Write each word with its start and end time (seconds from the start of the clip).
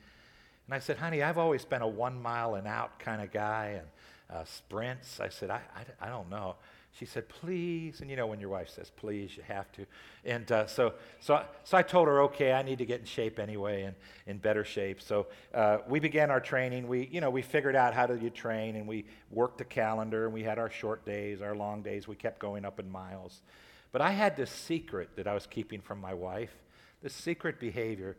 And 0.66 0.74
I 0.74 0.78
said, 0.78 0.96
Honey, 0.96 1.22
I've 1.22 1.36
always 1.36 1.64
been 1.64 1.82
a 1.82 1.88
one 1.88 2.20
mile 2.20 2.54
and 2.54 2.66
out 2.66 2.98
kind 2.98 3.20
of 3.20 3.30
guy 3.30 3.80
and 3.80 3.86
uh, 4.30 4.44
sprints. 4.44 5.20
I 5.20 5.28
said, 5.28 5.50
I, 5.50 5.60
I, 5.76 6.06
I 6.06 6.08
don't 6.08 6.30
know 6.30 6.56
she 6.98 7.06
said, 7.06 7.28
please. 7.28 8.00
And 8.00 8.08
you 8.08 8.14
know, 8.14 8.26
when 8.26 8.38
your 8.38 8.50
wife 8.50 8.68
says 8.68 8.90
please, 8.94 9.36
you 9.36 9.42
have 9.42 9.70
to. 9.72 9.84
And 10.24 10.50
uh, 10.52 10.66
so, 10.66 10.94
so, 11.18 11.44
so 11.64 11.76
I 11.76 11.82
told 11.82 12.06
her, 12.06 12.22
okay, 12.22 12.52
I 12.52 12.62
need 12.62 12.78
to 12.78 12.86
get 12.86 13.00
in 13.00 13.06
shape 13.06 13.40
anyway 13.40 13.82
and 13.82 13.96
in 14.26 14.38
better 14.38 14.64
shape. 14.64 15.02
So 15.02 15.26
uh, 15.52 15.78
we 15.88 15.98
began 15.98 16.30
our 16.30 16.40
training. 16.40 16.86
We, 16.86 17.08
you 17.10 17.20
know, 17.20 17.30
we 17.30 17.42
figured 17.42 17.74
out 17.74 17.94
how 17.94 18.06
to 18.06 18.16
you 18.16 18.30
train 18.30 18.76
and 18.76 18.86
we 18.86 19.06
worked 19.30 19.58
the 19.58 19.64
calendar 19.64 20.26
and 20.26 20.32
we 20.32 20.44
had 20.44 20.58
our 20.58 20.70
short 20.70 21.04
days, 21.04 21.42
our 21.42 21.56
long 21.56 21.82
days. 21.82 22.06
We 22.06 22.14
kept 22.14 22.38
going 22.38 22.64
up 22.64 22.78
in 22.78 22.88
miles. 22.88 23.42
But 23.90 24.00
I 24.00 24.12
had 24.12 24.36
this 24.36 24.50
secret 24.50 25.16
that 25.16 25.26
I 25.26 25.34
was 25.34 25.46
keeping 25.46 25.80
from 25.80 26.00
my 26.00 26.14
wife, 26.14 26.54
this 27.02 27.14
secret 27.14 27.58
behavior. 27.58 28.16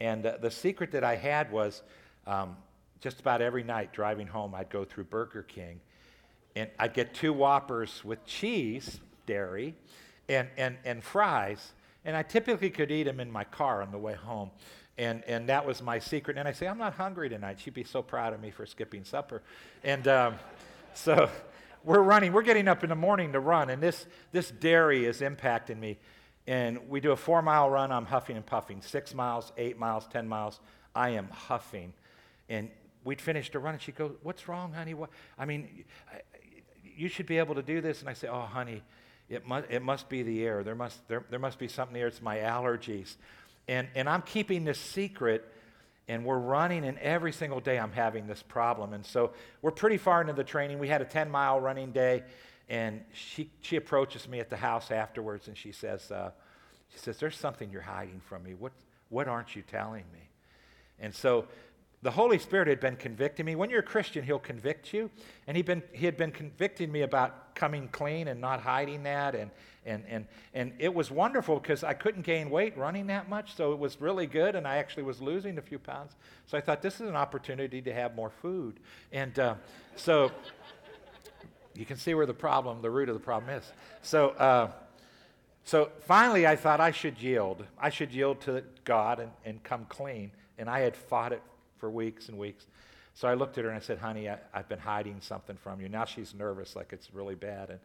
And 0.00 0.24
uh, 0.24 0.36
the 0.40 0.52
secret 0.52 0.92
that 0.92 1.02
I 1.02 1.16
had 1.16 1.50
was 1.50 1.82
um, 2.28 2.56
just 3.00 3.18
about 3.18 3.42
every 3.42 3.64
night 3.64 3.92
driving 3.92 4.28
home, 4.28 4.54
I'd 4.54 4.70
go 4.70 4.84
through 4.84 5.04
Burger 5.04 5.42
King 5.42 5.80
and 6.56 6.70
I'd 6.78 6.94
get 6.94 7.14
two 7.14 7.32
Whoppers 7.32 8.04
with 8.04 8.24
cheese, 8.24 9.00
dairy, 9.26 9.74
and, 10.28 10.48
and, 10.56 10.76
and 10.84 11.02
fries. 11.02 11.72
And 12.04 12.16
I 12.16 12.22
typically 12.22 12.70
could 12.70 12.90
eat 12.90 13.04
them 13.04 13.20
in 13.20 13.30
my 13.30 13.44
car 13.44 13.82
on 13.82 13.90
the 13.90 13.98
way 13.98 14.14
home. 14.14 14.50
And, 14.96 15.24
and 15.26 15.48
that 15.48 15.66
was 15.66 15.82
my 15.82 15.98
secret. 15.98 16.38
And 16.38 16.46
I 16.46 16.52
say, 16.52 16.68
I'm 16.68 16.78
not 16.78 16.94
hungry 16.94 17.28
tonight. 17.28 17.58
She'd 17.58 17.74
be 17.74 17.84
so 17.84 18.02
proud 18.02 18.32
of 18.32 18.40
me 18.40 18.50
for 18.50 18.66
skipping 18.66 19.04
supper. 19.04 19.42
And 19.82 20.06
um, 20.06 20.34
so 20.94 21.28
we're 21.82 22.02
running, 22.02 22.32
we're 22.32 22.42
getting 22.42 22.68
up 22.68 22.84
in 22.84 22.90
the 22.90 22.96
morning 22.96 23.32
to 23.32 23.40
run. 23.40 23.70
And 23.70 23.82
this, 23.82 24.06
this 24.32 24.50
dairy 24.50 25.06
is 25.06 25.20
impacting 25.20 25.78
me. 25.78 25.98
And 26.46 26.88
we 26.88 27.00
do 27.00 27.12
a 27.12 27.16
four 27.16 27.42
mile 27.42 27.70
run, 27.70 27.90
I'm 27.90 28.04
huffing 28.04 28.36
and 28.36 28.44
puffing. 28.44 28.82
Six 28.82 29.14
miles, 29.14 29.52
eight 29.56 29.78
miles, 29.78 30.06
10 30.12 30.28
miles, 30.28 30.60
I 30.94 31.10
am 31.10 31.28
huffing. 31.30 31.94
And 32.48 32.70
we'd 33.02 33.20
finished 33.20 33.52
the 33.52 33.58
run, 33.58 33.74
and 33.74 33.82
she'd 33.82 33.96
go, 33.96 34.12
What's 34.22 34.46
wrong, 34.46 34.72
honey? 34.72 34.94
What? 34.94 35.10
I 35.38 35.46
mean, 35.46 35.84
you 36.96 37.08
should 37.08 37.26
be 37.26 37.38
able 37.38 37.54
to 37.54 37.62
do 37.62 37.80
this. 37.80 38.00
And 38.00 38.08
I 38.08 38.12
say, 38.12 38.28
oh, 38.28 38.42
honey, 38.42 38.82
it 39.28 39.46
must, 39.46 39.66
it 39.70 39.82
must 39.82 40.08
be 40.08 40.22
the 40.22 40.44
air. 40.44 40.62
There 40.62 40.74
must, 40.74 41.06
there, 41.08 41.24
there 41.30 41.38
must 41.38 41.58
be 41.58 41.68
something 41.68 41.94
there. 41.94 42.06
It's 42.06 42.22
my 42.22 42.38
allergies. 42.38 43.16
And, 43.68 43.88
and 43.94 44.08
I'm 44.08 44.22
keeping 44.22 44.64
this 44.64 44.78
secret, 44.78 45.50
and 46.08 46.24
we're 46.24 46.38
running, 46.38 46.84
and 46.84 46.98
every 46.98 47.32
single 47.32 47.60
day 47.60 47.78
I'm 47.78 47.92
having 47.92 48.26
this 48.26 48.42
problem. 48.42 48.92
And 48.92 49.04
so 49.04 49.32
we're 49.62 49.70
pretty 49.70 49.96
far 49.96 50.20
into 50.20 50.34
the 50.34 50.44
training. 50.44 50.78
We 50.78 50.88
had 50.88 51.00
a 51.00 51.06
10 51.06 51.30
mile 51.30 51.60
running 51.60 51.92
day, 51.92 52.24
and 52.68 53.02
she, 53.12 53.50
she 53.62 53.76
approaches 53.76 54.28
me 54.28 54.40
at 54.40 54.50
the 54.50 54.56
house 54.56 54.90
afterwards, 54.90 55.48
and 55.48 55.56
she 55.56 55.72
says, 55.72 56.10
uh, 56.10 56.30
she 56.90 56.98
says, 56.98 57.18
There's 57.18 57.36
something 57.36 57.70
you're 57.70 57.82
hiding 57.82 58.20
from 58.20 58.42
me. 58.42 58.54
What, 58.54 58.72
what 59.08 59.28
aren't 59.28 59.56
you 59.56 59.62
telling 59.62 60.04
me? 60.12 60.28
And 61.00 61.14
so 61.14 61.46
the 62.04 62.10
Holy 62.10 62.38
Spirit 62.38 62.68
had 62.68 62.80
been 62.80 62.96
convicting 62.96 63.46
me. 63.46 63.56
When 63.56 63.70
you're 63.70 63.80
a 63.80 63.82
Christian, 63.82 64.24
He'll 64.24 64.38
convict 64.38 64.92
you. 64.92 65.10
And 65.46 65.56
he'd 65.56 65.64
been, 65.64 65.82
he 65.90 66.04
had 66.04 66.18
been 66.18 66.32
convicting 66.32 66.92
me 66.92 67.00
about 67.00 67.54
coming 67.54 67.88
clean 67.88 68.28
and 68.28 68.42
not 68.42 68.60
hiding 68.60 69.04
that. 69.04 69.34
And, 69.34 69.50
and, 69.86 70.04
and, 70.06 70.26
and 70.52 70.74
it 70.78 70.92
was 70.92 71.10
wonderful 71.10 71.58
because 71.58 71.82
I 71.82 71.94
couldn't 71.94 72.20
gain 72.20 72.50
weight 72.50 72.76
running 72.76 73.06
that 73.06 73.30
much. 73.30 73.56
So 73.56 73.72
it 73.72 73.78
was 73.78 74.02
really 74.02 74.26
good. 74.26 74.54
And 74.54 74.68
I 74.68 74.76
actually 74.76 75.04
was 75.04 75.22
losing 75.22 75.56
a 75.56 75.62
few 75.62 75.78
pounds. 75.78 76.12
So 76.44 76.58
I 76.58 76.60
thought 76.60 76.82
this 76.82 76.96
is 76.96 77.08
an 77.08 77.16
opportunity 77.16 77.80
to 77.80 77.94
have 77.94 78.14
more 78.14 78.28
food. 78.28 78.80
And 79.10 79.38
uh, 79.38 79.54
so 79.96 80.30
you 81.74 81.86
can 81.86 81.96
see 81.96 82.12
where 82.12 82.26
the 82.26 82.34
problem, 82.34 82.82
the 82.82 82.90
root 82.90 83.08
of 83.08 83.14
the 83.14 83.24
problem 83.24 83.48
is. 83.56 83.72
So, 84.02 84.28
uh, 84.32 84.72
so 85.64 85.90
finally, 86.00 86.46
I 86.46 86.56
thought 86.56 86.82
I 86.82 86.90
should 86.90 87.18
yield. 87.18 87.64
I 87.78 87.88
should 87.88 88.12
yield 88.12 88.42
to 88.42 88.62
God 88.84 89.20
and, 89.20 89.30
and 89.46 89.62
come 89.62 89.86
clean. 89.88 90.32
And 90.58 90.68
I 90.68 90.80
had 90.80 90.94
fought 90.94 91.32
it 91.32 91.40
for 91.84 91.90
weeks 91.90 92.30
and 92.30 92.38
weeks. 92.38 92.64
So 93.12 93.28
I 93.28 93.34
looked 93.34 93.58
at 93.58 93.64
her 93.64 93.68
and 93.68 93.76
I 93.76 93.80
said, 93.80 93.98
honey, 93.98 94.26
I, 94.26 94.38
have 94.54 94.70
been 94.70 94.78
hiding 94.78 95.20
something 95.20 95.54
from 95.54 95.82
you. 95.82 95.90
Now 95.90 96.06
she's 96.06 96.34
nervous, 96.34 96.74
like 96.74 96.94
it's 96.94 97.12
really 97.12 97.34
bad. 97.34 97.68
And 97.68 97.78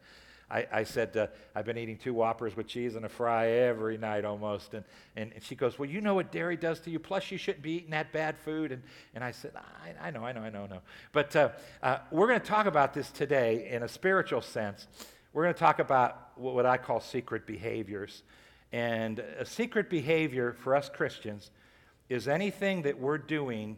I, 0.50 0.66
I 0.72 0.84
said, 0.86 1.18
uh, 1.18 1.28
I've 1.54 1.66
been 1.66 1.78
eating 1.78 1.98
two 1.98 2.14
Whoppers 2.14 2.56
with 2.56 2.66
cheese 2.66 2.96
and 2.96 3.04
a 3.04 3.10
fry 3.10 3.48
every 3.50 3.98
night 3.98 4.24
almost. 4.24 4.74
And, 4.74 4.86
and, 5.18 5.34
and, 5.34 5.44
she 5.44 5.54
goes, 5.54 5.78
Well, 5.78 5.90
you 5.90 6.00
know 6.00 6.14
what 6.14 6.32
dairy 6.32 6.56
does 6.56 6.80
to 6.82 6.90
you. 6.90 6.98
Plus, 6.98 7.30
you 7.30 7.38
shouldn't 7.38 7.62
be 7.62 7.72
eating 7.72 7.90
that 7.90 8.14
bad 8.14 8.38
food. 8.38 8.72
And, 8.72 8.82
and 9.16 9.22
I 9.22 9.32
said, 9.32 9.52
I, 9.58 10.08
I 10.08 10.12
know, 10.12 10.24
I 10.24 10.32
know, 10.32 10.44
I 10.44 10.50
know, 10.50 10.64
I 10.64 10.68
know. 10.68 10.82
But 11.12 11.36
uh, 11.36 11.50
uh, 11.84 11.98
we're 12.10 12.28
going 12.28 12.40
to 12.40 12.48
talk 12.48 12.68
about 12.68 12.94
this 12.94 13.12
today 13.12 13.68
in 13.70 13.84
a 13.84 13.90
spiritual 13.90 14.42
sense. 14.42 14.88
We're 15.34 15.44
going 15.44 15.56
to 15.56 15.60
talk 15.60 15.80
about 15.80 16.40
what 16.40 16.66
I 16.66 16.78
call 16.78 17.02
secret 17.02 17.46
behaviors. 17.46 18.24
And 18.72 19.20
a 19.20 19.46
secret 19.46 19.90
behavior 19.90 20.54
for 20.54 20.74
us 20.74 20.88
Christians 20.88 21.52
is 22.08 22.30
anything 22.30 22.84
that 22.84 22.98
we're 22.98 23.18
doing 23.18 23.76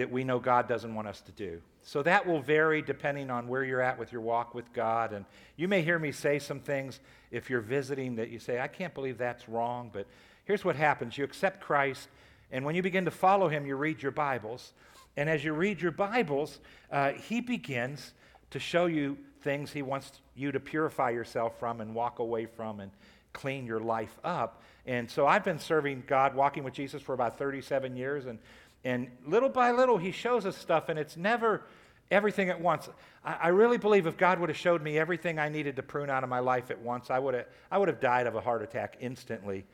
that 0.00 0.10
we 0.10 0.24
know 0.24 0.38
God 0.38 0.66
doesn't 0.66 0.94
want 0.94 1.06
us 1.08 1.20
to 1.20 1.32
do. 1.32 1.60
So 1.82 2.02
that 2.04 2.26
will 2.26 2.40
vary 2.40 2.80
depending 2.80 3.30
on 3.30 3.48
where 3.48 3.62
you're 3.62 3.82
at 3.82 3.98
with 3.98 4.12
your 4.12 4.22
walk 4.22 4.54
with 4.54 4.72
God. 4.72 5.12
And 5.12 5.26
you 5.56 5.68
may 5.68 5.82
hear 5.82 5.98
me 5.98 6.10
say 6.10 6.38
some 6.38 6.58
things 6.58 7.00
if 7.30 7.50
you're 7.50 7.60
visiting 7.60 8.16
that 8.16 8.30
you 8.30 8.38
say, 8.38 8.58
I 8.58 8.66
can't 8.66 8.94
believe 8.94 9.18
that's 9.18 9.46
wrong. 9.46 9.90
But 9.92 10.06
here's 10.46 10.64
what 10.64 10.74
happens 10.74 11.18
you 11.18 11.24
accept 11.24 11.60
Christ, 11.60 12.08
and 12.50 12.64
when 12.64 12.74
you 12.74 12.82
begin 12.82 13.04
to 13.04 13.10
follow 13.10 13.48
him, 13.48 13.66
you 13.66 13.76
read 13.76 14.02
your 14.02 14.10
Bibles. 14.10 14.72
And 15.18 15.28
as 15.28 15.44
you 15.44 15.52
read 15.52 15.82
your 15.82 15.92
Bibles, 15.92 16.60
uh, 16.90 17.12
he 17.12 17.42
begins 17.42 18.14
to 18.52 18.58
show 18.58 18.86
you 18.86 19.18
things 19.42 19.70
he 19.70 19.82
wants 19.82 20.12
you 20.34 20.50
to 20.50 20.60
purify 20.60 21.10
yourself 21.10 21.58
from 21.58 21.82
and 21.82 21.94
walk 21.94 22.20
away 22.20 22.46
from 22.46 22.80
and 22.80 22.90
clean 23.34 23.66
your 23.66 23.80
life 23.80 24.18
up. 24.24 24.62
And 24.86 25.10
so 25.10 25.26
I've 25.26 25.44
been 25.44 25.58
serving 25.58 26.04
God, 26.06 26.34
walking 26.34 26.64
with 26.64 26.72
Jesus 26.72 27.02
for 27.02 27.12
about 27.12 27.36
37 27.36 27.96
years. 27.96 28.24
And 28.24 28.38
and 28.84 29.08
little 29.26 29.48
by 29.48 29.72
little, 29.72 29.98
he 29.98 30.12
shows 30.12 30.46
us 30.46 30.56
stuff, 30.56 30.88
and 30.88 30.98
it's 30.98 31.16
never 31.16 31.62
everything 32.10 32.48
at 32.50 32.60
once. 32.60 32.88
I, 33.24 33.34
I, 33.34 33.48
really 33.48 33.78
believe 33.78 34.06
if 34.06 34.16
God 34.16 34.40
would 34.40 34.48
have 34.48 34.58
showed 34.58 34.82
me 34.82 34.98
everything 34.98 35.38
I 35.38 35.48
needed 35.48 35.76
to 35.76 35.82
prune 35.82 36.10
out 36.10 36.24
of 36.24 36.30
my 36.30 36.40
life 36.40 36.70
at 36.70 36.80
once, 36.80 37.10
I 37.10 37.18
would 37.18 37.34
have, 37.34 37.46
I 37.70 37.78
would 37.78 37.88
have 37.88 38.00
died 38.00 38.26
of 38.26 38.34
a 38.34 38.40
heart 38.40 38.62
attack 38.62 38.96
instantly. 39.00 39.64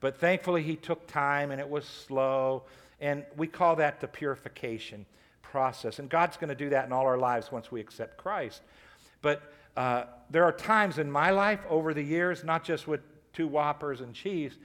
But 0.00 0.18
thankfully, 0.18 0.62
he 0.62 0.76
took 0.76 1.06
time, 1.06 1.50
and 1.50 1.60
it 1.60 1.68
was 1.68 1.84
slow. 1.84 2.64
And 3.00 3.24
we 3.36 3.46
call 3.46 3.76
that 3.76 4.00
the 4.00 4.08
purification 4.08 5.06
process. 5.42 5.98
And 5.98 6.08
God's 6.08 6.36
going 6.36 6.48
to 6.48 6.54
do 6.54 6.70
that 6.70 6.86
in 6.86 6.92
all 6.92 7.06
our 7.06 7.18
lives 7.18 7.50
once 7.50 7.70
we 7.70 7.80
accept 7.80 8.16
Christ. 8.16 8.62
But 9.22 9.52
uh, 9.76 10.04
there 10.30 10.44
are 10.44 10.52
times 10.52 10.98
in 10.98 11.10
my 11.10 11.30
life 11.30 11.60
over 11.68 11.94
the 11.94 12.02
years, 12.02 12.44
not 12.44 12.64
just 12.64 12.86
with 12.86 13.00
two 13.32 13.46
Whoppers 13.46 14.00
and 14.00 14.14
cheese, 14.14 14.58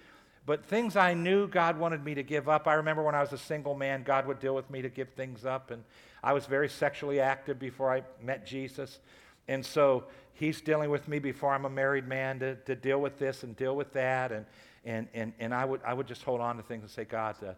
but 0.45 0.65
things 0.65 0.95
I 0.95 1.13
knew 1.13 1.47
God 1.47 1.77
wanted 1.77 2.03
me 2.03 2.15
to 2.15 2.23
give 2.23 2.49
up. 2.49 2.67
I 2.67 2.73
remember 2.73 3.03
when 3.03 3.15
I 3.15 3.21
was 3.21 3.31
a 3.31 3.38
single 3.38 3.75
man, 3.75 4.03
God 4.03 4.25
would 4.25 4.39
deal 4.39 4.55
with 4.55 4.69
me 4.69 4.81
to 4.81 4.89
give 4.89 5.09
things 5.09 5.45
up. 5.45 5.71
And 5.71 5.83
I 6.23 6.33
was 6.33 6.45
very 6.45 6.67
sexually 6.67 7.19
active 7.19 7.59
before 7.59 7.93
I 7.93 8.03
met 8.21 8.45
Jesus. 8.45 8.99
And 9.47 9.65
so 9.65 10.05
he's 10.33 10.59
dealing 10.61 10.89
with 10.89 11.07
me 11.07 11.19
before 11.19 11.53
I'm 11.53 11.65
a 11.65 11.69
married 11.69 12.07
man 12.07 12.39
to, 12.39 12.55
to 12.55 12.75
deal 12.75 12.99
with 12.99 13.19
this 13.19 13.43
and 13.43 13.55
deal 13.55 13.75
with 13.75 13.93
that. 13.93 14.31
And, 14.31 14.45
and, 14.83 15.07
and, 15.13 15.33
and 15.39 15.53
I, 15.53 15.63
would, 15.63 15.81
I 15.85 15.93
would 15.93 16.07
just 16.07 16.23
hold 16.23 16.41
on 16.41 16.57
to 16.57 16.63
things 16.63 16.81
and 16.81 16.91
say, 16.91 17.05
God, 17.05 17.35
uh, 17.44 17.53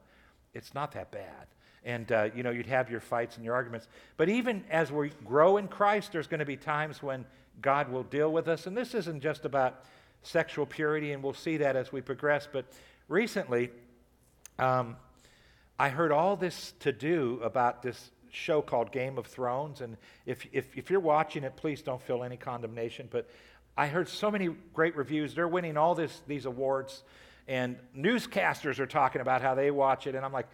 it's 0.54 0.74
not 0.74 0.92
that 0.92 1.10
bad. 1.12 1.48
and 1.86 2.12
uh, 2.12 2.30
you 2.36 2.44
know 2.44 2.52
you'd 2.52 2.66
have 2.66 2.90
your 2.90 3.00
fights 3.00 3.36
and 3.36 3.46
your 3.46 3.54
arguments 3.54 3.88
but 4.18 4.30
even 4.30 4.64
as 4.70 4.92
we 4.92 5.12
grow 5.26 5.58
in 5.58 5.68
christ 5.68 6.12
there's 6.12 6.28
going 6.28 6.40
to 6.40 6.46
be 6.46 6.56
times 6.56 7.04
when 7.04 7.26
god 7.62 7.90
will 7.92 8.04
deal 8.04 8.32
with 8.32 8.48
us 8.48 8.68
and 8.68 8.78
this 8.78 8.94
isn't 8.94 9.22
just 9.22 9.46
about 9.46 9.84
sexual 10.24 10.66
purity 10.66 11.12
and 11.12 11.22
we'll 11.22 11.34
see 11.34 11.58
that 11.58 11.76
as 11.76 11.92
we 11.92 12.02
progress 12.02 12.48
but 12.52 12.66
recently 13.08 13.70
um, 14.60 14.96
i 15.80 15.90
heard 15.90 16.12
all 16.12 16.36
this 16.36 16.74
to 16.80 16.92
do 16.92 17.40
about 17.44 17.82
this 17.84 18.12
show 18.32 18.62
called 18.62 18.92
game 18.92 19.18
of 19.18 19.28
thrones 19.28 19.82
and 19.82 19.98
if, 20.26 20.48
if, 20.52 20.76
if 20.76 20.90
you're 20.90 21.00
watching 21.00 21.44
it 21.44 21.56
please 21.56 21.82
don't 21.82 22.02
feel 22.02 22.24
any 22.24 22.38
condemnation 22.38 23.08
but 23.12 23.30
i 23.78 23.86
heard 23.86 24.08
so 24.08 24.32
many 24.32 24.50
great 24.74 24.96
reviews 24.96 25.36
they're 25.36 25.48
winning 25.48 25.78
all 25.78 25.94
this, 25.94 26.22
these 26.26 26.46
awards 26.46 27.04
and 27.48 27.76
newscasters 27.96 28.80
are 28.80 28.88
talking 28.88 29.22
about 29.22 29.42
how 29.42 29.54
they 29.54 29.70
watch 29.70 30.08
it 30.08 30.16
and 30.16 30.26
i'm 30.26 30.34
like 30.34 30.48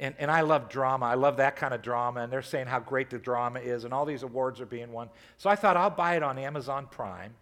and, 0.00 0.14
and 0.18 0.28
I 0.28 0.40
love 0.40 0.68
drama. 0.68 1.06
I 1.06 1.14
love 1.14 1.36
that 1.36 1.54
kind 1.54 1.72
of 1.72 1.80
drama. 1.80 2.22
And 2.22 2.32
they're 2.32 2.42
saying 2.42 2.66
how 2.66 2.80
great 2.80 3.10
the 3.10 3.18
drama 3.18 3.60
is, 3.60 3.84
and 3.84 3.94
all 3.94 4.04
these 4.04 4.24
awards 4.24 4.60
are 4.60 4.66
being 4.66 4.90
won. 4.92 5.08
So 5.38 5.48
I 5.48 5.54
thought 5.54 5.76
I'll 5.76 5.88
buy 5.88 6.16
it 6.16 6.22
on 6.22 6.36
Amazon 6.36 6.88
Prime 6.90 7.32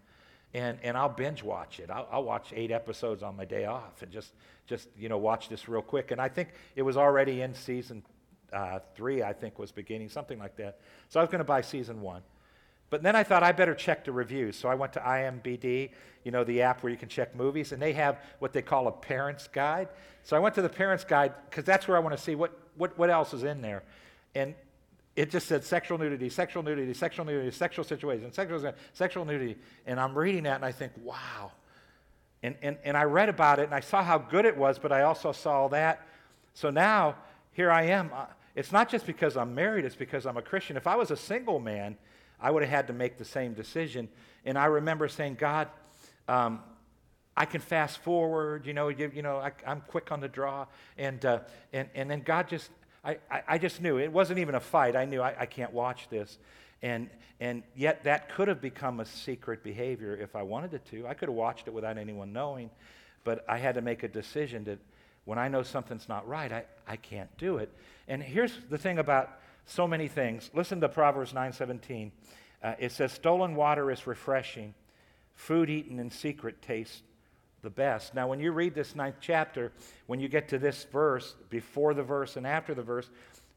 and, 0.54 0.78
and 0.82 0.96
I'll 0.96 1.08
binge 1.08 1.43
watch 1.43 1.81
it. 1.81 1.90
I'll, 1.90 2.08
I'll 2.10 2.25
watch 2.25 2.52
eight 2.54 2.70
episodes 2.70 3.22
on 3.22 3.37
my 3.37 3.44
day 3.44 3.64
off 3.64 4.02
and 4.02 4.10
just, 4.10 4.32
just, 4.66 4.88
you 4.99 5.08
know, 5.08 5.19
watch 5.19 5.49
this 5.49 5.69
real 5.69 5.82
quick. 5.82 6.10
And 6.10 6.20
I 6.20 6.28
think 6.28 6.50
it 6.76 6.82
was 6.82 6.96
already 6.96 7.43
in 7.43 7.54
season 7.54 8.02
uh, 8.52 8.81
three, 8.94 9.22
I 9.22 9.32
think 9.32 9.58
was 9.58 9.72
beginning, 9.72 10.08
something 10.08 10.38
like 10.38 10.56
that. 10.56 10.78
So 11.08 11.20
I 11.20 11.22
was 11.22 11.31
going 11.31 11.38
to 11.38 11.44
buy 11.44 11.62
season 11.62 12.02
one. 12.02 12.22
But 12.90 13.02
then 13.02 13.16
I 13.16 13.22
thought 13.22 13.43
I 13.43 13.52
better 13.52 13.75
check 13.75 14.04
the 14.04 14.12
reviews. 14.12 14.54
So 14.54 14.69
I 14.69 14.75
went 14.75 14.93
to 14.93 15.00
IMDb, 15.00 15.90
you 16.25 16.31
know, 16.31 16.44
the 16.44 16.60
app 16.60 16.82
where 16.82 16.93
you 16.93 16.98
can 16.98 17.08
check 17.08 17.34
movies, 17.34 17.72
and 17.72 17.81
they 17.81 17.94
have 17.94 18.19
what 18.38 18.52
they 18.52 18.60
call 18.60 18.87
a 18.87 18.93
parent's 18.93 19.48
guide. 19.48 19.88
So 20.25 20.37
I 20.37 20.40
went 20.40 20.55
to 20.56 20.62
the 20.62 20.69
parent's 20.69 21.02
guide 21.02 21.32
because 21.48 21.64
that's 21.64 21.88
where 21.88 21.96
I 21.96 22.00
want 22.00 22.14
to 22.14 22.22
see 22.22 22.34
what, 22.34 22.52
what, 22.76 22.98
what 22.98 23.08
else 23.08 23.32
is 23.32 23.44
in 23.44 23.62
there. 23.62 23.82
And 24.34 24.55
it 25.14 25.30
just 25.30 25.46
said 25.46 25.62
sexual 25.62 25.98
nudity, 25.98 26.28
sexual 26.28 26.62
nudity, 26.62 26.94
sexual 26.94 27.26
nudity, 27.26 27.50
sexual 27.50 27.84
situation, 27.84 28.32
sexual, 28.32 28.72
sexual 28.94 29.24
nudity. 29.24 29.56
And 29.86 30.00
I'm 30.00 30.16
reading 30.16 30.44
that 30.44 30.56
and 30.56 30.64
I 30.64 30.72
think, 30.72 30.92
wow. 31.02 31.52
And, 32.42 32.56
and, 32.62 32.78
and 32.84 32.96
I 32.96 33.04
read 33.04 33.28
about 33.28 33.58
it 33.58 33.64
and 33.64 33.74
I 33.74 33.80
saw 33.80 34.02
how 34.02 34.18
good 34.18 34.46
it 34.46 34.56
was, 34.56 34.78
but 34.78 34.90
I 34.90 35.02
also 35.02 35.32
saw 35.32 35.68
that. 35.68 36.06
So 36.54 36.70
now, 36.70 37.16
here 37.52 37.70
I 37.70 37.82
am. 37.84 38.10
Uh, 38.14 38.26
it's 38.54 38.72
not 38.72 38.88
just 38.88 39.06
because 39.06 39.36
I'm 39.36 39.54
married, 39.54 39.84
it's 39.84 39.96
because 39.96 40.26
I'm 40.26 40.36
a 40.36 40.42
Christian. 40.42 40.76
If 40.76 40.86
I 40.86 40.96
was 40.96 41.10
a 41.10 41.16
single 41.16 41.58
man, 41.58 41.96
I 42.40 42.50
would 42.50 42.62
have 42.62 42.70
had 42.70 42.86
to 42.88 42.92
make 42.92 43.18
the 43.18 43.24
same 43.24 43.54
decision. 43.54 44.08
And 44.44 44.58
I 44.58 44.66
remember 44.66 45.08
saying, 45.08 45.36
God, 45.38 45.68
um, 46.26 46.60
I 47.36 47.44
can 47.46 47.60
fast 47.60 47.98
forward, 47.98 48.66
you 48.66 48.74
know, 48.74 48.88
you, 48.88 49.10
you 49.14 49.22
know, 49.22 49.36
I, 49.36 49.52
am 49.64 49.82
quick 49.86 50.12
on 50.12 50.20
the 50.20 50.28
draw. 50.28 50.66
And, 50.98 51.24
uh, 51.24 51.40
and, 51.72 51.88
and 51.94 52.10
then 52.10 52.22
God 52.22 52.48
just, 52.48 52.70
I, 53.04 53.19
I, 53.31 53.43
I, 53.49 53.58
just 53.58 53.81
knew. 53.81 53.99
It 53.99 54.12
wasn't 54.12 54.38
even 54.38 54.54
a 54.54 54.60
fight. 54.60 54.94
I 54.94 55.04
knew 55.04 55.20
I, 55.20 55.34
I 55.40 55.46
can't 55.46 55.72
watch 55.72 56.08
this. 56.08 56.38
And, 56.82 57.10
and 57.40 57.62
yet 57.75 58.04
that 58.04 58.34
could 58.34 58.49
have 58.49 58.60
become 58.60 59.00
a 59.00 59.06
secret 59.06 59.62
behavior 59.62 60.16
if 60.16 60.37
I 60.37 60.43
wanted 60.43 60.75
it 60.75 60.84
to. 60.90 61.06
I 61.06 61.14
could 61.14 61.28
have 61.28 61.37
watched 61.37 61.66
it 61.66 61.75
without 61.75 61.99
anyone 61.99 62.32
knowing. 62.32 62.70
But 63.25 63.44
I 63.49 63.58
had 63.58 63.75
to 63.76 63.82
make 63.82 64.02
a 64.02 64.08
decision 64.08 64.64
that 64.64 64.78
when 65.25 65.38
I 65.38 65.49
know 65.49 65.62
something's 65.62 66.08
not 66.08 66.26
right, 66.26 66.52
I, 66.52 66.64
I 66.87 66.96
can't 66.96 67.37
do 67.38 67.58
it. 67.58 67.72
And 68.08 68.22
here's 68.22 68.56
the 68.70 68.78
thing 68.78 68.99
about 68.99 69.31
so 69.66 69.87
many 69.87 70.08
things. 70.08 70.50
Listen 70.55 70.81
to 70.81 70.88
Proverbs 70.88 71.32
9:17. 71.32 72.10
Uh, 72.62 72.75
it 72.78 72.93
says, 72.93 73.12
"Stolen 73.12 73.55
water 73.55 73.90
is 73.90 74.06
refreshing; 74.06 74.75
food 75.34 75.70
eaten 75.70 75.98
in 75.98 76.10
secret 76.10 76.62
tastes 76.62 77.02
the 77.62 77.70
best." 77.70 78.14
Now, 78.14 78.28
when 78.28 78.40
you 78.40 78.52
read 78.52 78.74
this 78.74 78.94
ninth 78.94 79.16
chapter, 79.20 79.72
when 80.06 80.20
you 80.20 80.28
get 80.28 80.48
to 80.48 80.58
this 80.58 80.84
verse, 80.84 81.34
before 81.50 81.94
the 81.94 82.02
verse 82.02 82.36
and 82.36 82.46
after 82.46 82.74
the 82.74 82.82
verse, 82.82 83.10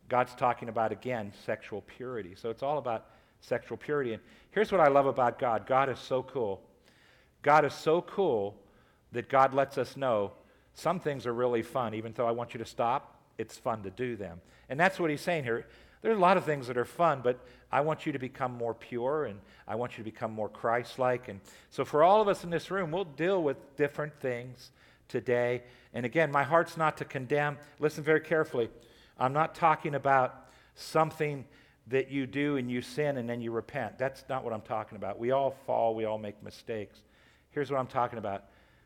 God's 0.07 0.35
talking 0.35 0.69
about 0.69 0.91
again 0.91 1.33
sexual 1.45 1.81
purity. 1.81 2.35
So 2.35 2.49
it's 2.49 2.63
all 2.63 2.77
about 2.77 3.07
sexual 3.39 3.77
purity. 3.77 4.13
And 4.13 4.23
here's 4.51 4.71
what 4.71 4.81
I 4.81 4.87
love 4.87 5.07
about 5.07 5.39
God: 5.39 5.65
God 5.65 5.89
is 5.89 5.99
so 5.99 6.23
cool. 6.23 6.61
God 7.41 7.65
is 7.65 7.73
so 7.73 8.01
cool 8.01 8.55
that 9.11 9.29
God 9.29 9.53
lets 9.53 9.77
us 9.77 9.95
know 9.95 10.31
some 10.73 10.99
things 10.99 11.25
are 11.25 11.33
really 11.33 11.61
fun, 11.61 11.93
even 11.93 12.13
though 12.13 12.27
I 12.27 12.31
want 12.31 12.53
you 12.53 12.57
to 12.57 12.65
stop. 12.65 13.19
It's 13.37 13.57
fun 13.57 13.83
to 13.83 13.89
do 13.89 14.15
them. 14.15 14.41
And 14.69 14.79
that's 14.79 14.99
what 14.99 15.09
he's 15.09 15.21
saying 15.21 15.43
here. 15.43 15.67
There's 16.05 16.17
a 16.17 16.21
lot 16.21 16.37
of 16.37 16.45
things 16.45 16.67
that 16.67 16.77
are 16.77 16.85
fun, 16.85 17.21
but 17.23 17.39
I 17.71 17.81
want 17.81 18.05
you 18.05 18.11
to 18.11 18.19
become 18.19 18.53
more 18.53 18.75
pure 18.75 19.25
and 19.25 19.39
I 19.67 19.73
want 19.73 19.93
you 19.93 20.03
to 20.03 20.11
become 20.11 20.31
more 20.31 20.47
Christ 20.47 20.99
like. 20.99 21.29
And 21.29 21.39
so, 21.71 21.83
for 21.83 22.03
all 22.03 22.21
of 22.21 22.27
us 22.27 22.43
in 22.43 22.51
this 22.51 22.69
room, 22.69 22.91
we'll 22.91 23.05
deal 23.05 23.41
with 23.41 23.57
different 23.75 24.13
things 24.19 24.69
today. 25.07 25.63
And 25.95 26.05
again, 26.05 26.31
my 26.31 26.43
heart's 26.43 26.77
not 26.77 26.97
to 26.97 27.05
condemn. 27.05 27.57
Listen 27.79 28.03
very 28.03 28.21
carefully. 28.21 28.69
I'm 29.17 29.33
not 29.33 29.55
talking 29.55 29.95
about 29.95 30.45
something 30.75 31.43
that 31.87 32.11
you 32.11 32.27
do 32.27 32.57
and 32.57 32.69
you 32.69 32.83
sin 32.83 33.17
and 33.17 33.27
then 33.27 33.41
you 33.41 33.49
repent. 33.49 33.97
That's 33.97 34.23
not 34.29 34.43
what 34.43 34.53
I'm 34.53 34.61
talking 34.61 34.97
about. 34.97 35.17
We 35.17 35.31
all 35.31 35.55
fall, 35.65 35.95
we 35.95 36.05
all 36.05 36.19
make 36.19 36.43
mistakes. 36.43 36.99
Here's 37.49 37.71
what 37.71 37.79
I'm 37.79 37.87
talking 37.87 38.19
about 38.19 38.43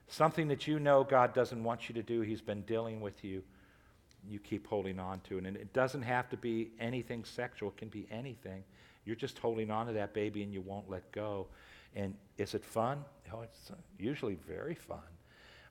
something 0.07 0.47
that 0.47 0.67
you 0.67 0.79
know 0.79 1.03
God 1.03 1.33
doesn't 1.33 1.61
want 1.65 1.89
you 1.89 1.95
to 1.95 2.01
do, 2.01 2.21
He's 2.21 2.39
been 2.39 2.61
dealing 2.61 3.01
with 3.01 3.25
you 3.25 3.43
you 4.29 4.39
keep 4.39 4.67
holding 4.67 4.99
on 4.99 5.19
to. 5.21 5.37
And 5.37 5.47
it 5.47 5.73
doesn't 5.73 6.03
have 6.03 6.29
to 6.29 6.37
be 6.37 6.71
anything 6.79 7.23
sexual, 7.23 7.69
it 7.69 7.77
can 7.77 7.89
be 7.89 8.07
anything. 8.11 8.63
You're 9.05 9.15
just 9.15 9.39
holding 9.39 9.71
on 9.71 9.87
to 9.87 9.93
that 9.93 10.13
baby 10.13 10.43
and 10.43 10.53
you 10.53 10.61
won't 10.61 10.89
let 10.89 11.11
go. 11.11 11.47
And 11.95 12.13
is 12.37 12.53
it 12.53 12.63
fun? 12.63 13.03
Oh, 13.33 13.41
it's 13.41 13.71
usually 13.97 14.35
very 14.47 14.75
fun. 14.75 14.99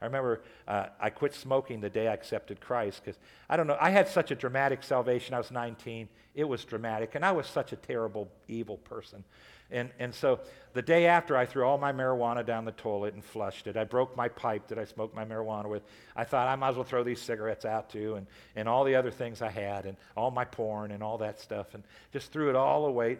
I 0.00 0.04
remember 0.04 0.42
uh, 0.66 0.86
I 1.00 1.10
quit 1.10 1.34
smoking 1.34 1.80
the 1.80 1.90
day 1.90 2.08
I 2.08 2.14
accepted 2.14 2.60
Christ 2.60 3.02
because 3.04 3.18
I 3.48 3.56
don't 3.56 3.66
know, 3.66 3.76
I 3.80 3.90
had 3.90 4.08
such 4.08 4.30
a 4.30 4.34
dramatic 4.34 4.82
salvation. 4.82 5.34
I 5.34 5.38
was 5.38 5.50
19. 5.50 6.08
It 6.34 6.44
was 6.44 6.64
dramatic, 6.64 7.16
and 7.16 7.24
I 7.24 7.32
was 7.32 7.48
such 7.48 7.72
a 7.72 7.76
terrible, 7.76 8.30
evil 8.46 8.76
person. 8.76 9.24
And, 9.70 9.90
and 9.98 10.14
so 10.14 10.40
the 10.72 10.82
day 10.82 11.06
after, 11.06 11.36
I 11.36 11.44
threw 11.44 11.64
all 11.64 11.76
my 11.76 11.92
marijuana 11.92 12.44
down 12.44 12.64
the 12.64 12.72
toilet 12.72 13.14
and 13.14 13.24
flushed 13.24 13.66
it. 13.66 13.76
I 13.76 13.84
broke 13.84 14.16
my 14.16 14.28
pipe 14.28 14.68
that 14.68 14.78
I 14.78 14.84
smoked 14.84 15.14
my 15.14 15.24
marijuana 15.24 15.68
with. 15.68 15.82
I 16.16 16.24
thought 16.24 16.48
I 16.48 16.56
might 16.56 16.70
as 16.70 16.76
well 16.76 16.84
throw 16.84 17.04
these 17.04 17.20
cigarettes 17.20 17.64
out 17.64 17.90
too, 17.90 18.14
and, 18.14 18.26
and 18.56 18.68
all 18.68 18.84
the 18.84 18.94
other 18.94 19.10
things 19.10 19.42
I 19.42 19.50
had, 19.50 19.84
and 19.84 19.96
all 20.16 20.30
my 20.30 20.44
porn 20.44 20.90
and 20.90 21.02
all 21.02 21.18
that 21.18 21.40
stuff, 21.40 21.74
and 21.74 21.82
just 22.12 22.32
threw 22.32 22.48
it 22.48 22.56
all 22.56 22.86
away. 22.86 23.18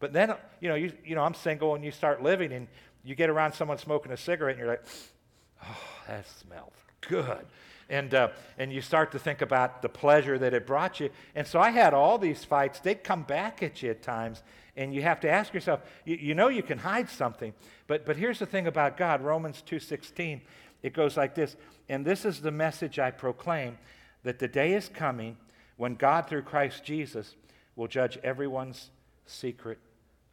But 0.00 0.12
then, 0.12 0.34
you 0.60 0.68
know, 0.68 0.74
you, 0.74 0.92
you 1.04 1.14
know, 1.14 1.22
I'm 1.22 1.34
single, 1.34 1.74
and 1.74 1.84
you 1.84 1.90
start 1.90 2.22
living, 2.22 2.52
and 2.52 2.68
you 3.04 3.14
get 3.14 3.30
around 3.30 3.52
someone 3.52 3.78
smoking 3.78 4.12
a 4.12 4.16
cigarette, 4.16 4.56
and 4.56 4.60
you're 4.60 4.68
like, 4.68 4.84
oh, 5.64 5.76
that 6.06 6.26
smells 6.28 6.74
good 7.00 7.46
and, 7.88 8.14
uh, 8.14 8.28
and 8.58 8.72
you 8.72 8.80
start 8.80 9.12
to 9.12 9.18
think 9.18 9.40
about 9.40 9.82
the 9.82 9.88
pleasure 9.88 10.38
that 10.38 10.52
it 10.52 10.66
brought 10.66 11.00
you. 11.00 11.10
And 11.34 11.46
so 11.46 11.60
I 11.60 11.70
had 11.70 11.94
all 11.94 12.18
these 12.18 12.44
fights. 12.44 12.80
They'd 12.80 13.02
come 13.02 13.22
back 13.22 13.62
at 13.62 13.82
you 13.82 13.90
at 13.90 14.02
times, 14.02 14.42
and 14.78 14.94
you 14.94 15.02
have 15.02 15.18
to 15.20 15.28
ask 15.28 15.52
yourself, 15.52 15.80
you, 16.04 16.16
you 16.16 16.34
know 16.34 16.48
you 16.48 16.62
can 16.62 16.78
hide 16.78 17.10
something. 17.10 17.52
But, 17.88 18.06
but 18.06 18.16
here's 18.16 18.38
the 18.38 18.46
thing 18.46 18.68
about 18.68 18.96
God, 18.96 19.20
Romans 19.20 19.62
2.16, 19.68 20.40
it 20.84 20.94
goes 20.94 21.16
like 21.16 21.34
this, 21.34 21.56
and 21.88 22.04
this 22.04 22.24
is 22.24 22.40
the 22.40 22.52
message 22.52 22.98
I 23.00 23.10
proclaim, 23.10 23.76
that 24.22 24.38
the 24.38 24.46
day 24.46 24.74
is 24.74 24.88
coming 24.88 25.36
when 25.76 25.96
God, 25.96 26.28
through 26.28 26.42
Christ 26.42 26.84
Jesus, 26.84 27.34
will 27.74 27.88
judge 27.88 28.18
everyone's 28.22 28.90
secret 29.26 29.78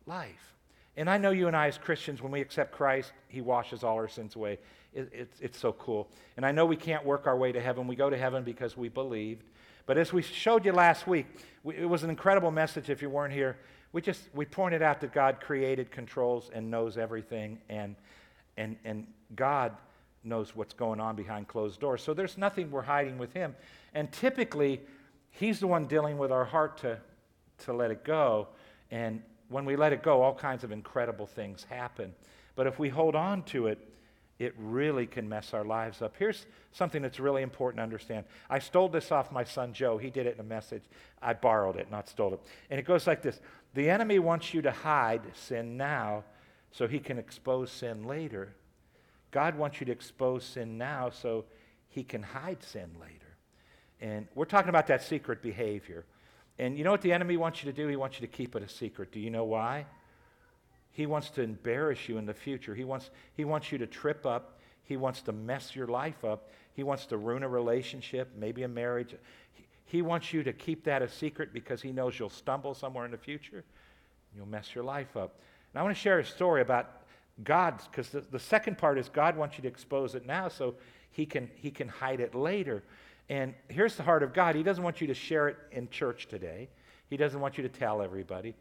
life. 0.06 0.54
And 0.96 1.10
I 1.10 1.18
know 1.18 1.32
you 1.32 1.48
and 1.48 1.56
I, 1.56 1.68
as 1.68 1.80
Christians, 1.80 2.22
when 2.22 2.32
we 2.32 2.40
accept 2.40 2.72
Christ, 2.72 3.12
He 3.28 3.42
washes 3.42 3.84
all 3.84 3.96
our 3.96 4.08
sins 4.08 4.36
away. 4.36 4.60
It, 4.94 5.10
it's, 5.12 5.42
it's 5.42 5.60
so 5.60 5.74
cool. 5.74 6.08
And 6.38 6.46
I 6.46 6.52
know 6.52 6.68
we 6.68 6.78
can't 6.78 7.04
work 7.04 7.25
our 7.25 7.36
way 7.36 7.52
to 7.52 7.60
heaven. 7.60 7.88
We 7.88 7.96
go 7.96 8.12
to 8.12 8.18
heaven 8.18 8.44
because 8.44 8.78
we 8.78 8.90
believed. 8.90 9.44
But 9.88 9.98
as 9.98 10.14
we 10.14 10.22
showed 10.22 10.66
you 10.66 10.72
last 10.72 11.08
week, 11.08 11.25
we, 11.64 11.75
it 11.75 11.90
was 11.90 12.04
an 12.04 12.12
incredible 12.12 12.52
message 12.52 12.90
if 12.90 13.02
you 13.02 13.10
weren't 13.10 13.34
here. 13.34 13.58
We 13.96 14.02
just 14.02 14.24
we 14.34 14.44
pointed 14.44 14.82
out 14.82 15.00
that 15.00 15.14
God 15.14 15.40
created, 15.40 15.90
controls, 15.90 16.52
and 16.54 16.70
knows 16.70 16.98
everything, 16.98 17.60
and, 17.70 17.96
and, 18.58 18.75
and 18.84 19.08
God 19.38 19.72
knows 20.22 20.54
what's 20.54 20.74
going 20.74 21.00
on 21.00 21.16
behind 21.16 21.48
closed 21.48 21.80
doors. 21.80 22.04
So 22.04 22.14
there's 22.14 22.38
nothing 22.38 22.72
we're 22.72 22.82
hiding 22.82 23.18
with 23.18 23.32
Him. 23.32 23.56
And 23.94 24.12
typically, 24.12 24.82
He's 25.32 25.62
the 25.62 25.68
one 25.68 25.86
dealing 25.86 26.18
with 26.18 26.30
our 26.30 26.44
heart 26.44 26.80
to, 26.80 26.98
to 27.60 27.72
let 27.72 27.90
it 27.90 28.04
go. 28.04 28.50
And 28.92 29.22
when 29.48 29.64
we 29.64 29.78
let 29.78 29.94
it 29.94 30.04
go, 30.04 30.24
all 30.24 30.36
kinds 30.36 30.66
of 30.66 30.74
incredible 30.74 31.25
things 31.25 31.66
happen. 31.70 32.14
But 32.58 32.68
if 32.68 32.78
we 32.78 32.90
hold 32.90 33.16
on 33.16 33.44
to 33.44 33.68
it, 33.68 33.80
it 34.38 34.54
really 34.58 35.06
can 35.08 35.30
mess 35.30 35.54
our 35.54 35.64
lives 35.64 36.02
up. 36.02 36.16
Here's 36.20 36.46
something 36.74 37.02
that's 37.02 37.22
really 37.22 37.42
important 37.42 37.80
to 37.80 37.84
understand. 37.84 38.25
I 38.50 38.60
stole 38.60 38.90
this 38.90 39.10
off 39.12 39.32
my 39.32 39.46
son 39.46 39.72
Joe. 39.72 39.98
He 39.98 40.10
did 40.10 40.25
it 40.25 40.34
in 40.34 40.42
a 40.42 40.48
message. 40.48 40.84
I 41.22 41.34
borrowed 41.34 41.78
it, 41.78 41.90
not 41.90 42.10
stole 42.10 42.34
it. 42.34 42.42
And 42.70 42.78
it 42.78 42.84
goes 42.84 43.08
like 43.08 43.22
this 43.22 43.40
The 43.75 43.89
enemy 43.89 44.20
wants 44.20 44.53
you 44.53 44.62
to 44.63 44.72
hide 44.72 45.22
sin 45.34 45.77
now 45.77 46.24
so 46.72 46.88
he 46.88 47.00
can 47.00 47.20
expose 47.20 47.72
sin 47.72 48.03
later. 48.03 48.55
God 49.32 49.58
wants 49.58 49.79
you 49.79 49.86
to 49.86 49.91
expose 49.91 50.46
sin 50.46 50.77
now 50.77 51.10
so 51.10 51.46
he 51.89 52.03
can 52.03 52.24
hide 52.24 52.63
sin 52.63 52.89
later. 53.00 53.36
And 54.00 54.27
we're 54.34 54.46
talking 54.46 54.70
about 54.70 54.88
that 54.88 55.03
secret 55.03 55.41
behavior. 55.41 56.05
And 56.58 56.77
you 56.77 56.86
know 56.86 56.91
what 56.91 57.01
the 57.01 57.12
enemy 57.12 57.36
wants 57.36 57.63
you 57.63 57.72
to 57.72 57.75
do? 57.75 57.88
He 57.89 57.98
wants 57.98 58.20
you 58.20 58.25
to 58.25 58.32
keep 58.32 58.55
it 58.55 58.63
a 58.63 58.70
secret. 58.70 59.12
Do 59.12 59.20
you 59.20 59.29
know 59.29 59.44
why? 59.44 59.86
He 60.91 61.05
wants 61.05 61.29
to 61.32 61.41
embarrass 61.41 62.08
you 62.08 62.17
in 62.17 62.25
the 62.25 62.34
future. 62.34 62.74
He 62.74 62.86
wants, 62.86 63.10
he 63.34 63.44
wants 63.44 63.74
you 63.74 63.77
to 63.79 63.88
trip 63.88 64.25
up. 64.25 64.60
He 64.84 64.96
wants 64.96 65.22
to 65.24 65.34
mess 65.34 65.75
your 65.75 65.88
life 65.88 66.24
up. 66.24 66.50
He 66.74 66.84
wants 66.84 67.08
to 67.08 67.17
ruin 67.17 67.44
a 67.44 67.50
relationship, 67.50 68.32
maybe 68.38 68.63
a 68.63 68.67
marriage. 68.70 69.15
He, 69.86 70.01
wants 70.01 70.34
you 70.34 70.44
to 70.44 70.51
keep 70.51 70.84
that 70.86 71.01
a 71.01 71.08
secret 71.08 71.54
because 71.54 71.82
He 71.82 71.92
knows 71.92 72.20
you'll 72.20 72.30
stumble 72.30 72.74
somewhere 72.74 73.06
in 73.06 73.12
the 73.12 73.18
future. 73.18 73.63
You'll 74.36 74.48
mess 74.48 74.75
your 74.75 74.84
life 74.84 75.15
up. 75.15 75.39
And 75.74 75.80
I 75.80 75.84
want 75.84 75.96
to 75.96 76.01
share 76.01 76.20
a 76.20 76.25
story 76.25 76.62
about 76.62 77.01
God, 77.44 77.82
because 77.89 78.10
the, 78.10 78.22
the 78.22 78.39
second 78.39 78.77
part 78.77 78.98
is 78.98 79.10
God 79.10 79.36
wants 79.36 79.58
you 79.58 79.62
to 79.63 79.68
expose 79.68 80.15
it 80.15 80.25
now 80.25 80.48
so 80.48 80.75
he 81.12 81.25
can, 81.25 81.50
he 81.56 81.72
can 81.72 81.88
hide 81.88 82.20
it 82.20 82.34
later. 82.34 82.84
And 83.30 83.54
here's 83.68 83.96
the 83.96 84.04
heart 84.04 84.24
of 84.24 84.34
God 84.34 84.56
He 84.56 84.63
doesn't 84.63 84.84
want 84.84 85.01
you 85.01 85.08
to 85.08 85.13
share 85.13 85.48
it 85.48 85.58
in 85.72 85.89
church 85.89 86.27
today, 86.27 86.70
He 87.10 87.18
doesn't 87.18 87.39
want 87.39 87.58
you 87.58 87.63
to 87.63 87.70
tell 87.70 88.01
everybody, 88.01 88.56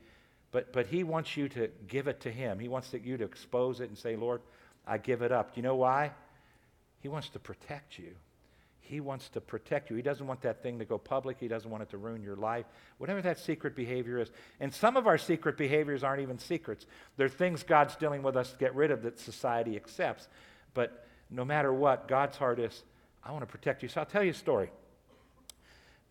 but, 0.52 0.72
but 0.72 0.86
He 0.86 1.04
wants 1.04 1.36
you 1.36 1.48
to 1.50 1.68
give 1.88 2.08
it 2.08 2.20
to 2.20 2.30
Him. 2.30 2.58
He 2.58 2.68
wants 2.68 2.90
to, 2.90 3.00
you 3.00 3.16
to 3.16 3.24
expose 3.24 3.80
it 3.80 3.88
and 3.88 3.98
say, 3.98 4.16
Lord, 4.16 4.40
I 4.86 4.98
give 4.98 5.22
it 5.22 5.32
up. 5.32 5.54
Do 5.54 5.60
you 5.60 5.62
know 5.62 5.76
why? 5.76 6.12
He 7.00 7.08
wants 7.08 7.28
to 7.30 7.38
protect 7.38 7.98
you. 7.98 8.14
He 8.86 9.00
wants 9.00 9.30
to 9.30 9.40
protect 9.40 9.88
you. 9.88 9.96
He 9.96 10.02
doesn't 10.02 10.26
want 10.26 10.42
that 10.42 10.62
thing 10.62 10.78
to 10.78 10.84
go 10.84 10.98
public. 10.98 11.38
He 11.40 11.48
doesn't 11.48 11.70
want 11.70 11.82
it 11.82 11.90
to 11.90 11.96
ruin 11.96 12.22
your 12.22 12.36
life. 12.36 12.66
Whatever 12.98 13.22
that 13.22 13.38
secret 13.38 13.74
behavior 13.74 14.18
is. 14.20 14.30
And 14.60 14.72
some 14.72 14.98
of 14.98 15.06
our 15.06 15.16
secret 15.16 15.56
behaviors 15.56 16.04
aren't 16.04 16.20
even 16.20 16.38
secrets. 16.38 16.84
They're 17.16 17.30
things 17.30 17.62
God's 17.62 17.96
dealing 17.96 18.22
with 18.22 18.36
us 18.36 18.52
to 18.52 18.58
get 18.58 18.74
rid 18.74 18.90
of 18.90 19.02
that 19.02 19.18
society 19.18 19.74
accepts. 19.76 20.28
But 20.74 21.06
no 21.30 21.46
matter 21.46 21.72
what, 21.72 22.08
God's 22.08 22.36
heart 22.36 22.58
is, 22.58 22.82
I 23.24 23.32
want 23.32 23.42
to 23.42 23.50
protect 23.50 23.82
you. 23.82 23.88
So 23.88 24.00
I'll 24.00 24.06
tell 24.06 24.22
you 24.22 24.32
a 24.32 24.34
story. 24.34 24.70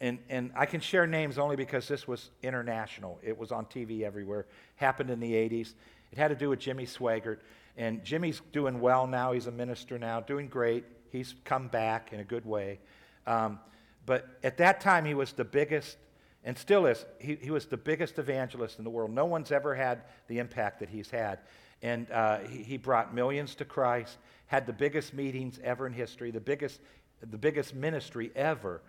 And, 0.01 0.17
and 0.27 0.51
I 0.55 0.65
can 0.65 0.81
share 0.81 1.05
names 1.05 1.37
only 1.37 1.55
because 1.55 1.87
this 1.87 2.07
was 2.07 2.31
international. 2.41 3.19
It 3.21 3.37
was 3.37 3.51
on 3.51 3.65
TV 3.65 4.01
everywhere. 4.01 4.47
Happened 4.77 5.11
in 5.11 5.19
the 5.19 5.33
80s. 5.33 5.75
It 6.11 6.17
had 6.17 6.29
to 6.29 6.35
do 6.35 6.49
with 6.49 6.59
Jimmy 6.59 6.87
Swaggart. 6.87 7.37
And 7.77 8.03
Jimmy's 8.03 8.41
doing 8.51 8.81
well 8.81 9.05
now. 9.05 9.31
He's 9.31 9.47
a 9.47 9.51
minister 9.51 9.99
now, 9.99 10.21
doing 10.21 10.47
great. 10.47 10.85
He's 11.13 11.35
come 11.45 11.67
back 11.67 12.11
in 12.11 12.19
a 12.19 12.23
good 12.23 12.43
way. 12.43 12.79
Um, 13.27 13.59
but 14.05 14.27
at 14.43 14.57
that 14.57 14.81
time, 14.81 15.05
he 15.05 15.13
was 15.13 15.31
the 15.31 15.45
biggest, 15.45 15.95
and 16.43 16.57
still 16.57 16.87
is, 16.87 17.05
he, 17.19 17.35
he 17.35 17.51
was 17.51 17.67
the 17.67 17.77
biggest 17.77 18.17
evangelist 18.17 18.79
in 18.79 18.83
the 18.83 18.89
world. 18.89 19.11
No 19.11 19.25
one's 19.25 19.51
ever 19.51 19.75
had 19.75 20.01
the 20.27 20.39
impact 20.39 20.79
that 20.79 20.89
he's 20.89 21.11
had. 21.11 21.39
And 21.83 22.09
uh, 22.11 22.39
he, 22.39 22.63
he 22.63 22.77
brought 22.77 23.13
millions 23.13 23.53
to 23.55 23.65
Christ, 23.65 24.17
had 24.47 24.65
the 24.65 24.73
biggest 24.73 25.13
meetings 25.13 25.59
ever 25.63 25.85
in 25.85 25.93
history, 25.93 26.31
the 26.31 26.41
biggest, 26.41 26.81
the 27.21 27.37
biggest 27.37 27.75
ministry 27.75 28.31
ever. 28.35 28.81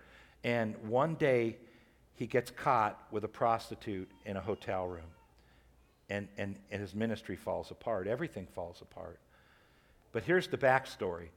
And 0.43 0.75
one 0.81 1.13
day, 1.13 1.57
he 2.15 2.25
gets 2.25 2.49
caught 2.49 2.99
with 3.11 3.23
a 3.23 3.27
prostitute 3.27 4.09
in 4.25 4.35
a 4.35 4.41
hotel 4.41 4.87
room. 4.87 5.11
And, 6.09 6.27
and, 6.37 6.57
and 6.71 6.81
his 6.81 6.95
ministry 6.95 7.35
falls 7.35 7.69
apart. 7.69 8.07
Everything 8.07 8.47
falls 8.55 8.81
apart. 8.81 9.19
But 10.11 10.23
here's 10.23 10.47
the 10.47 10.57
backstory 10.57 11.27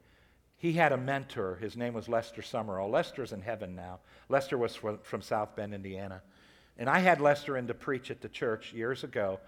he 0.59 0.73
had 0.73 0.93
a 0.93 0.97
mentor. 0.97 1.57
His 1.57 1.77
name 1.77 1.95
was 1.95 2.09
Lester 2.09 2.43
Sumrall. 2.43 2.91
Lester's 2.91 3.33
in 3.33 3.41
heaven 3.41 3.77
now. 3.77 4.01
Lester 4.29 4.59
was 4.59 4.75
from, 4.75 4.99
from 5.03 5.23
South 5.23 5.55
Bend, 5.55 5.73
Indiana. 5.73 6.21
And 6.77 6.91
I 6.91 6.99
had 6.99 7.21
Lester 7.21 7.57
in 7.57 7.69
to 7.69 7.75
preach 7.75 8.11
at 8.11 8.21
the 8.21 8.29
church 8.29 8.73
years 8.73 9.05
ago, 9.05 9.39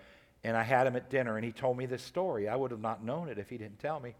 and 0.45 0.57
I 0.57 0.63
had 0.63 0.87
him 0.87 0.97
at 0.97 1.11
dinner, 1.11 1.37
and 1.37 1.45
he 1.45 1.53
told 1.53 1.77
me 1.77 1.87
this 1.87 2.03
story. 2.03 2.49
I 2.49 2.57
would 2.57 2.71
have 2.71 2.81
not 2.81 3.05
known 3.05 3.29
it 3.29 3.39
if 3.39 3.51
he 3.51 3.59
didn't 3.59 3.81
tell 3.81 4.01
me. 4.01 4.15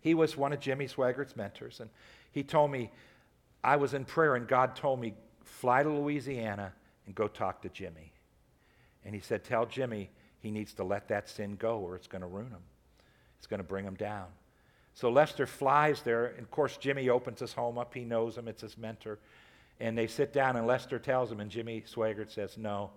He 0.00 0.14
was 0.14 0.36
one 0.36 0.52
of 0.52 0.60
Jimmy 0.60 0.86
Swaggart's 0.86 1.36
mentors, 1.36 1.80
and 1.80 1.90
he 2.32 2.42
told 2.42 2.70
me, 2.70 2.90
I 3.62 3.76
was 3.76 3.92
in 3.92 4.04
prayer, 4.04 4.36
and 4.36 4.46
God 4.46 4.76
told 4.76 5.00
me, 5.00 5.14
fly 5.44 5.82
to 5.82 5.90
Louisiana 5.90 6.72
and 7.04 7.14
go 7.14 7.26
talk 7.28 7.62
to 7.62 7.68
Jimmy. 7.68 8.12
And 9.04 9.14
he 9.14 9.20
said, 9.20 9.44
Tell 9.44 9.66
Jimmy 9.66 10.10
he 10.38 10.50
needs 10.50 10.72
to 10.74 10.84
let 10.84 11.08
that 11.08 11.28
sin 11.28 11.56
go, 11.56 11.78
or 11.78 11.96
it's 11.96 12.06
going 12.06 12.22
to 12.22 12.28
ruin 12.28 12.50
him, 12.50 12.62
it's 13.38 13.46
going 13.46 13.58
to 13.58 13.64
bring 13.64 13.84
him 13.84 13.96
down. 13.96 14.26
So 14.94 15.10
Lester 15.10 15.46
flies 15.46 16.02
there, 16.02 16.26
and 16.26 16.40
of 16.40 16.50
course, 16.50 16.76
Jimmy 16.76 17.08
opens 17.08 17.40
his 17.40 17.52
home 17.52 17.78
up. 17.78 17.94
He 17.94 18.04
knows 18.04 18.36
him, 18.36 18.48
it's 18.48 18.62
his 18.62 18.76
mentor. 18.76 19.18
And 19.78 19.96
they 19.96 20.06
sit 20.06 20.32
down, 20.32 20.56
and 20.56 20.66
Lester 20.66 20.98
tells 20.98 21.32
him, 21.32 21.40
and 21.40 21.50
Jimmy 21.50 21.82
Swaggart 21.86 22.30
says, 22.30 22.58
No. 22.58 22.90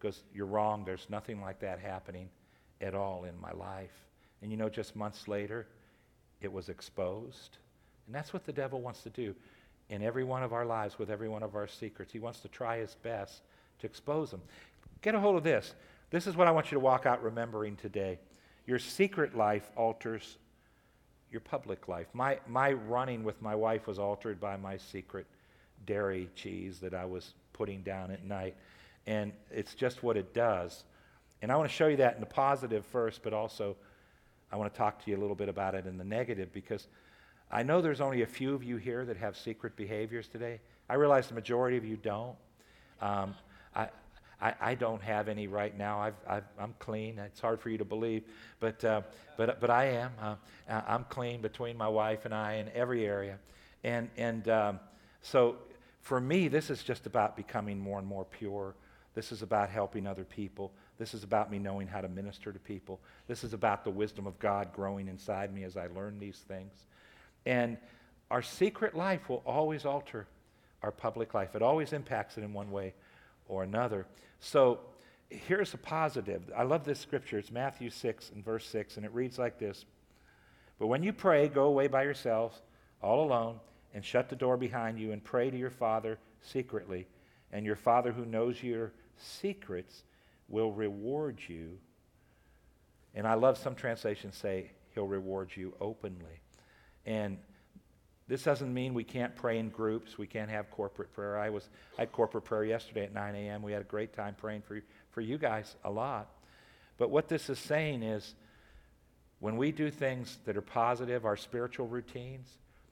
Goes, 0.00 0.22
You're 0.32 0.46
wrong. 0.46 0.84
There's 0.84 1.06
nothing 1.10 1.40
like 1.42 1.60
that 1.60 1.78
happening 1.78 2.28
at 2.80 2.94
all 2.94 3.24
in 3.24 3.38
my 3.40 3.52
life. 3.52 3.92
And 4.42 4.50
you 4.50 4.56
know, 4.56 4.70
just 4.70 4.96
months 4.96 5.28
later, 5.28 5.66
it 6.40 6.50
was 6.50 6.68
exposed. 6.68 7.58
And 8.06 8.14
that's 8.14 8.32
what 8.32 8.44
the 8.44 8.52
devil 8.52 8.80
wants 8.80 9.02
to 9.02 9.10
do 9.10 9.34
in 9.90 10.02
every 10.02 10.24
one 10.24 10.42
of 10.42 10.52
our 10.52 10.64
lives 10.64 10.98
with 10.98 11.10
every 11.10 11.28
one 11.28 11.42
of 11.42 11.54
our 11.54 11.66
secrets. 11.66 12.12
He 12.12 12.18
wants 12.18 12.40
to 12.40 12.48
try 12.48 12.78
his 12.78 12.96
best 13.02 13.42
to 13.80 13.86
expose 13.86 14.30
them. 14.30 14.40
Get 15.02 15.14
a 15.14 15.20
hold 15.20 15.36
of 15.36 15.44
this. 15.44 15.74
This 16.10 16.26
is 16.26 16.36
what 16.36 16.48
I 16.48 16.50
want 16.50 16.70
you 16.70 16.76
to 16.76 16.80
walk 16.80 17.06
out 17.06 17.22
remembering 17.22 17.76
today. 17.76 18.18
Your 18.66 18.78
secret 18.78 19.36
life 19.36 19.70
alters 19.76 20.38
your 21.30 21.40
public 21.40 21.88
life. 21.88 22.06
My, 22.12 22.38
my 22.48 22.72
running 22.72 23.24
with 23.24 23.40
my 23.40 23.54
wife 23.54 23.86
was 23.86 23.98
altered 23.98 24.40
by 24.40 24.56
my 24.56 24.76
secret 24.76 25.26
dairy 25.86 26.28
cheese 26.34 26.78
that 26.80 26.94
I 26.94 27.04
was 27.04 27.34
putting 27.52 27.82
down 27.82 28.10
at 28.10 28.24
night. 28.24 28.56
And 29.06 29.32
it's 29.50 29.74
just 29.74 30.02
what 30.02 30.16
it 30.16 30.34
does. 30.34 30.84
And 31.42 31.50
I 31.50 31.56
want 31.56 31.68
to 31.68 31.74
show 31.74 31.86
you 31.86 31.96
that 31.98 32.14
in 32.14 32.20
the 32.20 32.26
positive 32.26 32.84
first, 32.86 33.22
but 33.22 33.32
also 33.32 33.76
I 34.52 34.56
want 34.56 34.72
to 34.72 34.76
talk 34.76 35.02
to 35.04 35.10
you 35.10 35.16
a 35.16 35.20
little 35.20 35.36
bit 35.36 35.48
about 35.48 35.74
it 35.74 35.86
in 35.86 35.96
the 35.96 36.04
negative 36.04 36.52
because 36.52 36.86
I 37.50 37.62
know 37.62 37.80
there's 37.80 38.00
only 38.00 38.22
a 38.22 38.26
few 38.26 38.54
of 38.54 38.62
you 38.62 38.76
here 38.76 39.04
that 39.04 39.16
have 39.16 39.36
secret 39.36 39.76
behaviors 39.76 40.28
today. 40.28 40.60
I 40.88 40.94
realize 40.94 41.28
the 41.28 41.34
majority 41.34 41.76
of 41.76 41.84
you 41.84 41.96
don't. 41.96 42.36
Um, 43.00 43.34
I, 43.74 43.88
I, 44.40 44.54
I 44.60 44.74
don't 44.74 45.02
have 45.02 45.28
any 45.28 45.46
right 45.46 45.76
now. 45.76 46.00
I've, 46.00 46.14
i 46.26 46.62
am 46.62 46.74
clean. 46.78 47.18
It's 47.18 47.40
hard 47.40 47.60
for 47.60 47.68
you 47.70 47.78
to 47.78 47.84
believe, 47.84 48.24
but, 48.58 48.82
uh, 48.84 49.02
but, 49.36 49.60
but 49.60 49.70
I 49.70 49.86
am. 49.86 50.12
Uh, 50.20 50.34
I'm 50.68 51.04
clean 51.04 51.40
between 51.40 51.76
my 51.76 51.88
wife 51.88 52.24
and 52.24 52.34
I 52.34 52.54
in 52.54 52.68
every 52.74 53.04
area. 53.04 53.38
And, 53.84 54.08
and 54.16 54.48
um, 54.48 54.80
so 55.22 55.56
for 56.00 56.20
me, 56.20 56.48
this 56.48 56.70
is 56.70 56.82
just 56.82 57.06
about 57.06 57.36
becoming 57.36 57.78
more 57.78 57.98
and 57.98 58.06
more 58.06 58.24
pure. 58.24 58.74
This 59.14 59.32
is 59.32 59.42
about 59.42 59.68
helping 59.68 60.06
other 60.06 60.24
people. 60.24 60.72
This 60.98 61.14
is 61.14 61.24
about 61.24 61.50
me 61.50 61.58
knowing 61.58 61.86
how 61.86 62.00
to 62.00 62.08
minister 62.08 62.52
to 62.52 62.58
people. 62.58 63.00
This 63.26 63.44
is 63.44 63.52
about 63.52 63.84
the 63.84 63.90
wisdom 63.90 64.26
of 64.26 64.38
God 64.38 64.72
growing 64.72 65.08
inside 65.08 65.52
me 65.52 65.64
as 65.64 65.76
I 65.76 65.88
learn 65.88 66.18
these 66.18 66.38
things. 66.48 66.72
And 67.44 67.76
our 68.30 68.42
secret 68.42 68.94
life 68.94 69.28
will 69.28 69.42
always 69.44 69.84
alter 69.84 70.26
our 70.82 70.92
public 70.92 71.34
life, 71.34 71.54
it 71.54 71.60
always 71.60 71.92
impacts 71.92 72.38
it 72.38 72.42
in 72.42 72.54
one 72.54 72.70
way 72.70 72.94
or 73.50 73.64
another. 73.64 74.06
So 74.38 74.78
here's 75.28 75.74
a 75.74 75.78
positive. 75.78 76.50
I 76.56 76.62
love 76.62 76.84
this 76.84 77.00
scripture. 77.00 77.38
It's 77.38 77.50
Matthew 77.50 77.90
6 77.90 78.30
and 78.34 78.44
verse 78.44 78.66
6, 78.66 78.96
and 78.96 79.04
it 79.04 79.12
reads 79.12 79.38
like 79.38 79.58
this 79.58 79.84
But 80.78 80.86
when 80.86 81.02
you 81.02 81.12
pray, 81.12 81.48
go 81.48 81.64
away 81.64 81.88
by 81.88 82.04
yourselves, 82.04 82.62
all 83.02 83.26
alone, 83.26 83.60
and 83.92 84.04
shut 84.04 84.28
the 84.28 84.36
door 84.36 84.56
behind 84.56 84.98
you, 84.98 85.12
and 85.12 85.22
pray 85.22 85.50
to 85.50 85.58
your 85.58 85.70
Father 85.70 86.18
secretly. 86.40 87.06
And 87.52 87.66
your 87.66 87.76
Father 87.76 88.12
who 88.12 88.24
knows 88.24 88.62
your 88.62 88.92
secrets 89.16 90.04
will 90.48 90.70
reward 90.70 91.40
you. 91.48 91.78
And 93.12 93.26
I 93.26 93.34
love 93.34 93.58
some 93.58 93.74
translations 93.74 94.36
say, 94.36 94.70
He'll 94.94 95.08
reward 95.08 95.50
you 95.54 95.74
openly. 95.80 96.40
And 97.06 97.38
this 98.30 98.44
doesn't 98.44 98.72
mean 98.72 98.94
we 98.94 99.02
can't 99.02 99.34
pray 99.34 99.58
in 99.58 99.70
groups. 99.70 100.16
We 100.16 100.28
can't 100.28 100.50
have 100.50 100.70
corporate 100.70 101.12
prayer. 101.12 101.36
I 101.36 101.50
was 101.50 101.68
I 101.98 102.02
had 102.02 102.12
corporate 102.12 102.44
prayer 102.44 102.64
yesterday 102.64 103.02
at 103.02 103.12
9 103.12 103.34
a.m. 103.34 103.60
We 103.60 103.72
had 103.72 103.80
a 103.80 103.84
great 103.84 104.12
time 104.12 104.36
praying 104.38 104.62
for, 104.62 104.80
for 105.10 105.20
you 105.20 105.36
guys 105.36 105.74
a 105.82 105.90
lot. 105.90 106.28
But 106.96 107.10
what 107.10 107.26
this 107.26 107.50
is 107.50 107.58
saying 107.58 108.04
is 108.04 108.36
when 109.40 109.56
we 109.56 109.72
do 109.72 109.90
things 109.90 110.38
that 110.44 110.56
are 110.56 110.62
positive, 110.62 111.24
our 111.24 111.36
spiritual 111.36 111.88
routines, 111.88 112.46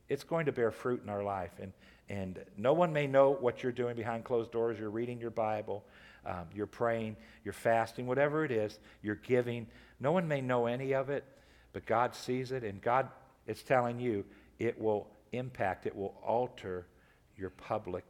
it's 0.09 0.25
going 0.25 0.47
to 0.47 0.53
bear 0.53 0.73
fruit 0.73 1.03
in 1.05 1.09
our 1.09 1.23
life. 1.23 1.53
And, 1.63 1.73
and 2.09 2.41
no 2.57 2.73
one 2.73 2.93
may 2.93 3.07
know 3.07 3.31
what 3.31 3.63
you're 3.63 3.71
doing 3.71 3.95
behind 3.95 4.25
closed 4.25 4.51
doors. 4.51 4.77
You're 4.77 4.91
reading 4.91 5.21
your 5.21 5.31
Bible, 5.31 5.85
um, 6.27 6.47
you're 6.53 6.67
praying, 6.67 7.17
you're 7.45 7.53
fasting, 7.53 8.09
whatever 8.09 8.45
it 8.45 8.51
is, 8.51 8.77
you're 9.03 9.15
giving. 9.15 9.69
No 10.01 10.11
one 10.11 10.27
may 10.27 10.41
know 10.41 10.67
any 10.67 10.95
of 10.95 11.11
it, 11.11 11.23
but 11.73 11.87
God 11.87 12.17
sees 12.17 12.51
it, 12.51 12.65
and 12.65 12.83
God 12.83 13.09
is 13.47 13.63
telling 13.63 14.01
you 14.01 14.25
it 14.59 14.81
will 14.81 15.07
impact, 15.33 15.87
it 15.87 15.95
will 15.95 16.15
alter 16.25 16.87
your 17.37 17.51
public 17.51 18.05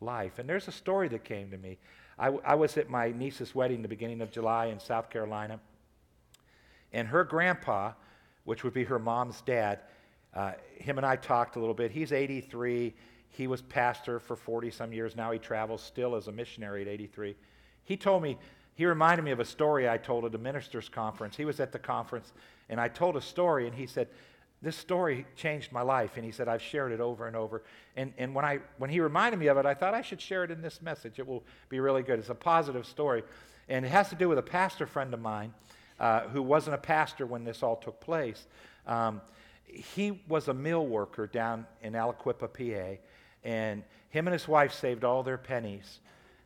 life. 0.00 0.38
And 0.38 0.48
there's 0.48 0.68
a 0.68 0.72
story 0.72 1.08
that 1.08 1.24
came 1.24 1.50
to 1.50 1.58
me. 1.58 1.78
I, 2.18 2.28
I 2.44 2.54
was 2.54 2.76
at 2.76 2.88
my 2.88 3.12
niece's 3.12 3.54
wedding 3.54 3.82
the 3.82 3.88
beginning 3.88 4.20
of 4.20 4.30
July 4.30 4.66
in 4.66 4.80
South 4.80 5.10
Carolina, 5.10 5.60
and 6.92 7.06
her 7.08 7.24
grandpa, 7.24 7.92
which 8.44 8.64
would 8.64 8.74
be 8.74 8.84
her 8.84 8.98
mom's 8.98 9.40
dad, 9.42 9.80
uh, 10.34 10.52
him 10.76 10.98
and 10.98 11.06
I 11.06 11.16
talked 11.16 11.56
a 11.56 11.58
little 11.58 11.74
bit. 11.74 11.90
He's 11.90 12.12
83. 12.12 12.94
He 13.30 13.46
was 13.46 13.62
pastor 13.62 14.18
for 14.18 14.36
40 14.36 14.70
some 14.70 14.92
years. 14.92 15.16
Now 15.16 15.32
he 15.32 15.38
travels 15.38 15.82
still 15.82 16.14
as 16.14 16.28
a 16.28 16.32
missionary 16.32 16.82
at 16.82 16.88
83. 16.88 17.36
He 17.84 17.96
told 17.96 18.22
me, 18.22 18.38
he 18.74 18.86
reminded 18.86 19.24
me 19.24 19.32
of 19.32 19.40
a 19.40 19.44
story 19.44 19.88
I 19.88 19.98
told 19.98 20.24
at 20.24 20.34
a 20.34 20.38
minister's 20.38 20.88
conference. 20.88 21.36
He 21.36 21.44
was 21.44 21.58
at 21.58 21.72
the 21.72 21.78
conference, 21.78 22.32
and 22.68 22.80
I 22.80 22.88
told 22.88 23.16
a 23.16 23.20
story, 23.20 23.66
and 23.66 23.74
he 23.74 23.86
said, 23.86 24.08
this 24.60 24.76
story 24.76 25.26
changed 25.36 25.70
my 25.72 25.82
life. 25.82 26.12
And 26.16 26.24
he 26.24 26.32
said, 26.32 26.48
I've 26.48 26.62
shared 26.62 26.92
it 26.92 27.00
over 27.00 27.26
and 27.26 27.36
over. 27.36 27.62
And, 27.96 28.12
and 28.18 28.34
when, 28.34 28.44
I, 28.44 28.60
when 28.78 28.90
he 28.90 29.00
reminded 29.00 29.38
me 29.38 29.46
of 29.46 29.56
it, 29.56 29.66
I 29.66 29.74
thought 29.74 29.94
I 29.94 30.02
should 30.02 30.20
share 30.20 30.44
it 30.44 30.50
in 30.50 30.62
this 30.62 30.82
message. 30.82 31.18
It 31.18 31.26
will 31.26 31.44
be 31.68 31.80
really 31.80 32.02
good. 32.02 32.18
It's 32.18 32.28
a 32.28 32.34
positive 32.34 32.86
story. 32.86 33.22
And 33.68 33.84
it 33.84 33.90
has 33.90 34.08
to 34.10 34.14
do 34.14 34.28
with 34.28 34.38
a 34.38 34.42
pastor 34.42 34.86
friend 34.86 35.12
of 35.14 35.20
mine 35.20 35.54
uh, 36.00 36.22
who 36.28 36.42
wasn't 36.42 36.74
a 36.74 36.78
pastor 36.78 37.26
when 37.26 37.44
this 37.44 37.62
all 37.62 37.76
took 37.76 38.00
place. 38.00 38.46
Um, 38.86 39.20
he 39.64 40.22
was 40.28 40.48
a 40.48 40.54
mill 40.54 40.86
worker 40.86 41.26
down 41.26 41.66
in 41.82 41.92
Aliquippa, 41.92 42.48
PA. 42.52 43.00
And 43.44 43.82
him 44.10 44.26
and 44.26 44.32
his 44.32 44.48
wife 44.48 44.72
saved 44.72 45.04
all 45.04 45.22
their 45.22 45.38
pennies, 45.38 46.00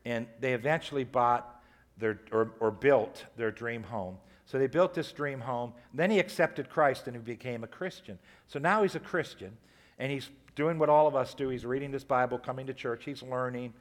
and 0.04 0.26
they 0.40 0.52
eventually 0.52 1.04
bought 1.04 1.62
their, 1.96 2.20
or, 2.32 2.50
or 2.60 2.70
built 2.70 3.24
their 3.36 3.50
dream 3.50 3.82
home. 3.82 4.18
So 4.44 4.58
they 4.58 4.66
built 4.66 4.94
this 4.94 5.12
dream 5.12 5.40
home. 5.40 5.72
Then 5.94 6.10
he 6.10 6.18
accepted 6.18 6.68
Christ 6.68 7.06
and 7.06 7.16
he 7.16 7.22
became 7.22 7.64
a 7.64 7.68
Christian. 7.68 8.18
So 8.48 8.58
now 8.58 8.82
he's 8.82 8.94
a 8.94 9.00
Christian, 9.00 9.56
and 9.98 10.10
he's 10.10 10.30
doing 10.56 10.78
what 10.78 10.88
all 10.88 11.06
of 11.06 11.16
us 11.16 11.34
do. 11.34 11.48
He's 11.48 11.64
reading 11.64 11.90
this 11.90 12.04
Bible, 12.04 12.38
coming 12.38 12.66
to 12.66 12.74
church, 12.74 13.04
he's 13.04 13.22
learning. 13.22 13.72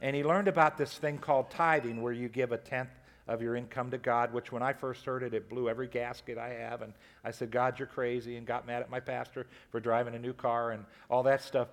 And 0.00 0.14
he 0.14 0.24
learned 0.24 0.48
about 0.48 0.76
this 0.76 0.96
thing 0.98 1.18
called 1.18 1.50
tithing, 1.50 2.02
where 2.02 2.12
you 2.12 2.28
give 2.28 2.52
a 2.52 2.58
tenth 2.58 2.90
of 3.28 3.42
your 3.42 3.56
income 3.56 3.90
to 3.90 3.98
God, 3.98 4.32
which 4.32 4.52
when 4.52 4.62
I 4.62 4.72
first 4.72 5.04
heard 5.04 5.22
it, 5.22 5.34
it 5.34 5.48
blew 5.48 5.68
every 5.68 5.88
gasket 5.88 6.38
I 6.38 6.50
have. 6.50 6.82
And 6.82 6.92
I 7.24 7.30
said, 7.30 7.50
God, 7.50 7.78
you're 7.78 7.88
crazy, 7.88 8.36
and 8.36 8.46
got 8.46 8.66
mad 8.66 8.82
at 8.82 8.90
my 8.90 9.00
pastor 9.00 9.46
for 9.70 9.80
driving 9.80 10.14
a 10.14 10.18
new 10.18 10.32
car 10.32 10.72
and 10.72 10.84
all 11.10 11.22
that 11.24 11.42
stuff. 11.42 11.68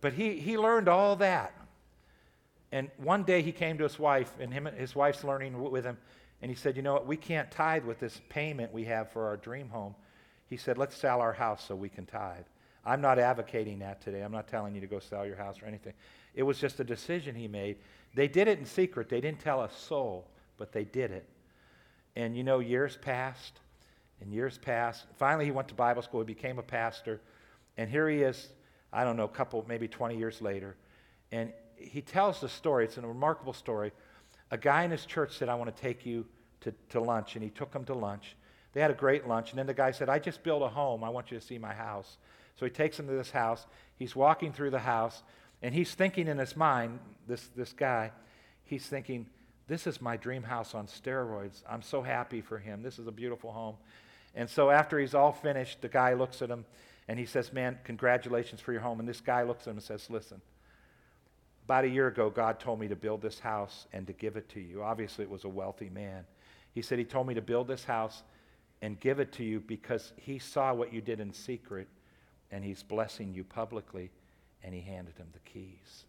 But 0.00 0.12
he, 0.12 0.38
he 0.38 0.58
learned 0.58 0.88
all 0.88 1.16
that. 1.16 1.54
And 2.70 2.90
one 2.96 3.24
day 3.24 3.42
he 3.42 3.52
came 3.52 3.76
to 3.78 3.84
his 3.84 3.98
wife, 3.98 4.32
and 4.40 4.52
him, 4.52 4.66
his 4.76 4.94
wife's 4.94 5.24
learning 5.24 5.60
with 5.60 5.84
him, 5.84 5.98
and 6.42 6.50
he 6.50 6.56
said, 6.56 6.76
You 6.76 6.82
know 6.82 6.92
what? 6.92 7.06
We 7.06 7.16
can't 7.16 7.50
tithe 7.50 7.84
with 7.84 8.00
this 8.00 8.20
payment 8.28 8.72
we 8.72 8.84
have 8.84 9.10
for 9.10 9.26
our 9.26 9.36
dream 9.36 9.68
home. 9.68 9.94
He 10.48 10.56
said, 10.56 10.76
Let's 10.76 10.96
sell 10.96 11.20
our 11.20 11.32
house 11.32 11.64
so 11.66 11.74
we 11.74 11.88
can 11.88 12.04
tithe. 12.04 12.44
I'm 12.84 13.00
not 13.00 13.20
advocating 13.20 13.78
that 13.78 14.02
today. 14.02 14.22
I'm 14.22 14.32
not 14.32 14.48
telling 14.48 14.74
you 14.74 14.80
to 14.80 14.88
go 14.88 14.98
sell 14.98 15.24
your 15.24 15.36
house 15.36 15.62
or 15.62 15.66
anything. 15.66 15.92
It 16.34 16.42
was 16.42 16.58
just 16.58 16.80
a 16.80 16.84
decision 16.84 17.36
he 17.36 17.46
made. 17.46 17.76
They 18.14 18.26
did 18.26 18.48
it 18.48 18.58
in 18.58 18.66
secret. 18.66 19.08
They 19.08 19.20
didn't 19.20 19.38
tell 19.38 19.62
a 19.62 19.70
soul, 19.70 20.26
but 20.58 20.72
they 20.72 20.84
did 20.84 21.12
it. 21.12 21.28
And 22.16 22.36
you 22.36 22.42
know, 22.42 22.58
years 22.58 22.98
passed, 23.00 23.60
and 24.20 24.32
years 24.32 24.58
passed. 24.58 25.06
Finally, 25.16 25.44
he 25.44 25.50
went 25.52 25.68
to 25.68 25.74
Bible 25.74 26.02
school. 26.02 26.20
He 26.20 26.26
became 26.26 26.58
a 26.58 26.62
pastor. 26.62 27.20
And 27.76 27.88
here 27.88 28.08
he 28.08 28.22
is, 28.22 28.48
I 28.92 29.04
don't 29.04 29.16
know, 29.16 29.24
a 29.24 29.28
couple, 29.28 29.64
maybe 29.68 29.88
20 29.88 30.16
years 30.16 30.42
later. 30.42 30.76
And 31.30 31.52
he 31.76 32.02
tells 32.02 32.40
the 32.40 32.48
story. 32.48 32.84
It's 32.84 32.98
a 32.98 33.00
remarkable 33.00 33.52
story. 33.52 33.92
A 34.52 34.58
guy 34.58 34.84
in 34.84 34.90
his 34.90 35.06
church 35.06 35.36
said, 35.36 35.48
I 35.48 35.54
want 35.56 35.74
to 35.74 35.82
take 35.82 36.06
you 36.06 36.26
to, 36.60 36.72
to 36.90 37.00
lunch. 37.00 37.34
And 37.34 37.42
he 37.42 37.50
took 37.50 37.74
him 37.74 37.84
to 37.86 37.94
lunch. 37.94 38.36
They 38.74 38.80
had 38.80 38.90
a 38.90 38.94
great 38.94 39.26
lunch. 39.26 39.50
And 39.50 39.58
then 39.58 39.66
the 39.66 39.74
guy 39.74 39.90
said, 39.90 40.08
I 40.08 40.18
just 40.18 40.42
built 40.42 40.62
a 40.62 40.68
home. 40.68 41.02
I 41.02 41.08
want 41.08 41.30
you 41.32 41.40
to 41.40 41.44
see 41.44 41.58
my 41.58 41.72
house. 41.72 42.18
So 42.56 42.66
he 42.66 42.70
takes 42.70 42.98
him 42.98 43.06
to 43.08 43.14
this 43.14 43.30
house. 43.30 43.66
He's 43.96 44.14
walking 44.14 44.52
through 44.52 44.70
the 44.70 44.78
house. 44.78 45.22
And 45.62 45.74
he's 45.74 45.94
thinking 45.94 46.28
in 46.28 46.38
his 46.38 46.54
mind, 46.54 46.98
this, 47.26 47.48
this 47.56 47.72
guy, 47.72 48.12
he's 48.64 48.86
thinking, 48.86 49.26
this 49.68 49.86
is 49.86 50.02
my 50.02 50.18
dream 50.18 50.42
house 50.42 50.74
on 50.74 50.86
steroids. 50.86 51.62
I'm 51.68 51.82
so 51.82 52.02
happy 52.02 52.42
for 52.42 52.58
him. 52.58 52.82
This 52.82 52.98
is 52.98 53.06
a 53.06 53.12
beautiful 53.12 53.52
home. 53.52 53.76
And 54.34 54.50
so 54.50 54.70
after 54.70 54.98
he's 54.98 55.14
all 55.14 55.32
finished, 55.32 55.80
the 55.80 55.88
guy 55.88 56.12
looks 56.12 56.42
at 56.42 56.50
him 56.50 56.66
and 57.08 57.18
he 57.18 57.24
says, 57.24 57.52
Man, 57.52 57.78
congratulations 57.84 58.60
for 58.60 58.72
your 58.72 58.82
home. 58.82 59.00
And 59.00 59.08
this 59.08 59.20
guy 59.20 59.42
looks 59.44 59.62
at 59.62 59.70
him 59.70 59.76
and 59.76 59.84
says, 59.84 60.10
Listen, 60.10 60.40
about 61.64 61.84
a 61.84 61.88
year 61.88 62.08
ago, 62.08 62.28
God 62.30 62.58
told 62.58 62.80
me 62.80 62.88
to 62.88 62.96
build 62.96 63.22
this 63.22 63.38
house 63.38 63.86
and 63.92 64.06
to 64.06 64.12
give 64.12 64.36
it 64.36 64.48
to 64.50 64.60
you. 64.60 64.82
Obviously, 64.82 65.24
it 65.24 65.30
was 65.30 65.44
a 65.44 65.48
wealthy 65.48 65.90
man. 65.90 66.24
He 66.74 66.82
said, 66.82 66.98
He 66.98 67.04
told 67.04 67.26
me 67.26 67.34
to 67.34 67.42
build 67.42 67.68
this 67.68 67.84
house 67.84 68.22
and 68.80 68.98
give 68.98 69.20
it 69.20 69.32
to 69.32 69.44
you 69.44 69.60
because 69.60 70.12
he 70.16 70.38
saw 70.38 70.74
what 70.74 70.92
you 70.92 71.00
did 71.00 71.20
in 71.20 71.32
secret 71.32 71.88
and 72.50 72.64
he's 72.64 72.82
blessing 72.82 73.32
you 73.32 73.44
publicly. 73.44 74.10
And 74.64 74.74
he 74.74 74.80
handed 74.80 75.16
him 75.16 75.26
the 75.32 75.40
keys. 75.40 76.04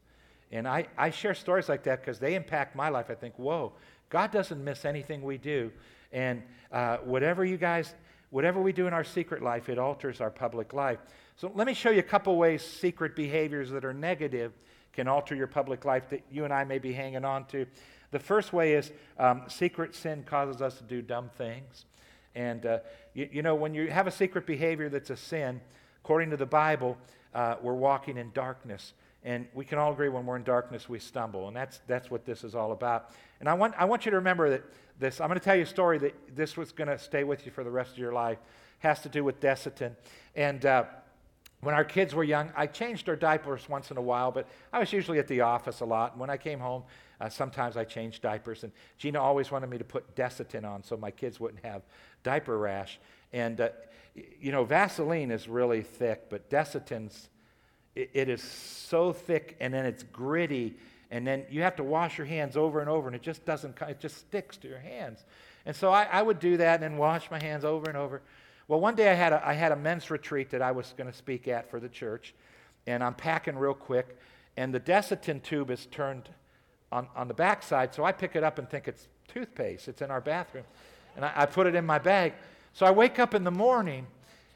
And 0.52 0.68
I, 0.68 0.86
I 0.98 1.10
share 1.10 1.34
stories 1.34 1.70
like 1.70 1.84
that 1.84 2.02
because 2.02 2.20
they 2.20 2.36
impact 2.36 2.76
my 2.76 2.90
life. 2.90 3.08
I 3.10 3.16
think, 3.16 3.34
whoa, 3.38 3.74
God 4.10 4.32
doesn't 4.32 4.64
miss 4.64 4.86
anything 4.86 5.24
we 5.24 5.40
do. 5.40 5.72
And 6.12 6.44
uh, 6.72 6.98
whatever 6.98 7.44
you 7.44 7.58
guys, 7.58 7.96
whatever 8.30 8.62
we 8.62 8.72
do 8.72 8.86
in 8.86 8.94
our 8.94 9.04
secret 9.04 9.42
life, 9.42 9.70
it 9.70 9.80
alters 9.80 10.22
our 10.22 10.30
public 10.30 10.74
life. 10.74 11.00
So 11.36 11.52
let 11.56 11.66
me 11.66 11.74
show 11.74 11.90
you 11.90 12.00
a 12.00 12.04
couple 12.04 12.38
ways 12.38 12.64
secret 12.64 13.16
behaviors 13.16 13.72
that 13.72 13.84
are 13.84 13.94
negative 13.94 14.54
can 14.94 15.08
alter 15.08 15.36
your 15.36 15.48
public 15.48 15.86
life 15.86 16.10
that 16.10 16.24
you 16.32 16.46
and 16.46 16.54
I 16.54 16.64
may 16.64 16.80
be 16.80 16.94
hanging 16.94 17.26
on 17.26 17.46
to. 17.46 17.66
The 18.12 18.20
first 18.20 18.54
way 18.54 18.74
is 18.74 18.92
um, 19.18 19.44
secret 19.48 19.96
sin 19.96 20.24
causes 20.24 20.62
us 20.62 20.78
to 20.78 20.84
do 20.84 21.02
dumb 21.02 21.30
things. 21.36 21.86
And, 22.36 22.66
uh, 22.66 22.80
you, 23.14 23.30
you, 23.32 23.42
know, 23.42 23.56
when 23.56 23.74
you 23.74 23.90
have 23.90 24.08
a 24.08 24.12
secret 24.12 24.46
behavior 24.46 24.90
that's 24.90 25.10
a 25.10 25.18
sin, 25.18 25.62
according 26.04 26.30
to 26.30 26.38
the 26.38 26.46
Bible, 26.46 26.98
uh, 27.34 27.56
we're 27.62 27.74
walking 27.74 28.18
in 28.18 28.32
darkness. 28.34 28.94
And 29.24 29.48
we 29.54 29.66
can 29.66 29.78
all 29.78 29.94
agree 29.94 30.10
when 30.10 30.26
we're 30.26 30.36
in 30.36 30.44
darkness, 30.44 30.90
we 30.90 31.00
stumble. 31.00 31.48
And 31.48 31.56
that's, 31.56 31.80
that's 31.88 32.12
what 32.12 32.26
this 32.26 32.44
is 32.44 32.56
all 32.56 32.72
about. 32.72 33.12
And 33.40 33.48
I 33.48 33.54
want, 33.54 33.74
I 33.78 33.86
want 33.86 34.06
you 34.06 34.12
to 34.12 34.18
remember 34.18 34.50
that 34.50 34.64
this, 35.00 35.22
I'm 35.22 35.28
going 35.28 35.40
to 35.40 35.44
tell 35.44 35.56
you 35.56 35.64
a 35.64 35.68
story 35.68 35.98
that 36.00 36.36
this 36.36 36.58
was 36.58 36.72
going 36.72 36.90
to 36.90 37.00
stay 37.00 37.24
with 37.24 37.46
you 37.46 37.52
for 37.52 37.64
the 37.64 37.72
rest 37.72 37.94
of 37.94 37.98
your 37.98 38.14
life. 38.14 38.38
Has 38.80 39.02
to 39.02 39.10
do 39.10 39.24
with 39.24 39.40
Desitin. 39.40 39.96
And 40.36 40.66
uh, 40.66 40.84
when 41.66 41.76
our 41.76 41.84
kids 41.84 42.14
were 42.14 42.24
young, 42.24 42.52
I 42.56 42.68
changed 42.68 43.06
their 43.06 43.16
diapers 43.16 43.68
once 43.70 43.92
in 43.92 43.98
a 43.98 44.02
while, 44.02 44.32
but 44.32 44.48
I 44.72 44.80
was 44.80 44.92
usually 44.92 45.20
at 45.20 45.28
the 45.28 45.42
office 45.42 45.82
a 45.82 45.86
lot. 45.86 46.14
And 46.14 46.20
when 46.20 46.30
I 46.30 46.38
came 46.38 46.60
home, 46.60 46.84
uh, 47.22 47.30
sometimes 47.30 47.78
I 47.78 47.84
changed 47.84 48.22
diapers. 48.22 48.64
And 48.64 48.72
Gina 48.98 49.22
always 49.22 49.52
wanted 49.52 49.70
me 49.70 49.78
to 49.78 49.84
put 49.84 50.16
Desitin 50.16 50.66
on 50.66 50.84
so 50.84 50.98
my 50.98 51.12
kids 51.12 51.40
wouldn't 51.40 51.64
have 51.64 51.84
diaper 52.24 52.58
rash. 52.58 53.00
And, 53.32 53.62
uh, 53.62 53.70
you 54.40 54.52
know, 54.52 54.64
Vaseline 54.64 55.32
is 55.32 55.48
really 55.48 55.82
thick, 55.82 56.30
but 56.30 56.50
Desitin's 56.50 57.30
it, 57.96 58.10
it 58.14 58.30
is 58.30 58.42
so 58.42 59.14
thick 59.14 59.56
and 59.60 59.74
then 59.74 59.86
it's 59.86 60.04
gritty 60.04 60.76
and 61.12 61.28
then 61.28 61.46
you 61.50 61.62
have 61.62 61.76
to 61.76 61.84
wash 61.84 62.18
your 62.18 62.26
hands 62.26 62.58
over 62.58 62.80
and 62.80 62.90
over 62.90 63.08
and 63.08 63.16
it 63.16 63.22
just 63.22 63.46
doesn't 63.46 63.80
it 63.82 64.00
just 64.00 64.18
sticks 64.18 64.58
to 64.58 64.68
your 64.68 64.80
hands 64.80 65.26
and 65.66 65.76
so 65.76 65.92
i, 65.92 66.04
I 66.04 66.22
would 66.22 66.40
do 66.40 66.58
that 66.58 66.76
and 66.76 66.84
then 66.84 66.98
wash 66.98 67.30
my 67.30 67.42
hands 67.42 67.66
over 67.66 67.88
and 67.88 67.98
over 67.98 68.22
well 68.68 68.80
one 68.80 68.96
day 68.96 69.12
i 69.12 69.14
had 69.14 69.34
a, 69.34 69.48
I 69.48 69.54
had 69.54 69.72
a 69.72 69.76
men's 69.76 70.10
retreat 70.10 70.50
that 70.52 70.62
i 70.62 70.72
was 70.72 70.94
going 70.98 71.10
to 71.10 71.18
speak 71.18 71.48
at 71.48 71.70
for 71.70 71.80
the 71.80 71.90
church 71.90 72.34
and 72.88 73.04
i'm 73.04 73.14
packing 73.14 73.58
real 73.58 73.74
quick 73.74 74.18
and 74.58 74.74
the 74.74 74.80
desitin 74.80 75.42
tube 75.42 75.72
is 75.72 75.86
turned 75.88 76.30
on, 76.92 77.08
on 77.16 77.28
the 77.28 77.34
back 77.34 77.64
side 77.64 77.94
so 77.94 78.04
i 78.04 78.12
pick 78.12 78.36
it 78.36 78.44
up 78.44 78.60
and 78.60 78.70
think 78.70 78.88
it's 78.88 79.08
toothpaste 79.28 79.88
it's 79.88 80.02
in 80.02 80.12
our 80.12 80.22
bathroom 80.22 80.66
and 81.16 81.26
i, 81.26 81.32
I 81.36 81.46
put 81.46 81.68
it 81.68 81.76
in 81.76 81.86
my 81.86 82.00
bag 82.00 82.34
so 82.74 82.86
i 82.86 82.92
wake 82.92 83.20
up 83.20 83.34
in 83.34 83.44
the 83.44 83.52
morning 83.52 84.08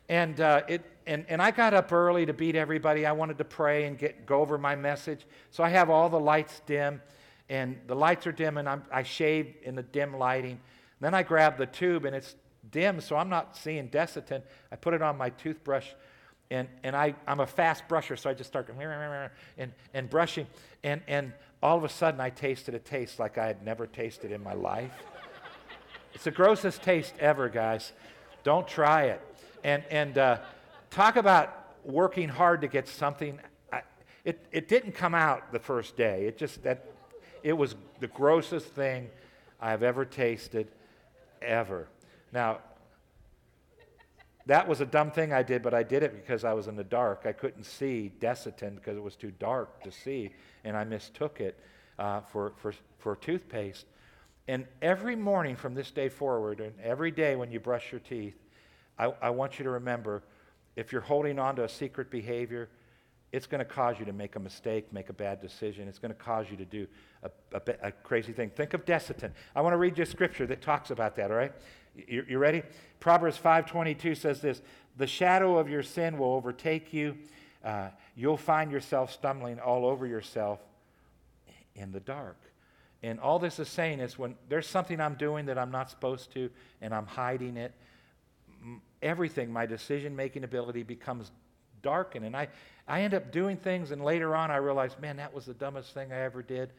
and, 0.09 0.39
uh, 0.39 0.61
it, 0.67 0.83
and, 1.05 1.25
and 1.27 1.41
I 1.41 1.51
got 1.51 1.73
up 1.73 1.91
early 1.91 2.25
to 2.25 2.33
beat 2.33 2.55
everybody. 2.55 3.05
I 3.05 3.11
wanted 3.11 3.37
to 3.39 3.45
pray 3.45 3.85
and 3.85 3.97
get, 3.97 4.25
go 4.25 4.41
over 4.41 4.57
my 4.57 4.75
message. 4.75 5.25
So 5.51 5.63
I 5.63 5.69
have 5.69 5.89
all 5.89 6.09
the 6.09 6.19
lights 6.19 6.61
dim, 6.65 7.01
and 7.49 7.77
the 7.87 7.95
lights 7.95 8.25
are 8.27 8.31
dim, 8.31 8.57
and 8.57 8.69
I'm, 8.69 8.83
I 8.91 9.03
shave 9.03 9.55
in 9.63 9.75
the 9.75 9.83
dim 9.83 10.17
lighting. 10.17 10.59
Then 10.99 11.13
I 11.13 11.23
grab 11.23 11.57
the 11.57 11.65
tube, 11.65 12.05
and 12.05 12.15
it's 12.15 12.35
dim, 12.71 13.01
so 13.01 13.15
I'm 13.15 13.29
not 13.29 13.57
seeing 13.57 13.89
Desitin. 13.89 14.41
I 14.71 14.75
put 14.75 14.93
it 14.93 15.01
on 15.01 15.17
my 15.17 15.29
toothbrush, 15.31 15.87
and, 16.49 16.67
and 16.83 16.95
I, 16.95 17.15
I'm 17.27 17.39
a 17.39 17.47
fast 17.47 17.87
brusher, 17.87 18.17
so 18.17 18.29
I 18.29 18.33
just 18.33 18.49
start 18.49 18.69
and, 19.57 19.71
and 19.93 20.09
brushing. 20.09 20.47
And, 20.83 21.01
and 21.07 21.33
all 21.61 21.77
of 21.77 21.83
a 21.83 21.89
sudden, 21.89 22.21
I 22.21 22.29
tasted 22.29 22.75
a 22.75 22.79
taste 22.79 23.19
like 23.19 23.37
I 23.37 23.47
had 23.47 23.63
never 23.63 23.87
tasted 23.87 24.31
in 24.31 24.41
my 24.41 24.53
life. 24.53 24.91
it's 26.13 26.23
the 26.23 26.31
grossest 26.31 26.83
taste 26.83 27.13
ever, 27.19 27.49
guys. 27.49 27.93
Don't 28.43 28.67
try 28.67 29.05
it. 29.05 29.21
And, 29.63 29.83
and 29.89 30.17
uh, 30.17 30.37
talk 30.89 31.15
about 31.15 31.73
working 31.83 32.29
hard 32.29 32.61
to 32.61 32.67
get 32.67 32.87
something. 32.87 33.39
It, 34.23 34.45
it 34.51 34.67
didn't 34.67 34.91
come 34.91 35.15
out 35.15 35.51
the 35.51 35.59
first 35.59 35.97
day. 35.97 36.25
It 36.25 36.37
just, 36.37 36.63
that, 36.63 36.85
it 37.43 37.53
was 37.53 37.75
the 37.99 38.07
grossest 38.07 38.67
thing 38.67 39.09
I've 39.59 39.83
ever 39.83 40.05
tasted, 40.05 40.67
ever. 41.41 41.87
Now, 42.37 42.59
that 44.45 44.67
was 44.67 44.79
a 44.79 44.85
dumb 44.85 45.09
thing 45.09 45.33
I 45.33 45.41
did, 45.41 45.63
but 45.63 45.73
I 45.73 45.81
did 45.81 46.03
it 46.03 46.13
because 46.13 46.43
I 46.43 46.53
was 46.53 46.67
in 46.67 46.75
the 46.75 46.83
dark. 46.83 47.23
I 47.25 47.31
couldn't 47.31 47.63
see 47.63 48.11
Desitin 48.19 48.75
because 48.75 48.95
it 48.95 49.01
was 49.01 49.15
too 49.15 49.31
dark 49.39 49.81
to 49.81 49.91
see, 49.91 50.29
and 50.63 50.77
I 50.77 50.83
mistook 50.83 51.41
it 51.41 51.59
uh, 51.97 52.19
for, 52.19 52.53
for, 52.57 52.75
for 52.99 53.15
toothpaste. 53.15 53.87
And 54.47 54.67
every 54.83 55.15
morning 55.15 55.55
from 55.55 55.73
this 55.73 55.89
day 55.89 56.09
forward, 56.09 56.59
and 56.59 56.73
every 56.79 57.09
day 57.09 57.35
when 57.35 57.51
you 57.51 57.59
brush 57.59 57.91
your 57.91 58.01
teeth, 58.01 58.37
I, 58.99 59.11
I 59.19 59.31
want 59.31 59.57
you 59.57 59.63
to 59.63 59.71
remember 59.71 60.21
if 60.75 60.91
you're 60.91 61.01
holding 61.01 61.39
on 61.39 61.55
to 61.55 61.63
a 61.63 61.69
secret 61.69 62.11
behavior, 62.11 62.69
it's 63.31 63.47
going 63.47 63.59
to 63.59 63.65
cause 63.65 63.97
you 63.99 64.05
to 64.05 64.13
make 64.13 64.35
a 64.35 64.39
mistake, 64.39 64.93
make 64.93 65.09
a 65.09 65.13
bad 65.13 65.41
decision. 65.41 65.87
It's 65.87 65.99
going 65.99 66.13
to 66.13 66.19
cause 66.19 66.45
you 66.51 66.57
to 66.57 66.65
do 66.65 66.87
a, 67.23 67.31
a, 67.53 67.61
a 67.87 67.91
crazy 67.91 68.31
thing. 68.31 68.51
Think 68.51 68.75
of 68.75 68.85
Desitin. 68.85 69.31
I 69.55 69.61
want 69.61 69.73
to 69.73 69.77
read 69.77 69.97
you 69.97 70.03
a 70.03 70.05
scripture 70.05 70.45
that 70.45 70.61
talks 70.61 70.91
about 70.91 71.15
that, 71.15 71.31
all 71.31 71.37
right? 71.37 71.51
You, 72.07 72.25
you 72.27 72.37
ready? 72.37 72.63
Proverbs 72.99 73.39
5.22 73.43 74.17
says 74.17 74.41
this, 74.41 74.61
The 74.97 75.07
shadow 75.07 75.57
of 75.57 75.69
your 75.69 75.83
sin 75.83 76.17
will 76.17 76.33
overtake 76.33 76.93
you. 76.93 77.17
Uh, 77.63 77.89
you'll 78.15 78.37
find 78.37 78.71
yourself 78.71 79.11
stumbling 79.11 79.59
all 79.59 79.85
over 79.85 80.05
yourself 80.05 80.59
in 81.75 81.91
the 81.91 81.99
dark. 81.99 82.37
And 83.03 83.19
all 83.19 83.39
this 83.39 83.59
is 83.59 83.67
saying 83.67 83.99
is 83.99 84.17
when 84.17 84.35
there's 84.49 84.67
something 84.67 84.99
I'm 84.99 85.15
doing 85.15 85.45
that 85.47 85.57
I'm 85.57 85.71
not 85.71 85.89
supposed 85.89 86.31
to 86.33 86.49
and 86.81 86.93
I'm 86.93 87.05
hiding 87.05 87.57
it, 87.57 87.73
everything, 89.01 89.51
my 89.51 89.65
decision 89.65 90.15
making 90.15 90.43
ability 90.43 90.83
becomes 90.83 91.31
darkened. 91.81 92.25
And 92.25 92.35
I, 92.35 92.47
I 92.87 93.01
end 93.01 93.13
up 93.13 93.31
doing 93.31 93.57
things, 93.57 93.91
and 93.91 94.03
later 94.03 94.35
on 94.35 94.49
I 94.49 94.57
realize, 94.57 94.95
man, 94.99 95.17
that 95.17 95.33
was 95.33 95.45
the 95.45 95.53
dumbest 95.53 95.93
thing 95.93 96.11
I 96.11 96.21
ever 96.21 96.41
did. 96.41 96.71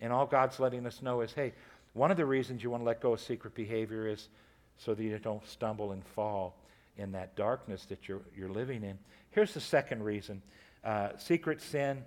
And 0.00 0.12
all 0.12 0.26
God's 0.26 0.58
letting 0.60 0.86
us 0.86 1.02
know 1.02 1.20
is, 1.20 1.32
hey, 1.32 1.52
one 1.92 2.10
of 2.10 2.16
the 2.16 2.26
reasons 2.26 2.62
you 2.62 2.70
want 2.70 2.82
to 2.82 2.86
let 2.86 3.00
go 3.00 3.14
of 3.14 3.20
secret 3.20 3.54
behavior 3.54 4.06
is 4.06 4.28
so 4.78 4.94
that 4.94 5.02
you 5.02 5.18
don't 5.18 5.46
stumble 5.46 5.92
and 5.92 6.04
fall 6.04 6.56
in 6.96 7.12
that 7.12 7.36
darkness 7.36 7.84
that 7.86 8.08
you're, 8.08 8.22
you're 8.36 8.50
living 8.50 8.82
in. 8.82 8.98
Here's 9.30 9.54
the 9.54 9.60
second 9.60 10.02
reason 10.02 10.42
uh, 10.84 11.10
secret 11.18 11.60
sin. 11.60 12.04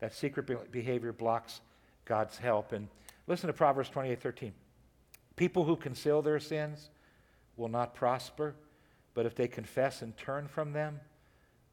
that 0.00 0.14
secret 0.14 0.72
behavior 0.72 1.12
blocks 1.12 1.60
God's 2.04 2.38
help. 2.38 2.72
And 2.72 2.88
listen 3.26 3.46
to 3.46 3.52
Proverbs 3.52 3.88
28 3.88 4.20
13. 4.20 4.52
People 5.36 5.64
who 5.64 5.76
conceal 5.76 6.22
their 6.22 6.40
sins 6.40 6.90
will 7.56 7.68
not 7.68 7.94
prosper, 7.94 8.54
but 9.14 9.26
if 9.26 9.34
they 9.34 9.48
confess 9.48 10.02
and 10.02 10.16
turn 10.16 10.48
from 10.48 10.72
them, 10.72 11.00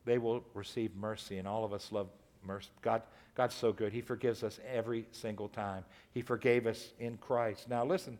they 0.05 0.17
will 0.17 0.43
receive 0.53 0.95
mercy. 0.95 1.37
And 1.37 1.47
all 1.47 1.65
of 1.65 1.73
us 1.73 1.91
love 1.91 2.07
mercy. 2.45 2.69
God, 2.81 3.01
God's 3.35 3.55
so 3.55 3.73
good. 3.73 3.91
He 3.91 4.01
forgives 4.01 4.43
us 4.43 4.59
every 4.71 5.05
single 5.11 5.49
time. 5.49 5.83
He 6.11 6.21
forgave 6.21 6.67
us 6.67 6.91
in 6.99 7.17
Christ. 7.17 7.69
Now, 7.69 7.85
listen. 7.85 8.19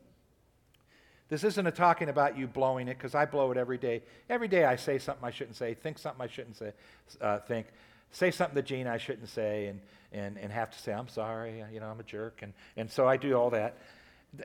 This 1.29 1.43
isn't 1.43 1.65
a 1.65 1.71
talking 1.71 2.09
about 2.09 2.37
you 2.37 2.47
blowing 2.47 2.87
it, 2.87 2.97
because 2.97 3.13
I 3.13 3.25
blow 3.25 3.51
it 3.51 3.57
every 3.57 3.77
day. 3.77 4.01
Every 4.29 4.47
day 4.47 4.65
I 4.65 4.75
say 4.75 4.97
something 4.97 5.23
I 5.23 5.31
shouldn't 5.31 5.55
say, 5.55 5.75
think 5.75 5.99
something 5.99 6.21
I 6.21 6.27
shouldn't 6.27 6.57
say, 6.57 6.73
uh, 7.21 7.37
think, 7.39 7.67
say 8.11 8.31
something 8.31 8.55
to 8.55 8.63
Gene 8.63 8.87
I 8.87 8.97
shouldn't 8.97 9.29
say, 9.29 9.67
and, 9.67 9.79
and, 10.11 10.37
and 10.39 10.51
have 10.51 10.71
to 10.71 10.79
say, 10.79 10.91
I'm 10.91 11.07
sorry, 11.07 11.63
you 11.71 11.79
know, 11.79 11.85
I'm 11.85 11.99
a 11.99 12.03
jerk. 12.03 12.39
And, 12.41 12.53
and 12.75 12.89
so 12.89 13.07
I 13.07 13.17
do 13.17 13.35
all 13.35 13.51
that. 13.51 13.77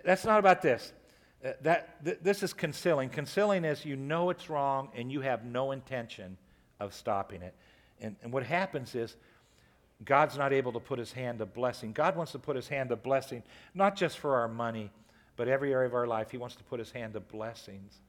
That's 0.04 0.24
not 0.24 0.38
about 0.38 0.60
this. 0.60 0.92
Uh, 1.44 1.52
that, 1.62 2.04
th- 2.04 2.18
this 2.22 2.42
is 2.42 2.52
concealing. 2.52 3.08
Concealing 3.08 3.64
is 3.64 3.84
you 3.84 3.96
know 3.96 4.30
it's 4.30 4.48
wrong 4.50 4.88
and 4.94 5.10
you 5.10 5.22
have 5.22 5.44
no 5.44 5.72
intention 5.72 6.36
of 6.80 6.94
stopping 6.94 7.42
it. 7.42 7.54
And, 8.00 8.16
and 8.22 8.32
what 8.32 8.44
happens 8.44 8.94
is 8.94 9.16
God's 10.04 10.36
not 10.36 10.52
able 10.52 10.72
to 10.72 10.80
put 10.80 10.98
his 10.98 11.12
hand 11.12 11.40
of 11.40 11.54
blessing. 11.54 11.92
God 11.92 12.16
wants 12.16 12.32
to 12.32 12.38
put 12.38 12.56
his 12.56 12.68
hand 12.68 12.92
of 12.92 13.02
blessing, 13.02 13.42
not 13.74 13.96
just 13.96 14.18
for 14.18 14.36
our 14.36 14.48
money, 14.48 14.90
but 15.36 15.48
every 15.48 15.72
area 15.72 15.86
of 15.86 15.94
our 15.94 16.06
life. 16.06 16.30
He 16.30 16.36
wants 16.36 16.56
to 16.56 16.64
put 16.64 16.78
his 16.78 16.90
hand 16.90 17.16
of 17.16 17.28
blessings 17.28 18.00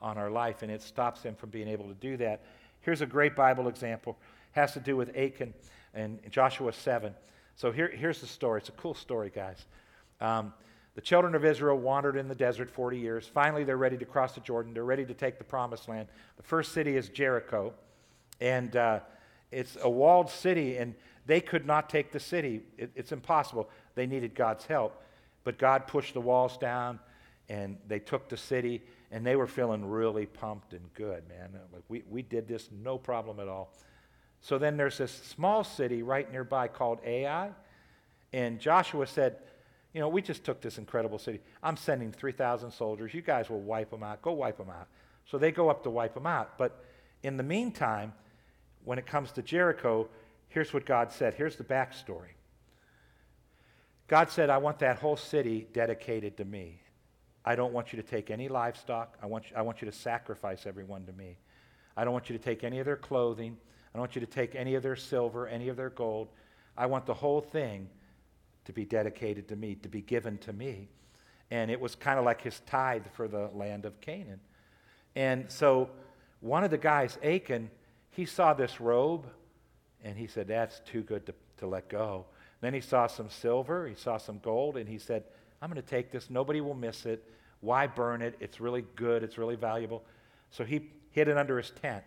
on 0.00 0.18
our 0.18 0.30
life, 0.30 0.62
and 0.62 0.70
it 0.70 0.82
stops 0.82 1.22
him 1.22 1.34
from 1.34 1.50
being 1.50 1.68
able 1.68 1.86
to 1.86 1.94
do 1.94 2.16
that. 2.18 2.42
Here's 2.80 3.00
a 3.00 3.06
great 3.06 3.36
Bible 3.36 3.68
example. 3.68 4.18
It 4.54 4.60
has 4.60 4.72
to 4.72 4.80
do 4.80 4.96
with 4.96 5.16
Achan 5.16 5.54
and 5.94 6.18
Joshua 6.30 6.72
7. 6.72 7.14
So 7.56 7.70
here, 7.70 7.88
here's 7.88 8.20
the 8.20 8.26
story. 8.26 8.60
It's 8.60 8.68
a 8.68 8.72
cool 8.72 8.94
story, 8.94 9.30
guys. 9.34 9.64
Um, 10.20 10.52
the 10.94 11.00
children 11.00 11.34
of 11.34 11.44
Israel 11.44 11.78
wandered 11.78 12.16
in 12.16 12.28
the 12.28 12.34
desert 12.34 12.70
40 12.70 12.98
years. 12.98 13.26
Finally, 13.26 13.64
they're 13.64 13.76
ready 13.76 13.96
to 13.96 14.04
cross 14.04 14.34
the 14.34 14.40
Jordan. 14.40 14.74
They're 14.74 14.84
ready 14.84 15.06
to 15.06 15.14
take 15.14 15.38
the 15.38 15.44
promised 15.44 15.88
land. 15.88 16.08
The 16.36 16.42
first 16.42 16.72
city 16.72 16.96
is 16.96 17.08
Jericho, 17.08 17.72
and 18.40 18.76
uh, 18.76 19.00
it's 19.50 19.78
a 19.80 19.88
walled 19.88 20.28
city, 20.28 20.76
and 20.76 20.94
they 21.24 21.40
could 21.40 21.66
not 21.66 21.88
take 21.88 22.12
the 22.12 22.20
city. 22.20 22.62
It, 22.76 22.90
it's 22.94 23.12
impossible. 23.12 23.70
They 23.94 24.06
needed 24.06 24.34
God's 24.34 24.66
help. 24.66 25.02
But 25.44 25.58
God 25.58 25.86
pushed 25.86 26.14
the 26.14 26.20
walls 26.20 26.56
down 26.56 27.00
and 27.48 27.76
they 27.86 27.98
took 27.98 28.28
the 28.28 28.36
city 28.36 28.82
and 29.10 29.26
they 29.26 29.36
were 29.36 29.46
feeling 29.46 29.84
really 29.84 30.26
pumped 30.26 30.72
and 30.72 30.92
good, 30.94 31.28
man. 31.28 31.50
Like 31.72 31.82
we, 31.88 32.02
we 32.08 32.22
did 32.22 32.48
this 32.48 32.68
no 32.72 32.96
problem 32.96 33.40
at 33.40 33.48
all. 33.48 33.72
So 34.40 34.58
then 34.58 34.76
there's 34.76 34.98
this 34.98 35.12
small 35.12 35.62
city 35.62 36.02
right 36.02 36.30
nearby 36.30 36.68
called 36.68 36.98
Ai. 37.04 37.50
And 38.32 38.58
Joshua 38.58 39.06
said, 39.06 39.36
You 39.92 40.00
know, 40.00 40.08
we 40.08 40.22
just 40.22 40.44
took 40.44 40.60
this 40.60 40.78
incredible 40.78 41.18
city. 41.18 41.40
I'm 41.62 41.76
sending 41.76 42.10
3,000 42.10 42.70
soldiers. 42.70 43.12
You 43.14 43.22
guys 43.22 43.50
will 43.50 43.60
wipe 43.60 43.90
them 43.90 44.02
out. 44.02 44.22
Go 44.22 44.32
wipe 44.32 44.58
them 44.58 44.70
out. 44.70 44.88
So 45.26 45.38
they 45.38 45.52
go 45.52 45.68
up 45.68 45.84
to 45.84 45.90
wipe 45.90 46.14
them 46.14 46.26
out. 46.26 46.58
But 46.58 46.84
in 47.22 47.36
the 47.36 47.42
meantime, 47.42 48.12
when 48.84 48.98
it 48.98 49.06
comes 49.06 49.30
to 49.32 49.42
Jericho, 49.42 50.08
here's 50.48 50.72
what 50.72 50.86
God 50.86 51.12
said. 51.12 51.34
Here's 51.34 51.56
the 51.56 51.64
backstory. 51.64 52.34
God 54.12 54.30
said, 54.30 54.50
I 54.50 54.58
want 54.58 54.80
that 54.80 54.98
whole 54.98 55.16
city 55.16 55.66
dedicated 55.72 56.36
to 56.36 56.44
me. 56.44 56.82
I 57.46 57.56
don't 57.56 57.72
want 57.72 57.94
you 57.94 58.02
to 58.02 58.06
take 58.06 58.30
any 58.30 58.46
livestock. 58.46 59.16
I 59.22 59.26
want, 59.26 59.48
you, 59.48 59.56
I 59.56 59.62
want 59.62 59.80
you 59.80 59.86
to 59.90 59.96
sacrifice 59.96 60.66
everyone 60.66 61.06
to 61.06 61.14
me. 61.14 61.38
I 61.96 62.04
don't 62.04 62.12
want 62.12 62.28
you 62.28 62.36
to 62.36 62.44
take 62.44 62.62
any 62.62 62.78
of 62.78 62.84
their 62.84 62.98
clothing. 62.98 63.56
I 63.56 63.96
don't 63.96 64.00
want 64.00 64.14
you 64.14 64.20
to 64.20 64.26
take 64.26 64.54
any 64.54 64.74
of 64.74 64.82
their 64.82 64.96
silver, 64.96 65.48
any 65.48 65.70
of 65.70 65.78
their 65.78 65.88
gold. 65.88 66.28
I 66.76 66.84
want 66.84 67.06
the 67.06 67.14
whole 67.14 67.40
thing 67.40 67.88
to 68.66 68.72
be 68.74 68.84
dedicated 68.84 69.48
to 69.48 69.56
me, 69.56 69.76
to 69.76 69.88
be 69.88 70.02
given 70.02 70.36
to 70.40 70.52
me. 70.52 70.90
And 71.50 71.70
it 71.70 71.80
was 71.80 71.94
kind 71.94 72.18
of 72.18 72.26
like 72.26 72.42
his 72.42 72.60
tithe 72.66 73.06
for 73.14 73.28
the 73.28 73.48
land 73.54 73.86
of 73.86 73.98
Canaan. 74.02 74.40
And 75.16 75.50
so 75.50 75.88
one 76.40 76.64
of 76.64 76.70
the 76.70 76.76
guys, 76.76 77.16
Achan, 77.24 77.70
he 78.10 78.26
saw 78.26 78.52
this 78.52 78.78
robe 78.78 79.26
and 80.04 80.18
he 80.18 80.26
said, 80.26 80.48
That's 80.48 80.80
too 80.80 81.00
good 81.00 81.24
to, 81.24 81.34
to 81.60 81.66
let 81.66 81.88
go. 81.88 82.26
Then 82.62 82.72
he 82.72 82.80
saw 82.80 83.08
some 83.08 83.28
silver, 83.28 83.86
he 83.86 83.96
saw 83.96 84.16
some 84.16 84.38
gold, 84.38 84.76
and 84.78 84.88
he 84.88 84.96
said, 84.96 85.24
I'm 85.60 85.68
going 85.68 85.82
to 85.82 85.88
take 85.88 86.10
this. 86.10 86.30
Nobody 86.30 86.60
will 86.60 86.74
miss 86.74 87.04
it. 87.04 87.22
Why 87.60 87.86
burn 87.86 88.22
it? 88.22 88.36
It's 88.40 88.60
really 88.60 88.84
good, 88.96 89.22
it's 89.22 89.36
really 89.36 89.56
valuable. 89.56 90.02
So 90.50 90.64
he 90.64 90.88
hid 91.10 91.28
it 91.28 91.36
under 91.36 91.58
his 91.58 91.70
tent. 91.82 92.04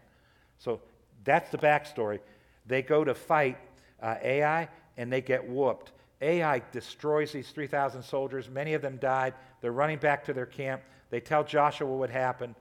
So 0.57 0.79
that's 1.25 1.51
the 1.51 1.57
backstory. 1.57 2.19
They 2.65 2.81
go 2.81 3.03
to 3.03 3.13
fight 3.13 3.57
uh, 4.01 4.15
Ai, 4.23 4.69
and 4.97 5.11
they 5.11 5.21
get 5.21 5.47
whooped. 5.47 5.91
Ai 6.21 6.61
destroys 6.71 7.33
these 7.33 7.49
3,000 7.49 8.01
soldiers. 8.01 8.49
Many 8.49 8.73
of 8.73 8.81
them 8.81 8.97
died. 8.97 9.33
They're 9.59 9.73
running 9.73 9.97
back 9.97 10.23
to 10.25 10.33
their 10.33 10.45
camp. 10.45 10.81
They 11.09 11.19
tell 11.19 11.43
Joshua 11.43 11.87
what 11.87 12.09
happened, 12.09 12.55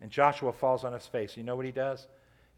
and 0.00 0.08
Joshua 0.10 0.52
falls 0.52 0.84
on 0.84 0.92
his 0.92 1.06
face. 1.06 1.36
You 1.36 1.42
know 1.42 1.56
what 1.56 1.66
he 1.66 1.72
does? 1.72 2.06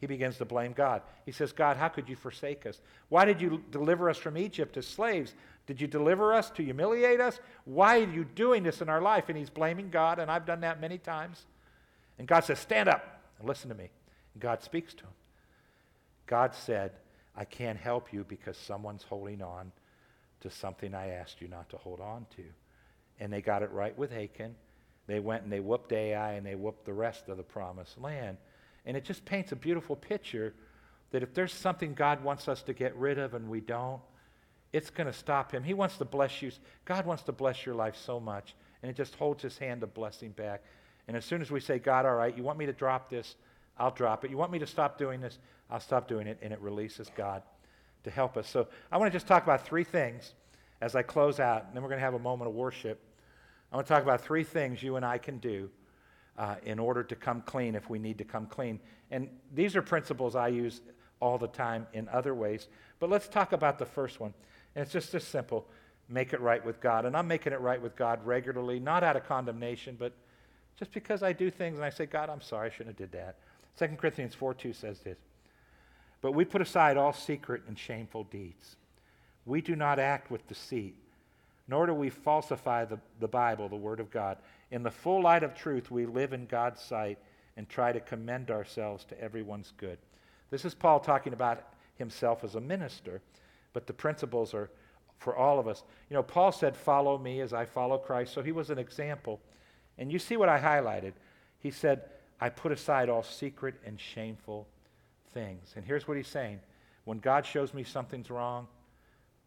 He 0.02 0.06
begins 0.08 0.36
to 0.38 0.44
blame 0.44 0.72
God. 0.72 1.00
He 1.24 1.30
says, 1.30 1.52
God, 1.52 1.76
how 1.76 1.86
could 1.86 2.08
you 2.08 2.16
forsake 2.16 2.66
us? 2.66 2.80
Why 3.08 3.24
did 3.24 3.40
you 3.40 3.62
deliver 3.70 4.10
us 4.10 4.18
from 4.18 4.36
Egypt 4.36 4.76
as 4.76 4.84
slaves? 4.84 5.32
Did 5.68 5.80
you 5.80 5.86
deliver 5.86 6.34
us 6.34 6.50
to 6.50 6.64
humiliate 6.64 7.20
us? 7.20 7.38
Why 7.66 8.00
are 8.00 8.10
you 8.10 8.24
doing 8.24 8.64
this 8.64 8.82
in 8.82 8.88
our 8.88 9.00
life? 9.00 9.28
And 9.28 9.38
he's 9.38 9.48
blaming 9.48 9.90
God, 9.90 10.18
and 10.18 10.28
I've 10.28 10.44
done 10.44 10.62
that 10.62 10.80
many 10.80 10.98
times. 10.98 11.46
And 12.18 12.26
God 12.26 12.40
says, 12.40 12.58
Stand 12.58 12.88
up 12.88 13.22
and 13.38 13.46
listen 13.46 13.68
to 13.68 13.76
me. 13.76 13.90
And 14.34 14.42
God 14.42 14.60
speaks 14.60 14.92
to 14.92 15.04
him. 15.04 15.12
God 16.26 16.52
said, 16.52 16.90
I 17.36 17.44
can't 17.44 17.78
help 17.78 18.12
you 18.12 18.24
because 18.28 18.56
someone's 18.56 19.04
holding 19.04 19.40
on 19.40 19.70
to 20.40 20.50
something 20.50 20.96
I 20.96 21.10
asked 21.10 21.40
you 21.40 21.46
not 21.46 21.70
to 21.70 21.76
hold 21.76 22.00
on 22.00 22.26
to. 22.34 22.42
And 23.20 23.32
they 23.32 23.40
got 23.40 23.62
it 23.62 23.70
right 23.70 23.96
with 23.96 24.12
Achan. 24.12 24.56
They 25.06 25.20
went 25.20 25.44
and 25.44 25.52
they 25.52 25.60
whooped 25.60 25.92
Ai 25.92 26.32
and 26.32 26.44
they 26.44 26.56
whooped 26.56 26.86
the 26.86 26.92
rest 26.92 27.28
of 27.28 27.36
the 27.36 27.44
promised 27.44 28.00
land. 28.00 28.36
And 28.84 28.96
it 28.96 29.04
just 29.04 29.24
paints 29.24 29.52
a 29.52 29.56
beautiful 29.56 29.96
picture 29.96 30.54
that 31.10 31.22
if 31.22 31.34
there's 31.34 31.52
something 31.52 31.94
God 31.94 32.24
wants 32.24 32.48
us 32.48 32.62
to 32.62 32.72
get 32.72 32.96
rid 32.96 33.18
of 33.18 33.34
and 33.34 33.48
we 33.48 33.60
don't, 33.60 34.00
it's 34.72 34.90
going 34.90 35.06
to 35.06 35.12
stop 35.12 35.52
him. 35.52 35.62
He 35.62 35.74
wants 35.74 35.98
to 35.98 36.04
bless 36.04 36.40
you. 36.42 36.50
God 36.84 37.06
wants 37.06 37.22
to 37.24 37.32
bless 37.32 37.66
your 37.66 37.74
life 37.74 37.94
so 37.94 38.18
much, 38.18 38.54
and 38.82 38.90
it 38.90 38.96
just 38.96 39.14
holds 39.16 39.42
his 39.42 39.58
hand 39.58 39.82
of 39.82 39.92
blessing 39.92 40.30
back. 40.30 40.62
And 41.06 41.16
as 41.16 41.24
soon 41.24 41.42
as 41.42 41.50
we 41.50 41.60
say, 41.60 41.78
God, 41.78 42.06
all 42.06 42.14
right, 42.14 42.36
you 42.36 42.42
want 42.42 42.58
me 42.58 42.66
to 42.66 42.72
drop 42.72 43.10
this, 43.10 43.36
I'll 43.78 43.90
drop 43.90 44.24
it. 44.24 44.30
You 44.30 44.36
want 44.36 44.50
me 44.50 44.58
to 44.60 44.66
stop 44.66 44.98
doing 44.98 45.20
this, 45.20 45.38
I'll 45.70 45.80
stop 45.80 46.08
doing 46.08 46.26
it. 46.26 46.38
And 46.40 46.52
it 46.52 46.60
releases 46.60 47.10
God 47.16 47.42
to 48.04 48.10
help 48.10 48.36
us. 48.36 48.48
So 48.48 48.66
I 48.90 48.96
want 48.96 49.12
to 49.12 49.16
just 49.16 49.26
talk 49.26 49.42
about 49.42 49.66
three 49.66 49.84
things 49.84 50.32
as 50.80 50.96
I 50.96 51.02
close 51.02 51.38
out, 51.38 51.66
and 51.66 51.76
then 51.76 51.82
we're 51.82 51.90
going 51.90 52.00
to 52.00 52.04
have 52.04 52.14
a 52.14 52.18
moment 52.18 52.48
of 52.48 52.54
worship. 52.54 52.98
I 53.70 53.76
want 53.76 53.86
to 53.86 53.92
talk 53.92 54.02
about 54.02 54.22
three 54.22 54.44
things 54.44 54.82
you 54.82 54.96
and 54.96 55.04
I 55.04 55.18
can 55.18 55.38
do 55.38 55.70
uh, 56.38 56.56
in 56.64 56.78
order 56.78 57.02
to 57.02 57.14
come 57.14 57.42
clean 57.42 57.74
if 57.74 57.90
we 57.90 57.98
need 57.98 58.18
to 58.18 58.24
come 58.24 58.46
clean. 58.46 58.80
And 59.10 59.28
these 59.54 59.76
are 59.76 59.82
principles 59.82 60.34
I 60.34 60.48
use 60.48 60.80
all 61.20 61.38
the 61.38 61.48
time 61.48 61.86
in 61.92 62.08
other 62.08 62.34
ways. 62.34 62.68
But 62.98 63.10
let's 63.10 63.28
talk 63.28 63.52
about 63.52 63.78
the 63.78 63.86
first 63.86 64.20
one. 64.20 64.34
And 64.74 64.82
it's 64.82 64.92
just 64.92 65.12
this 65.12 65.26
simple 65.26 65.66
make 66.08 66.32
it 66.32 66.40
right 66.40 66.64
with 66.64 66.80
God. 66.80 67.06
And 67.06 67.16
I'm 67.16 67.26
making 67.26 67.52
it 67.52 67.60
right 67.60 67.80
with 67.80 67.96
God 67.96 68.24
regularly, 68.26 68.78
not 68.78 69.02
out 69.02 69.16
of 69.16 69.26
condemnation, 69.26 69.96
but 69.98 70.12
just 70.78 70.92
because 70.92 71.22
I 71.22 71.32
do 71.32 71.50
things 71.50 71.76
and 71.76 71.84
I 71.84 71.90
say, 71.90 72.06
God, 72.06 72.28
I'm 72.28 72.40
sorry, 72.40 72.68
I 72.68 72.70
shouldn't 72.70 72.98
have 72.98 73.10
did 73.10 73.18
that. 73.18 73.36
2 73.78 73.96
Corinthians 73.96 74.34
4 74.34 74.54
2 74.54 74.72
says 74.72 75.00
this. 75.00 75.18
But 76.20 76.32
we 76.32 76.44
put 76.44 76.60
aside 76.60 76.96
all 76.96 77.12
secret 77.12 77.62
and 77.66 77.78
shameful 77.78 78.24
deeds. 78.24 78.76
We 79.44 79.60
do 79.60 79.74
not 79.74 79.98
act 79.98 80.30
with 80.30 80.46
deceit, 80.46 80.94
nor 81.72 81.86
do 81.86 81.94
we 81.94 82.10
falsify 82.10 82.84
the, 82.84 82.98
the 83.18 83.26
Bible, 83.26 83.66
the 83.66 83.74
Word 83.74 83.98
of 83.98 84.10
God. 84.10 84.36
In 84.72 84.82
the 84.82 84.90
full 84.90 85.22
light 85.22 85.42
of 85.42 85.54
truth, 85.54 85.90
we 85.90 86.04
live 86.04 86.34
in 86.34 86.44
God's 86.44 86.82
sight 86.82 87.18
and 87.56 87.66
try 87.66 87.92
to 87.92 88.00
commend 88.00 88.50
ourselves 88.50 89.06
to 89.06 89.18
everyone's 89.18 89.72
good. 89.78 89.96
This 90.50 90.66
is 90.66 90.74
Paul 90.74 91.00
talking 91.00 91.32
about 91.32 91.66
himself 91.96 92.44
as 92.44 92.56
a 92.56 92.60
minister, 92.60 93.22
but 93.72 93.86
the 93.86 93.94
principles 93.94 94.52
are 94.52 94.68
for 95.16 95.34
all 95.34 95.58
of 95.58 95.66
us. 95.66 95.82
You 96.10 96.14
know, 96.14 96.22
Paul 96.22 96.52
said, 96.52 96.76
Follow 96.76 97.16
me 97.16 97.40
as 97.40 97.54
I 97.54 97.64
follow 97.64 97.96
Christ. 97.96 98.34
So 98.34 98.42
he 98.42 98.52
was 98.52 98.68
an 98.68 98.78
example. 98.78 99.40
And 99.96 100.12
you 100.12 100.18
see 100.18 100.36
what 100.36 100.50
I 100.50 100.60
highlighted. 100.60 101.14
He 101.58 101.70
said, 101.70 102.02
I 102.38 102.50
put 102.50 102.72
aside 102.72 103.08
all 103.08 103.22
secret 103.22 103.76
and 103.86 103.98
shameful 103.98 104.68
things. 105.32 105.72
And 105.74 105.86
here's 105.86 106.06
what 106.06 106.18
he's 106.18 106.28
saying 106.28 106.60
when 107.06 107.18
God 107.18 107.46
shows 107.46 107.72
me 107.72 107.82
something's 107.82 108.30
wrong, 108.30 108.68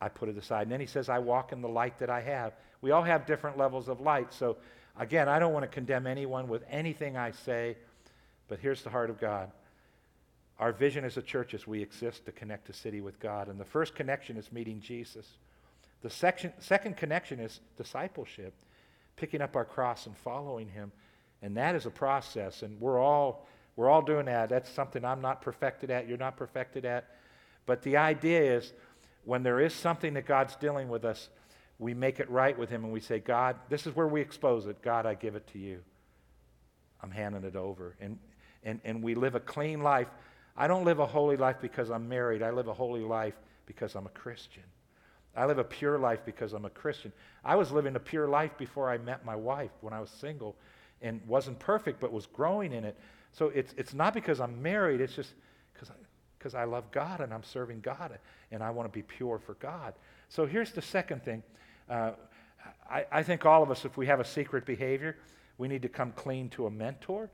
I 0.02 0.10
put 0.10 0.30
it 0.30 0.38
aside. 0.38 0.64
And 0.64 0.72
then 0.72 0.80
he 0.80 0.86
says, 0.86 1.10
I 1.10 1.20
walk 1.20 1.52
in 1.52 1.62
the 1.62 1.70
light 1.70 2.00
that 2.00 2.10
I 2.10 2.22
have. 2.22 2.54
We 2.82 2.92
all 2.92 3.04
have 3.04 3.26
different 3.26 3.58
levels 3.58 3.88
of 3.88 4.02
light. 4.02 4.34
So 4.34 4.58
Again, 4.98 5.28
I 5.28 5.40
don't 5.40 5.54
want 5.54 5.64
to 5.64 5.68
condemn 5.68 6.08
anyone 6.08 6.48
with 6.48 6.64
anything 6.70 7.18
I 7.18 7.32
say, 7.32 7.76
but 8.48 8.60
here's 8.60 8.82
the 8.82 8.90
heart 8.90 9.10
of 9.10 9.20
God. 9.20 9.52
Our 10.58 10.72
vision 10.72 11.04
as 11.04 11.18
a 11.18 11.22
church 11.22 11.54
is 11.54 11.68
we 11.68 11.82
exist 11.82 12.26
to 12.26 12.32
connect 12.32 12.68
the 12.68 12.74
city 12.74 13.02
with 13.02 13.20
God. 13.20 13.50
And 13.50 13.60
the 13.60 13.66
first 13.66 13.94
connection 13.94 14.38
is 14.38 14.54
meeting 14.54 14.80
Jesus. 14.80 15.28
The 16.02 16.10
section, 16.10 16.54
second 16.60 16.96
connection 16.96 17.42
is 17.42 17.60
discipleship, 17.76 18.54
picking 19.18 19.42
up 19.42 19.58
our 19.58 19.66
cross 19.66 20.06
and 20.06 20.16
following 20.16 20.70
him. 20.70 20.94
And 21.42 21.58
that 21.58 21.76
is 21.76 21.86
a 21.86 21.92
process. 21.92 22.62
And 22.62 22.80
we're 22.80 23.00
all, 23.00 23.46
we're 23.76 23.90
all 23.90 24.02
doing 24.02 24.28
that. 24.28 24.48
That's 24.48 24.70
something 24.70 25.04
I'm 25.04 25.22
not 25.22 25.42
perfected 25.42 25.92
at, 25.92 26.08
you're 26.08 26.18
not 26.18 26.38
perfected 26.38 26.86
at. 26.86 27.10
But 27.66 27.82
the 27.82 27.98
idea 27.98 28.56
is 28.56 28.72
when 29.26 29.44
there 29.44 29.60
is 29.60 29.74
something 29.74 30.14
that 30.14 30.26
God's 30.26 30.56
dealing 30.56 30.88
with 30.90 31.04
us, 31.04 31.30
we 31.78 31.94
make 31.94 32.20
it 32.20 32.30
right 32.30 32.58
with 32.58 32.70
Him 32.70 32.84
and 32.84 32.94
we 32.94 33.00
say, 33.00 33.20
God, 33.20 33.58
this 33.70 33.86
is 33.86 33.96
where 33.96 34.08
we 34.08 34.22
expose 34.22 34.66
it. 34.68 34.82
God, 34.82 35.06
I 35.06 35.16
give 35.16 35.36
it 35.36 35.48
to 35.48 35.60
you. 35.60 35.82
I'm 37.02 37.12
handing 37.12 37.44
it 37.44 37.56
over. 37.56 37.96
And, 38.00 38.18
and, 38.64 38.80
and 38.86 39.04
we 39.04 39.16
live 39.16 39.36
a 39.36 39.40
clean 39.40 39.82
life. 39.82 40.08
I 40.56 40.68
don't 40.68 40.86
live 40.86 41.00
a 41.00 41.06
holy 41.06 41.38
life 41.38 41.58
because 41.62 41.90
I'm 41.90 42.08
married. 42.08 42.42
I 42.42 42.52
live 42.52 42.68
a 42.68 42.74
holy 42.74 43.02
life 43.02 43.34
because 43.66 43.96
I'm 43.96 44.06
a 44.06 44.10
Christian. 44.10 44.64
I 45.36 45.46
live 45.46 45.58
a 45.58 45.64
pure 45.64 45.98
life 46.00 46.22
because 46.26 46.54
I'm 46.54 46.64
a 46.64 46.70
Christian. 46.70 47.12
I 47.44 47.56
was 47.56 47.72
living 47.72 47.96
a 47.96 48.00
pure 48.00 48.28
life 48.28 48.58
before 48.58 48.90
I 48.90 48.98
met 48.98 49.26
my 49.26 49.36
wife 49.36 49.72
when 49.82 49.94
I 49.94 50.00
was 50.00 50.10
single 50.10 50.56
and 51.02 51.20
wasn't 51.28 51.60
perfect 51.60 52.00
but 52.00 52.14
was 52.14 52.26
growing 52.26 52.72
in 52.72 52.86
it. 52.86 52.98
So 53.34 53.48
it's, 53.48 53.74
it's 53.76 53.94
not 53.94 54.14
because 54.14 54.40
I'm 54.40 54.62
married, 54.62 55.02
it's 55.02 55.14
just 55.14 55.34
because 55.74 55.90
I, 56.54 56.62
I 56.62 56.66
love 56.66 56.92
God 56.92 57.22
and 57.22 57.34
I'm 57.34 57.44
serving 57.44 57.80
God 57.80 58.18
and 58.52 58.62
I 58.62 58.70
want 58.70 58.92
to 58.92 58.94
be 58.94 59.02
pure 59.02 59.40
for 59.40 59.56
God. 59.56 59.94
So 60.30 60.46
here's 60.46 60.72
the 60.72 60.82
second 60.82 61.24
thing. 61.24 61.42
Uh, 61.90 62.12
I, 62.90 63.06
I 63.12 63.24
think 63.24 63.46
all 63.46 63.64
of 63.64 63.72
us, 63.72 63.86
if 63.86 63.98
we 63.98 64.08
have 64.08 64.20
a 64.20 64.26
secret 64.26 64.66
behavior, 64.66 65.16
we 65.58 65.68
need 65.68 65.82
to 65.82 65.90
come 65.90 66.12
clean 66.12 66.50
to 66.50 66.68
a 66.68 66.72
mentor. 66.72 67.30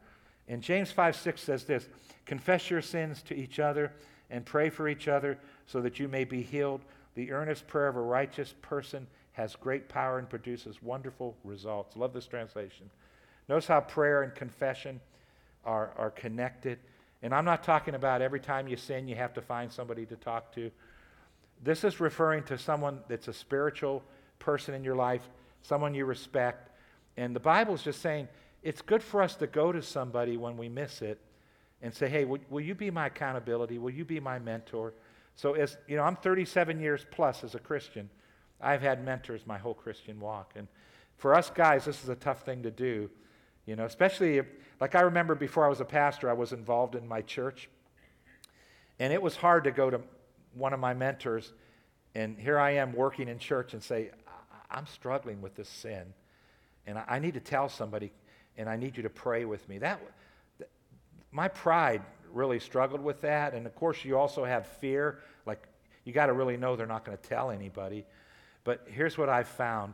And 0.47 0.62
James 0.62 0.91
5 0.91 1.15
6 1.15 1.41
says 1.41 1.63
this 1.63 1.88
Confess 2.26 2.69
your 2.69 2.82
sins 2.82 3.21
to 3.24 3.36
each 3.36 3.60
other 3.60 3.91
and 4.30 4.45
pray 4.45 4.69
for 4.69 4.88
each 4.88 5.08
other 5.08 5.38
so 5.65 5.82
that 5.82 6.00
you 6.00 6.08
may 6.08 6.24
be 6.24 6.41
healed. 6.41 6.82
The 7.15 7.32
earnest 7.32 7.67
prayer 7.67 7.88
of 7.88 7.95
a 7.97 8.02
righteous 8.02 8.54
person 8.62 9.08
has 9.34 9.56
great 9.56 9.89
power 9.89 10.19
and 10.19 10.30
produces 10.30 10.82
wonderful 10.82 11.36
results. 11.43 11.95
Love 11.95 12.13
this 12.13 12.28
translation. 12.28 12.89
Notice 13.50 13.67
how 13.67 13.82
prayer 13.82 14.24
and 14.24 14.34
confession 14.34 15.00
are, 15.65 15.91
are 15.97 16.12
connected. 16.12 16.80
And 17.21 17.34
I'm 17.34 17.45
not 17.45 17.63
talking 17.63 17.95
about 17.95 18.21
every 18.21 18.39
time 18.39 18.67
you 18.67 18.77
sin, 18.77 19.07
you 19.07 19.15
have 19.15 19.34
to 19.34 19.41
find 19.41 19.71
somebody 19.71 20.05
to 20.07 20.15
talk 20.15 20.53
to. 20.55 20.71
This 21.63 21.84
is 21.84 21.99
referring 21.99 22.43
to 22.43 22.57
someone 22.57 22.99
that's 23.07 23.27
a 23.27 23.34
spiritual 23.34 24.03
person 24.39 24.73
in 24.73 24.84
your 24.84 24.95
life, 24.95 25.21
someone 25.62 25.93
you 25.93 26.05
respect. 26.05 26.69
And 27.17 27.36
the 27.36 27.39
Bible 27.39 27.75
is 27.75 27.84
just 27.84 28.01
saying 28.01 28.27
it's 28.63 28.81
good 28.81 29.03
for 29.03 29.21
us 29.21 29.36
to 29.36 29.47
go 29.47 29.71
to 29.71 29.81
somebody 29.81 30.38
when 30.38 30.57
we 30.57 30.69
miss 30.69 31.01
it 31.01 31.19
and 31.81 31.93
say, 31.93 32.10
hey, 32.10 32.25
will, 32.25 32.39
will 32.49 32.62
you 32.62 32.75
be 32.75 32.91
my 32.91 33.07
accountability? 33.07 33.77
Will 33.77 33.91
you 33.91 34.05
be 34.05 34.19
my 34.19 34.39
mentor? 34.39 34.93
So, 35.36 35.53
as 35.53 35.77
you 35.88 35.97
know, 35.97 36.03
I'm 36.03 36.15
37 36.15 36.79
years 36.79 37.05
plus 37.12 37.43
as 37.43 37.55
a 37.55 37.60
Christian. 37.60 38.10
I've 38.60 38.81
had 38.81 39.03
mentors 39.03 39.47
my 39.47 39.57
whole 39.57 39.73
Christian 39.73 40.19
walk. 40.19 40.53
And 40.55 40.67
for 41.17 41.34
us 41.36 41.49
guys, 41.49 41.86
this 41.86 42.03
is 42.03 42.10
a 42.10 42.15
tough 42.15 42.43
thing 42.43 42.63
to 42.63 42.71
do. 42.71 43.10
You 43.65 43.75
know, 43.75 43.86
especially 43.86 44.38
if, 44.38 44.47
like 44.81 44.95
I 44.95 45.01
remember 45.01 45.35
before 45.35 45.63
I 45.63 45.69
was 45.69 45.79
a 45.79 45.85
pastor, 45.85 46.29
I 46.29 46.33
was 46.33 46.51
involved 46.51 46.95
in 46.95 47.07
my 47.07 47.21
church. 47.21 47.69
And 48.99 49.13
it 49.13 49.21
was 49.21 49.35
hard 49.35 49.63
to 49.63 49.71
go 49.71 49.89
to 49.89 50.01
one 50.53 50.73
of 50.73 50.79
my 50.79 50.93
mentors, 50.93 51.53
and 52.13 52.37
here 52.37 52.59
I 52.59 52.71
am 52.71 52.91
working 52.91 53.29
in 53.29 53.39
church 53.39 53.73
and 53.73 53.81
say, 53.81 54.09
I'm 54.69 54.85
struggling 54.85 55.41
with 55.41 55.55
this 55.55 55.69
sin. 55.69 56.13
And 56.85 56.97
I, 56.97 57.03
I 57.07 57.19
need 57.19 57.35
to 57.35 57.39
tell 57.39 57.69
somebody, 57.69 58.11
and 58.57 58.67
I 58.67 58.75
need 58.75 58.97
you 58.97 59.03
to 59.03 59.09
pray 59.09 59.45
with 59.45 59.67
me. 59.69 59.77
That, 59.77 60.01
my 61.31 61.47
pride 61.47 62.01
really 62.33 62.59
struggled 62.59 63.01
with 63.01 63.21
that. 63.21 63.53
And 63.53 63.65
of 63.65 63.75
course, 63.75 64.03
you 64.03 64.17
also 64.17 64.43
have 64.43 64.65
fear. 64.65 65.19
Like, 65.45 65.67
you 66.03 66.11
got 66.11 66.25
to 66.25 66.33
really 66.33 66.57
know 66.57 66.75
they're 66.75 66.87
not 66.87 67.05
going 67.05 67.17
to 67.17 67.23
tell 67.23 67.51
anybody. 67.51 68.05
But 68.63 68.85
here's 68.89 69.17
what 69.17 69.29
I've 69.29 69.47
found 69.47 69.93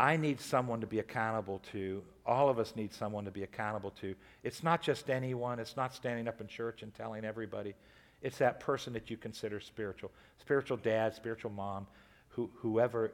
I 0.00 0.16
need 0.16 0.40
someone 0.40 0.80
to 0.80 0.86
be 0.86 0.98
accountable 0.98 1.60
to. 1.72 2.02
All 2.24 2.48
of 2.48 2.58
us 2.58 2.74
need 2.74 2.92
someone 2.92 3.26
to 3.26 3.30
be 3.30 3.42
accountable 3.42 3.90
to. 4.00 4.14
It's 4.42 4.62
not 4.62 4.80
just 4.80 5.10
anyone, 5.10 5.58
it's 5.58 5.76
not 5.76 5.94
standing 5.94 6.26
up 6.26 6.40
in 6.40 6.48
church 6.48 6.82
and 6.82 6.94
telling 6.94 7.24
everybody. 7.24 7.74
It's 8.22 8.38
that 8.38 8.60
person 8.60 8.94
that 8.94 9.10
you 9.10 9.16
consider 9.16 9.60
spiritual 9.60 10.10
spiritual 10.40 10.78
dad, 10.78 11.14
spiritual 11.14 11.50
mom, 11.50 11.86
who, 12.30 12.50
whoever 12.56 13.12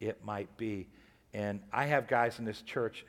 it 0.00 0.24
might 0.24 0.54
be. 0.56 0.88
And 1.32 1.60
I 1.72 1.86
have 1.86 2.08
guys 2.08 2.38
in 2.38 2.44
this 2.44 2.62
church 2.62 3.04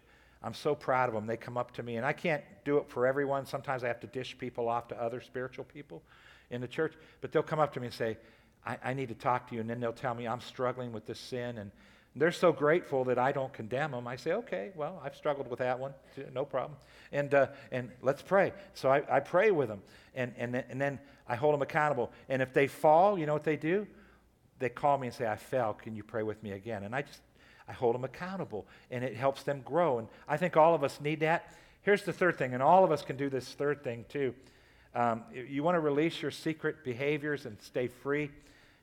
I'm 0.46 0.54
so 0.54 0.76
proud 0.76 1.10
of 1.10 1.16
them. 1.16 1.26
They 1.26 1.38
come 1.38 1.58
up 1.58 1.72
to 1.72 1.84
me, 1.84 1.98
and 1.98 2.06
I 2.06 2.14
can't 2.14 2.44
do 2.66 2.78
it 2.78 2.88
for 2.88 3.08
everyone. 3.08 3.48
Sometimes 3.48 3.84
I 3.84 3.88
have 3.88 4.00
to 4.02 4.08
dish 4.08 4.38
people 4.38 4.70
off 4.70 4.88
to 4.90 5.02
other 5.02 5.20
spiritual 5.20 5.66
people 5.66 6.04
in 6.52 6.62
the 6.62 6.68
church. 6.68 6.94
But 7.20 7.32
they'll 7.32 7.42
come 7.42 7.60
up 7.60 7.74
to 7.74 7.80
me 7.80 7.88
and 7.88 7.94
say, 7.94 8.18
I, 8.64 8.78
I 8.84 8.94
need 8.94 9.10
to 9.10 9.16
talk 9.16 9.50
to 9.50 9.56
you. 9.56 9.62
And 9.62 9.68
then 9.68 9.80
they'll 9.80 9.92
tell 9.92 10.14
me, 10.14 10.28
I'm 10.28 10.42
struggling 10.42 10.92
with 10.92 11.08
this 11.08 11.20
sin. 11.20 11.58
And 11.58 11.72
they're 12.16 12.32
so 12.32 12.52
grateful 12.52 13.04
that 13.06 13.20
I 13.20 13.32
don't 13.32 13.52
condemn 13.52 13.92
them. 13.92 14.08
I 14.08 14.16
say, 14.16 14.32
okay, 14.34 14.72
well, 14.76 15.02
I've 15.04 15.16
struggled 15.16 15.50
with 15.50 15.60
that 15.60 15.80
one. 15.80 15.94
No 16.34 16.46
problem. 16.46 16.78
And, 17.12 17.34
uh, 17.34 17.48
and 17.72 17.92
let's 18.02 18.22
pray. 18.22 18.54
So 18.74 18.90
I, 18.90 19.04
I 19.10 19.20
pray 19.20 19.52
with 19.52 19.68
them. 19.68 19.82
And, 20.14 20.34
and, 20.38 20.54
then, 20.54 20.64
and 20.70 20.82
then 20.82 21.00
I 21.28 21.36
hold 21.36 21.54
them 21.54 21.62
accountable. 21.62 22.12
And 22.30 22.42
if 22.42 22.54
they 22.54 22.68
fall, 22.68 23.20
you 23.20 23.26
know 23.26 23.34
what 23.34 23.44
they 23.44 23.58
do? 23.58 23.86
They 24.60 24.70
call 24.70 24.98
me 24.98 25.08
and 25.08 25.16
say, 25.16 25.28
I 25.28 25.36
fell. 25.36 25.74
Can 25.74 25.96
you 25.96 26.04
pray 26.04 26.24
with 26.24 26.42
me 26.42 26.52
again? 26.52 26.84
And 26.84 26.96
I 26.96 27.02
just 27.02 27.22
I 27.68 27.74
hold 27.74 27.96
them 27.96 28.04
accountable, 28.04 28.68
and 28.92 29.04
it 29.04 29.16
helps 29.16 29.44
them 29.44 29.62
grow. 29.66 30.00
And 30.00 30.08
I 30.28 30.38
think 30.38 30.56
all 30.56 30.76
of 30.76 30.84
us 30.84 31.02
need 31.02 31.22
that. 31.22 31.54
Here's 31.82 32.04
the 32.04 32.14
third 32.14 32.38
thing, 32.38 32.54
and 32.54 32.62
all 32.62 32.84
of 32.84 32.92
us 32.92 33.02
can 33.02 33.18
do 33.18 33.30
this 33.30 33.48
third 33.54 33.84
thing 33.84 34.06
too. 34.10 34.34
Um, 34.94 35.24
you 35.34 35.64
want 35.64 35.76
to 35.76 35.80
release 35.80 36.22
your 36.22 36.32
secret 36.32 36.84
behaviors 36.84 37.46
and 37.46 37.60
stay 37.62 37.88
free, 37.88 38.32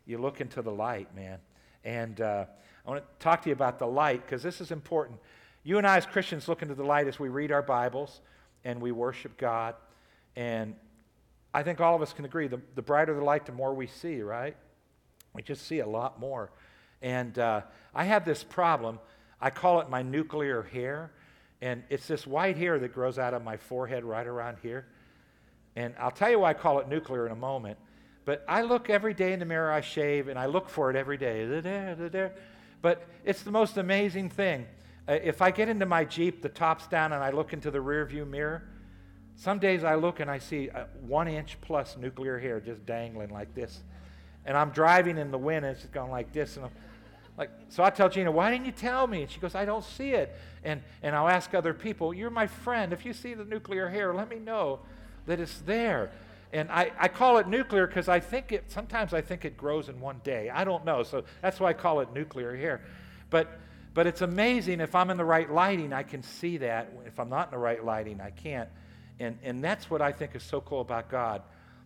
you 0.05 0.19
look 0.19 0.41
into 0.41 0.63
the 0.63 0.71
light, 0.71 1.15
man. 1.15 1.39
And 1.85 2.21
uh, 2.21 2.45
I 2.87 2.91
want 2.91 3.03
to 3.03 3.25
talk 3.25 3.43
to 3.43 3.49
you 3.49 3.53
about 3.53 3.79
the 3.79 3.87
light 3.87 4.25
because 4.25 4.43
this 4.43 4.61
is 4.61 4.71
important. 4.71 5.19
You 5.63 5.79
and 5.79 5.87
I, 5.87 5.97
as 5.97 6.07
Christians, 6.07 6.49
look 6.49 6.63
into 6.63 6.75
the 6.75 6.85
light 6.85 7.07
as 7.07 7.19
we 7.19 7.29
read 7.29 7.53
our 7.53 7.63
Bibles 7.63 8.21
and 8.65 8.81
we 8.81 8.91
worship 8.91 9.37
God. 9.37 9.75
And 10.35 10.75
I 11.55 11.63
think 11.63 11.81
all 11.81 11.95
of 11.95 12.03
us 12.03 12.13
can 12.13 12.25
agree 12.25 12.49
the, 12.49 12.61
the 12.75 12.83
brighter 12.83 13.15
the 13.15 13.23
light, 13.23 13.47
the 13.47 13.53
more 13.53 13.73
we 13.73 13.87
see, 13.87 14.23
right? 14.23 14.57
We 15.35 15.43
just 15.43 15.67
see 15.67 15.79
a 15.79 15.87
lot 15.87 16.19
more. 16.19 16.51
And 17.01 17.39
uh, 17.39 17.63
I 17.95 18.05
have 18.05 18.25
this 18.25 18.43
problem. 18.43 18.99
I 19.41 19.51
call 19.51 19.81
it 19.81 19.89
my 19.89 20.03
nuclear 20.03 20.63
hair. 20.63 21.13
And 21.61 21.85
it's 21.91 22.09
this 22.09 22.27
white 22.27 22.57
hair 22.57 22.81
that 22.81 22.93
grows 22.93 23.19
out 23.19 23.35
of 23.35 23.45
my 23.45 23.57
forehead 23.57 24.03
right 24.03 24.27
around 24.27 24.57
here. 24.63 24.87
And 25.77 25.95
I'll 25.99 26.11
tell 26.11 26.31
you 26.31 26.41
why 26.41 26.51
I 26.51 26.55
call 26.55 26.81
it 26.81 26.89
nuclear 26.89 27.27
in 27.27 27.33
a 27.33 27.37
moment. 27.37 27.79
But 28.25 28.45
I 28.49 28.63
look 28.63 28.91
every 28.91 29.15
day 29.15 29.33
in 29.33 29.39
the 29.39 29.45
mirror, 29.45 29.71
I 29.71 29.81
shave, 29.81 30.29
and 30.29 30.39
I 30.39 30.47
look 30.47 30.69
for 30.69 30.91
it 30.91 30.97
every 30.97 31.17
day. 31.17 31.45
But 32.83 33.07
it's 33.25 33.43
the 33.43 33.51
most 33.51 33.79
amazing 33.79 34.29
thing. 34.29 34.67
Uh, 35.09 35.13
if 35.23 35.41
I 35.41 35.51
get 35.51 35.69
into 35.69 35.87
my 35.87 36.05
Jeep, 36.05 36.43
the 36.43 36.49
top's 36.49 36.87
down, 36.89 37.13
and 37.13 37.23
I 37.23 37.31
look 37.31 37.53
into 37.53 37.71
the 37.71 37.79
rearview 37.79 38.29
mirror, 38.29 38.65
some 39.37 39.59
days 39.59 39.83
I 39.83 39.95
look 39.95 40.21
and 40.21 40.31
I 40.31 40.39
see 40.39 40.69
one 41.01 41.27
inch 41.27 41.57
plus 41.63 41.97
nuclear 41.97 42.39
hair 42.39 42.61
just 42.61 42.85
dangling 42.85 43.31
like 43.31 43.55
this. 43.55 43.81
And 44.45 44.57
I'm 44.57 44.71
driving 44.71 45.19
in 45.19 45.31
the 45.31 45.39
wind, 45.39 45.65
and 45.65 45.77
it's 45.77 45.87
going 45.87 46.11
like 46.11 46.33
this. 46.33 46.57
And 46.57 46.67
I'm, 46.67 46.73
like, 47.39 47.51
so 47.69 47.83
I 47.83 47.91
tell 47.91 48.09
Gina, 48.09 48.31
why 48.31 48.51
didn't 48.51 48.67
you 48.67 48.73
tell 48.73 49.07
me? 49.07 49.23
And 49.23 49.31
she 49.31 49.41
goes, 49.41 49.55
I 49.55 49.65
don't 49.65 49.85
see 49.85 50.11
it. 50.11 50.37
And, 50.65 50.83
and 51.03 51.17
I'll 51.17 51.29
ask 51.29 51.55
other 51.55 51.73
people, 51.73 52.13
you're 52.13 52.31
my 52.31 52.47
friend. 52.47 52.93
If 52.93 53.07
you 53.07 53.13
see 53.13 53.35
the 53.35 53.45
nuclear 53.45 53.89
hair, 53.89 54.13
let 54.13 54.29
me 54.29 54.39
know 54.39 54.81
that 55.27 55.41
it's 55.41 55.59
there. 55.61 56.11
And 56.53 56.71
I, 56.71 56.93
I 56.99 57.09
call 57.09 57.39
it 57.39 57.49
nuclear 57.49 57.87
because 57.87 58.09
I 58.09 58.21
think 58.21 58.53
it, 58.53 58.71
sometimes 58.71 59.15
I 59.15 59.23
think 59.23 59.45
it 59.45 59.57
grows 59.57 59.89
in 59.89 60.01
one 60.01 60.21
day. 60.23 60.51
I 60.51 60.65
don't 60.65 60.85
know. 60.85 61.03
So 61.03 61.25
that's 61.41 61.59
why 61.59 61.71
I 61.71 61.73
call 61.73 62.01
it 62.01 62.13
nuclear 62.13 62.55
here. 62.55 62.83
But, 63.31 63.59
but 63.95 64.07
it's 64.07 64.21
amazing 64.21 64.81
if 64.81 64.95
I'm 64.95 65.09
in 65.11 65.17
the 65.17 65.25
right 65.25 65.51
lighting, 65.51 65.95
I 65.95 66.03
can 66.03 66.23
see 66.23 66.59
that. 66.59 66.93
If 67.07 67.19
I'm 67.19 67.31
not 67.31 67.49
in 67.49 67.51
the 67.53 67.59
right 67.59 67.83
lighting, 67.83 68.21
I 68.21 68.31
can't. 68.31 68.69
And, 69.19 69.39
and 69.43 69.65
that's 69.65 69.89
what 69.89 70.03
I 70.03 70.13
think 70.13 70.35
is 70.35 70.43
so 70.43 70.61
cool 70.61 70.83
about 70.83 71.09
God. 71.09 71.43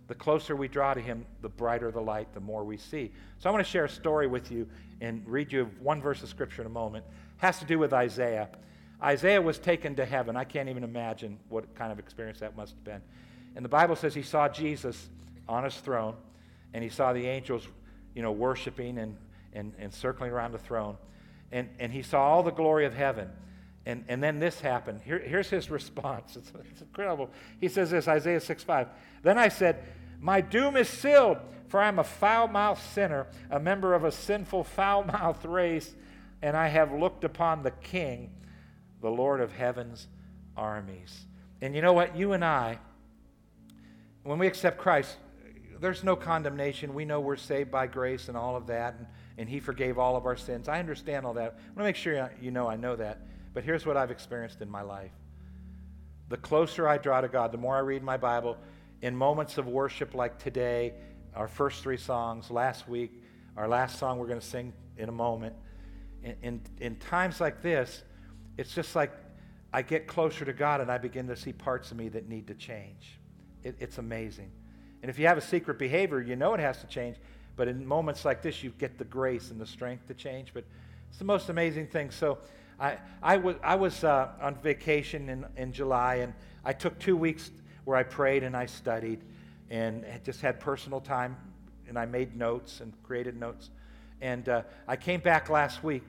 The 0.09 0.15
closer 0.15 0.57
we 0.57 0.69
draw 0.69 0.95
to 0.95 1.01
Him, 1.01 1.25
the 1.43 1.49
brighter 1.49 1.91
the 1.93 2.01
light, 2.01 2.33
the 2.35 2.41
more 2.41 2.65
we 2.65 2.77
see. 2.77 3.13
So 3.39 3.49
I 3.49 3.53
want 3.53 3.65
to 3.65 3.71
share 3.71 3.85
a 3.85 3.89
story 3.89 4.27
with 4.27 4.51
you 4.51 4.69
and 5.01 5.23
read 5.27 5.53
you 5.53 5.71
one 5.81 6.01
verse 6.01 6.23
of 6.23 6.29
Scripture 6.29 6.63
in 6.63 6.67
a 6.67 6.71
moment. 6.71 7.05
It 7.39 7.45
has 7.45 7.59
to 7.61 7.65
do 7.65 7.79
with 7.79 7.93
Isaiah. 7.93 8.49
Isaiah 9.03 9.43
was 9.43 9.59
taken 9.59 9.95
to 9.97 10.05
heaven. 10.05 10.37
I 10.37 10.45
can't 10.45 10.69
even 10.69 10.83
imagine 10.85 11.39
what 11.49 11.75
kind 11.75 11.93
of 11.93 11.99
experience 11.99 12.41
that 12.41 12.57
must 12.57 12.75
have 12.75 12.85
been. 12.85 13.03
And 13.57 13.65
the 13.65 13.71
Bible 13.71 13.97
says 13.97 14.15
he 14.15 14.23
saw 14.23 14.49
Jesus 14.49 15.09
on 15.49 15.65
his 15.65 15.75
throne, 15.75 16.15
and 16.75 16.85
he 16.85 16.91
saw 16.91 17.15
the 17.15 17.27
angels, 17.27 17.67
you 18.15 18.23
know, 18.23 18.31
worshiping 18.31 18.99
and, 18.99 19.17
and, 19.55 19.73
and 19.79 19.93
circling 19.93 20.31
around 20.31 20.53
the 20.53 20.59
throne. 20.59 20.99
And, 21.51 21.71
and 21.79 21.91
he 21.91 22.03
saw 22.03 22.23
all 22.23 22.43
the 22.43 22.51
glory 22.51 22.85
of 22.85 22.95
heaven. 22.95 23.31
And, 23.87 24.05
and 24.09 24.23
then 24.23 24.41
this 24.41 24.61
happened. 24.61 25.01
Here, 25.05 25.19
here's 25.19 25.49
his 25.49 25.71
response. 25.71 26.37
It's, 26.37 26.53
it's 26.71 26.83
incredible. 26.83 27.31
He 27.59 27.69
says 27.69 27.91
this, 27.91 28.07
Isaiah 28.07 28.41
6 28.41 28.63
5. 28.63 28.89
Then 29.23 29.39
I 29.39 29.49
said, 29.49 29.83
My 30.21 30.43
doom 30.43 30.77
is 30.77 30.89
sealed, 30.89 31.39
for 31.69 31.81
I 31.81 31.89
am 31.89 31.99
a 31.99 32.05
foul 32.05 32.49
mouthed 32.49 32.83
sinner, 32.83 33.27
a 33.51 33.59
member 33.59 33.95
of 33.95 34.05
a 34.05 34.13
sinful, 34.13 34.65
foul 34.65 35.05
mouthed 35.05 35.47
race, 35.47 35.95
and 36.43 36.55
I 36.55 36.69
have 36.69 36.93
looked 36.93 37.25
upon 37.25 37.63
the 37.63 37.71
King, 37.71 38.33
the 39.01 39.11
Lord 39.11 39.41
of 39.41 39.53
heaven's 39.53 40.09
armies. 40.59 41.25
And 41.63 41.75
you 41.75 41.81
know 41.81 41.95
what? 41.95 42.15
You 42.17 42.35
and 42.35 42.45
I, 42.45 42.81
when 44.27 44.39
we 44.39 44.47
accept 44.47 44.79
Christ, 44.79 45.17
there's 45.81 46.03
no 46.03 46.17
condemnation. 46.17 46.95
We 46.95 47.05
know 47.05 47.21
we're 47.21 47.37
saved 47.37 47.71
by 47.71 47.87
grace 47.87 48.29
and 48.29 48.37
all 48.37 48.57
of 48.57 48.67
that, 48.67 48.95
and, 48.99 49.07
and 49.39 49.49
He 49.49 49.61
forgave 49.61 49.99
all 49.99 50.17
of 50.17 50.27
our 50.27 50.37
sins. 50.37 50.69
I 50.69 50.79
understand 50.79 51.25
all 51.25 51.35
that. 51.35 51.43
I 51.43 51.67
want 51.67 51.79
to 51.79 51.85
make 51.85 51.97
sure 51.97 52.31
you 52.41 52.51
know 52.51 52.67
I 52.67 52.77
know 52.77 52.97
that. 52.97 53.21
But 53.55 53.65
here's 53.65 53.87
what 53.87 53.97
I've 53.97 54.11
experienced 54.11 54.61
in 54.61 54.71
my 54.71 54.83
life 54.83 55.13
the 56.29 56.37
closer 56.37 56.89
I 56.89 56.99
draw 56.99 57.21
to 57.21 57.29
God, 57.29 57.53
the 57.53 57.59
more 57.59 57.77
I 57.77 57.81
read 57.81 58.03
my 58.03 58.17
Bible, 58.17 58.57
in 59.01 59.15
moments 59.15 59.59
of 59.59 59.69
worship 59.69 60.15
like 60.15 60.39
today, 60.39 60.95
our 61.35 61.47
first 61.47 61.83
three 61.83 61.97
songs, 61.97 62.51
last 62.51 62.89
week, 62.89 63.23
our 63.57 63.69
last 63.69 63.99
song 63.99 64.19
we're 64.19 64.27
going 64.27 64.41
to 64.41 64.47
sing 64.47 64.73
in 64.97 65.09
a 65.09 65.13
moment. 65.13 65.55
In, 66.25 66.37
in, 66.43 66.61
in 66.81 66.97
times 66.97 67.41
like 67.41 67.63
this, 67.63 68.03
it's 68.57 68.75
just 68.75 68.97
like 68.97 69.13
I 69.73 69.83
get 69.83 70.07
closer 70.07 70.45
to 70.45 70.53
God 70.53 70.81
and 70.81 70.91
I 70.91 70.99
begin 70.99 71.29
to 71.29 71.37
see 71.37 71.53
parts 71.53 71.91
of 71.91 71.97
me 71.97 72.09
that 72.09 72.29
need 72.29 72.49
to 72.49 72.55
change. 72.55 73.21
It, 73.63 73.77
it's 73.81 73.99
amazing. 73.99 74.51
And 75.03 75.11
if 75.11 75.19
you 75.19 75.27
have 75.27 75.39
a 75.39 75.43
secret 75.43 75.79
behavior, 75.79 76.21
you 76.21 76.37
know 76.37 76.55
it 76.55 76.61
has 76.61 76.81
to 76.81 76.87
change. 76.87 77.17
But 77.57 77.69
in 77.69 77.87
moments 77.87 78.25
like 78.25 78.43
this, 78.43 78.63
you 78.63 78.71
get 78.79 78.99
the 78.99 79.05
grace 79.05 79.51
and 79.51 79.61
the 79.61 79.67
strength 79.67 80.07
to 80.09 80.15
change. 80.15 80.53
But 80.53 80.65
it's 81.09 81.19
the 81.19 81.25
most 81.25 81.49
amazing 81.49 81.87
thing. 81.87 82.11
So 82.11 82.39
I, 82.79 82.99
I 83.23 83.37
was, 83.39 83.57
I 83.63 83.75
was 83.77 84.05
uh, 84.05 84.29
on 84.41 84.57
vacation 84.57 85.29
in, 85.29 85.47
in 85.57 85.73
July, 85.73 86.17
and 86.17 86.35
I 86.65 86.73
took 86.73 86.99
two 86.99 87.17
weeks 87.17 87.51
where 87.85 87.97
I 87.97 88.03
prayed 88.03 88.43
and 88.43 88.57
I 88.57 88.67
studied 88.67 89.21
and 89.71 90.05
just 90.25 90.41
had 90.41 90.61
personal 90.61 91.01
time, 91.01 91.37
and 91.89 91.99
I 91.99 92.07
made 92.07 92.37
notes 92.37 92.81
and 92.81 92.93
created 93.03 93.39
notes. 93.39 93.71
And 94.21 94.49
uh, 94.49 94.63
I 94.87 94.97
came 94.97 95.21
back 95.21 95.49
last 95.49 95.83
week, 95.83 96.03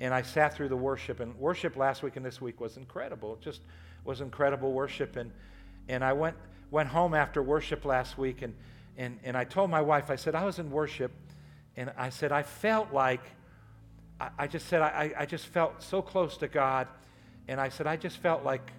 and 0.00 0.14
I 0.14 0.22
sat 0.22 0.54
through 0.54 0.68
the 0.68 0.76
worship, 0.76 1.20
and 1.20 1.36
worship 1.38 1.76
last 1.76 2.02
week 2.02 2.16
and 2.16 2.24
this 2.24 2.40
week 2.40 2.60
was 2.60 2.76
incredible. 2.76 3.34
It 3.34 3.40
just 3.40 3.60
was 4.04 4.20
incredible 4.20 4.72
worship, 4.72 5.16
and 5.16 5.30
and 5.88 6.04
I 6.04 6.12
went 6.12 6.36
went 6.72 6.88
home 6.88 7.14
after 7.14 7.40
worship 7.40 7.84
last 7.84 8.18
week, 8.18 8.42
and 8.42 8.54
and 8.96 9.20
and 9.22 9.36
I 9.36 9.44
told 9.44 9.70
my 9.70 9.80
wife, 9.80 10.10
I 10.10 10.16
said 10.16 10.34
I 10.34 10.44
was 10.44 10.58
in 10.58 10.72
worship, 10.72 11.12
and 11.76 11.92
I 11.96 12.10
said 12.10 12.32
I 12.32 12.42
felt 12.42 12.92
like 12.92 13.20
I, 14.22 14.30
I 14.38 14.46
just 14.46 14.68
said, 14.68 14.82
I, 14.82 15.12
I 15.18 15.26
just 15.26 15.46
felt 15.46 15.82
so 15.82 16.00
close 16.00 16.36
to 16.38 16.48
God. 16.48 16.86
And 17.48 17.60
I 17.60 17.68
said, 17.68 17.86
I 17.86 17.96
just 17.96 18.18
felt 18.18 18.44
like 18.44 18.70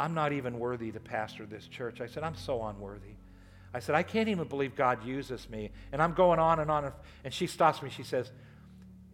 I'm 0.00 0.14
not 0.14 0.32
even 0.32 0.58
worthy 0.58 0.90
to 0.92 1.00
pastor 1.00 1.44
this 1.44 1.66
church. 1.66 2.00
I 2.00 2.06
said, 2.06 2.22
I'm 2.22 2.34
so 2.34 2.64
unworthy. 2.64 3.16
I 3.74 3.80
said, 3.80 3.94
I 3.94 4.02
can't 4.02 4.30
even 4.30 4.48
believe 4.48 4.74
God 4.74 5.04
uses 5.04 5.48
me. 5.50 5.70
And 5.92 6.00
I'm 6.00 6.14
going 6.14 6.38
on 6.38 6.58
and 6.58 6.70
on. 6.70 6.90
And 7.22 7.34
she 7.34 7.46
stops 7.46 7.82
me. 7.82 7.90
She 7.90 8.02
says, 8.02 8.32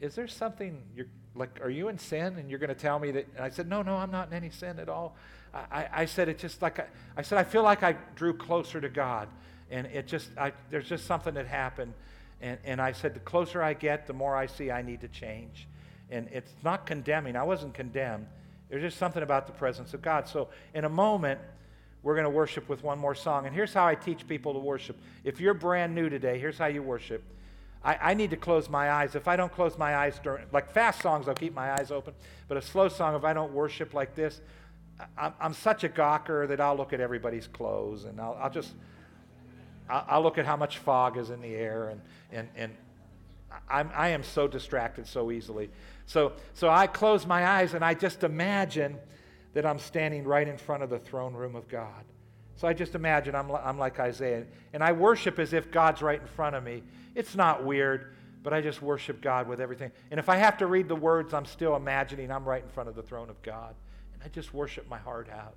Is 0.00 0.14
there 0.14 0.28
something 0.28 0.80
you're 0.94 1.08
like, 1.34 1.60
are 1.60 1.70
you 1.70 1.88
in 1.88 1.98
sin? 1.98 2.36
And 2.38 2.48
you're 2.48 2.60
going 2.60 2.68
to 2.68 2.76
tell 2.76 3.00
me 3.00 3.10
that? 3.10 3.26
And 3.34 3.44
I 3.44 3.48
said, 3.48 3.68
No, 3.68 3.82
no, 3.82 3.96
I'm 3.96 4.12
not 4.12 4.28
in 4.28 4.34
any 4.34 4.50
sin 4.50 4.78
at 4.78 4.88
all. 4.88 5.16
I, 5.54 5.88
I 5.92 6.04
said, 6.04 6.28
It's 6.28 6.42
just 6.42 6.62
like, 6.62 6.78
I, 6.78 6.86
I 7.16 7.22
said, 7.22 7.38
I 7.38 7.44
feel 7.44 7.62
like 7.62 7.82
I 7.82 7.96
drew 8.14 8.34
closer 8.34 8.80
to 8.80 8.88
God. 8.88 9.28
And 9.70 9.86
it 9.86 10.06
just, 10.06 10.28
I, 10.38 10.52
there's 10.70 10.88
just 10.88 11.06
something 11.06 11.34
that 11.34 11.46
happened. 11.46 11.94
And, 12.40 12.58
and 12.64 12.80
I 12.80 12.92
said, 12.92 13.14
the 13.14 13.20
closer 13.20 13.62
I 13.62 13.74
get, 13.74 14.06
the 14.06 14.12
more 14.12 14.36
I 14.36 14.46
see 14.46 14.70
I 14.70 14.82
need 14.82 15.00
to 15.00 15.08
change. 15.08 15.66
And 16.10 16.28
it's 16.30 16.52
not 16.62 16.86
condemning. 16.86 17.36
I 17.36 17.42
wasn't 17.42 17.74
condemned. 17.74 18.26
There's 18.68 18.82
just 18.82 18.98
something 18.98 19.22
about 19.22 19.46
the 19.46 19.52
presence 19.52 19.94
of 19.94 20.02
God. 20.02 20.28
So 20.28 20.48
in 20.74 20.84
a 20.84 20.88
moment, 20.88 21.40
we're 22.02 22.14
going 22.14 22.24
to 22.24 22.30
worship 22.30 22.68
with 22.68 22.82
one 22.82 22.98
more 22.98 23.14
song. 23.14 23.46
And 23.46 23.54
here's 23.54 23.72
how 23.72 23.86
I 23.86 23.94
teach 23.94 24.28
people 24.28 24.52
to 24.52 24.58
worship. 24.58 24.96
If 25.24 25.40
you're 25.40 25.54
brand 25.54 25.94
new 25.94 26.10
today, 26.10 26.38
here's 26.38 26.58
how 26.58 26.66
you 26.66 26.82
worship. 26.82 27.22
I, 27.82 27.98
I, 28.10 28.14
need 28.14 28.30
to 28.30 28.36
close 28.36 28.68
my 28.68 28.90
eyes. 28.90 29.14
If 29.14 29.28
I 29.28 29.36
don't 29.36 29.52
close 29.52 29.76
my 29.78 29.96
eyes 29.96 30.18
during, 30.22 30.44
like 30.52 30.70
fast 30.70 31.00
songs, 31.02 31.28
I'll 31.28 31.34
keep 31.34 31.54
my 31.54 31.72
eyes 31.72 31.90
open. 31.90 32.14
But 32.48 32.56
a 32.56 32.62
slow 32.62 32.88
song, 32.88 33.14
if 33.14 33.24
I 33.24 33.32
don't 33.32 33.52
worship 33.52 33.94
like 33.94 34.14
this, 34.14 34.40
I'm, 35.18 35.54
such 35.54 35.82
a 35.82 35.88
gawker 35.88 36.46
that 36.48 36.60
I'll 36.60 36.76
look 36.76 36.92
at 36.92 37.00
everybody's 37.00 37.48
clothes 37.48 38.04
and 38.04 38.20
I'll, 38.20 38.38
I'll 38.40 38.50
just 38.50 38.72
I'll 39.88 40.22
look 40.22 40.38
at 40.38 40.46
how 40.46 40.56
much 40.56 40.78
fog 40.78 41.18
is 41.18 41.30
in 41.30 41.42
the 41.42 41.54
air, 41.54 41.90
and, 41.90 42.00
and, 42.32 42.48
and 42.56 42.72
I'm, 43.68 43.90
I 43.94 44.08
am 44.08 44.22
so 44.22 44.48
distracted 44.48 45.06
so 45.06 45.30
easily. 45.30 45.70
So, 46.06 46.32
so 46.54 46.70
I 46.70 46.86
close 46.86 47.26
my 47.26 47.46
eyes 47.46 47.74
and 47.74 47.84
I 47.84 47.94
just 47.94 48.24
imagine 48.24 48.96
that 49.52 49.66
I'm 49.66 49.78
standing 49.78 50.24
right 50.24 50.48
in 50.48 50.56
front 50.56 50.82
of 50.82 50.90
the 50.90 50.98
throne 50.98 51.34
room 51.34 51.54
of 51.54 51.68
God. 51.68 52.04
So 52.56 52.66
I 52.66 52.72
just 52.72 52.94
imagine 52.94 53.34
I'm, 53.34 53.50
I'm 53.50 53.78
like 53.78 54.00
Isaiah, 54.00 54.44
and 54.72 54.82
I 54.82 54.92
worship 54.92 55.38
as 55.38 55.52
if 55.52 55.70
God's 55.70 56.02
right 56.02 56.20
in 56.20 56.26
front 56.26 56.56
of 56.56 56.64
me. 56.64 56.82
It's 57.14 57.36
not 57.36 57.64
weird, 57.64 58.14
but 58.42 58.52
I 58.52 58.60
just 58.60 58.80
worship 58.80 59.20
God 59.20 59.48
with 59.48 59.60
everything. 59.60 59.92
And 60.10 60.18
if 60.18 60.28
I 60.28 60.36
have 60.36 60.56
to 60.58 60.66
read 60.66 60.88
the 60.88 60.96
words, 60.96 61.34
I'm 61.34 61.46
still 61.46 61.76
imagining 61.76 62.30
I'm 62.30 62.44
right 62.44 62.62
in 62.62 62.68
front 62.70 62.88
of 62.88 62.94
the 62.94 63.02
throne 63.02 63.28
of 63.28 63.40
God. 63.42 63.74
I 64.24 64.28
just 64.28 64.54
worship 64.54 64.88
my 64.88 64.98
heart 64.98 65.28
out. 65.30 65.56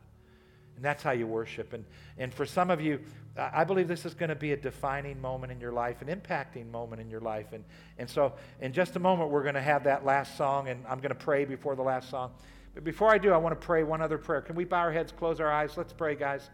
And 0.76 0.86
that's 0.86 1.02
how 1.02 1.12
you 1.12 1.26
worship. 1.26 1.74
And, 1.74 1.84
and 2.20 2.32
for 2.32 2.46
some 2.46 2.70
of 2.70 2.80
you, 2.80 3.00
I 3.36 3.64
believe 3.64 3.88
this 3.88 4.06
is 4.06 4.14
going 4.14 4.30
to 4.30 4.36
be 4.36 4.52
a 4.52 4.58
defining 4.58 5.20
moment 5.20 5.52
in 5.52 5.60
your 5.60 5.72
life, 5.72 6.04
an 6.04 6.08
impacting 6.08 6.70
moment 6.70 7.02
in 7.02 7.10
your 7.10 7.20
life. 7.20 7.54
And, 7.54 7.64
and 7.98 8.08
so, 8.08 8.34
in 8.62 8.74
just 8.74 8.96
a 8.96 9.00
moment, 9.00 9.32
we're 9.32 9.42
going 9.42 9.56
to 9.56 9.62
have 9.62 9.84
that 9.86 10.06
last 10.06 10.38
song, 10.38 10.70
and 10.70 10.86
I'm 10.88 11.00
going 11.00 11.10
to 11.10 11.16
pray 11.16 11.46
before 11.46 11.76
the 11.76 11.82
last 11.82 12.10
song. 12.12 12.32
But 12.76 12.84
before 12.84 13.12
I 13.12 13.18
do, 13.18 13.32
I 13.32 13.38
want 13.38 13.60
to 13.60 13.66
pray 13.66 13.84
one 13.84 14.02
other 14.02 14.20
prayer. 14.20 14.42
Can 14.42 14.56
we 14.56 14.66
bow 14.66 14.78
our 14.78 14.92
heads, 14.92 15.12
close 15.12 15.40
our 15.40 15.52
eyes? 15.52 15.78
Let's 15.78 15.94
pray, 15.94 16.14
guys. 16.14 16.48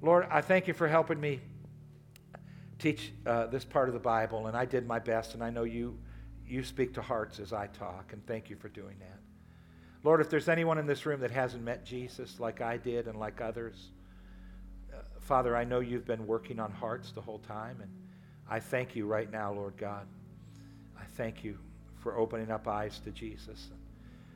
Lord, 0.00 0.28
I 0.30 0.42
thank 0.42 0.68
you 0.68 0.74
for 0.74 0.86
helping 0.86 1.20
me 1.20 1.40
teach 2.78 3.12
uh, 3.26 3.46
this 3.46 3.64
part 3.64 3.88
of 3.88 3.94
the 3.94 4.00
Bible, 4.00 4.46
and 4.46 4.56
I 4.56 4.64
did 4.64 4.86
my 4.86 5.00
best, 5.00 5.34
and 5.34 5.42
I 5.42 5.50
know 5.50 5.64
you, 5.64 5.98
you 6.46 6.62
speak 6.62 6.94
to 6.94 7.02
hearts 7.02 7.40
as 7.40 7.52
I 7.52 7.66
talk, 7.66 8.12
and 8.12 8.24
thank 8.26 8.48
you 8.48 8.54
for 8.54 8.68
doing 8.68 8.96
that. 9.00 9.25
Lord, 10.06 10.20
if 10.20 10.30
there's 10.30 10.48
anyone 10.48 10.78
in 10.78 10.86
this 10.86 11.04
room 11.04 11.18
that 11.22 11.32
hasn't 11.32 11.64
met 11.64 11.84
Jesus 11.84 12.38
like 12.38 12.60
I 12.60 12.76
did 12.76 13.08
and 13.08 13.18
like 13.18 13.40
others, 13.40 13.88
uh, 14.94 14.98
Father, 15.18 15.56
I 15.56 15.64
know 15.64 15.80
you've 15.80 16.06
been 16.06 16.28
working 16.28 16.60
on 16.60 16.70
hearts 16.70 17.10
the 17.10 17.20
whole 17.20 17.40
time, 17.40 17.80
and 17.82 17.90
I 18.48 18.60
thank 18.60 18.94
you 18.94 19.04
right 19.04 19.28
now, 19.28 19.52
Lord 19.52 19.76
God. 19.76 20.06
I 20.96 21.02
thank 21.16 21.42
you 21.42 21.58
for 21.96 22.16
opening 22.16 22.52
up 22.52 22.68
eyes 22.68 23.00
to 23.00 23.10
Jesus. 23.10 23.66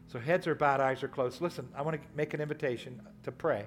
So 0.09 0.18
heads 0.18 0.48
are 0.48 0.56
bowed, 0.56 0.80
eyes 0.80 1.04
are 1.04 1.09
closed. 1.09 1.40
Listen, 1.40 1.68
I 1.76 1.83
want 1.83 2.02
to 2.02 2.09
make 2.16 2.35
an 2.35 2.40
invitation 2.40 3.00
to 3.22 3.30
pray. 3.30 3.64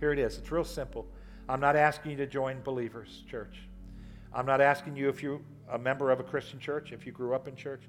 Here 0.00 0.10
it 0.10 0.18
is. 0.18 0.38
It's 0.38 0.50
real 0.50 0.64
simple. 0.64 1.06
I'm 1.50 1.60
not 1.60 1.76
asking 1.76 2.12
you 2.12 2.16
to 2.16 2.26
join 2.26 2.62
Believers 2.62 3.24
Church. 3.30 3.58
I'm 4.32 4.46
not 4.46 4.62
asking 4.62 4.96
you 4.96 5.10
if 5.10 5.22
you're 5.22 5.42
a 5.70 5.78
member 5.78 6.10
of 6.10 6.18
a 6.18 6.24
Christian 6.24 6.58
church, 6.58 6.92
if 6.92 7.04
you 7.04 7.12
grew 7.12 7.34
up 7.34 7.46
in 7.46 7.56
church. 7.56 7.82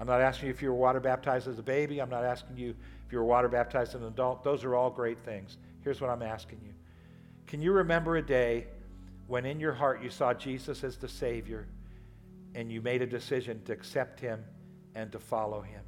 I'm 0.00 0.06
not 0.06 0.22
asking 0.22 0.46
you 0.46 0.54
if 0.54 0.62
you 0.62 0.70
were 0.70 0.78
water 0.78 0.98
baptized 0.98 1.46
as 1.46 1.58
a 1.58 1.62
baby. 1.62 2.00
I'm 2.00 2.08
not 2.08 2.24
asking 2.24 2.56
you 2.56 2.74
if 3.06 3.12
you 3.12 3.18
were 3.18 3.24
water 3.24 3.48
baptized 3.48 3.94
as 3.94 4.00
an 4.00 4.08
adult. 4.08 4.42
Those 4.42 4.64
are 4.64 4.74
all 4.74 4.88
great 4.88 5.18
things. 5.24 5.58
Here's 5.82 6.00
what 6.00 6.08
I'm 6.08 6.22
asking 6.22 6.60
you 6.64 6.72
Can 7.46 7.60
you 7.60 7.72
remember 7.72 8.16
a 8.16 8.22
day 8.22 8.66
when 9.26 9.44
in 9.44 9.60
your 9.60 9.74
heart 9.74 10.02
you 10.02 10.08
saw 10.08 10.32
Jesus 10.32 10.82
as 10.82 10.96
the 10.96 11.08
Savior 11.08 11.68
and 12.54 12.72
you 12.72 12.80
made 12.80 13.02
a 13.02 13.06
decision 13.06 13.62
to 13.66 13.72
accept 13.72 14.18
Him 14.18 14.42
and 14.94 15.12
to 15.12 15.18
follow 15.18 15.60
Him? 15.60 15.82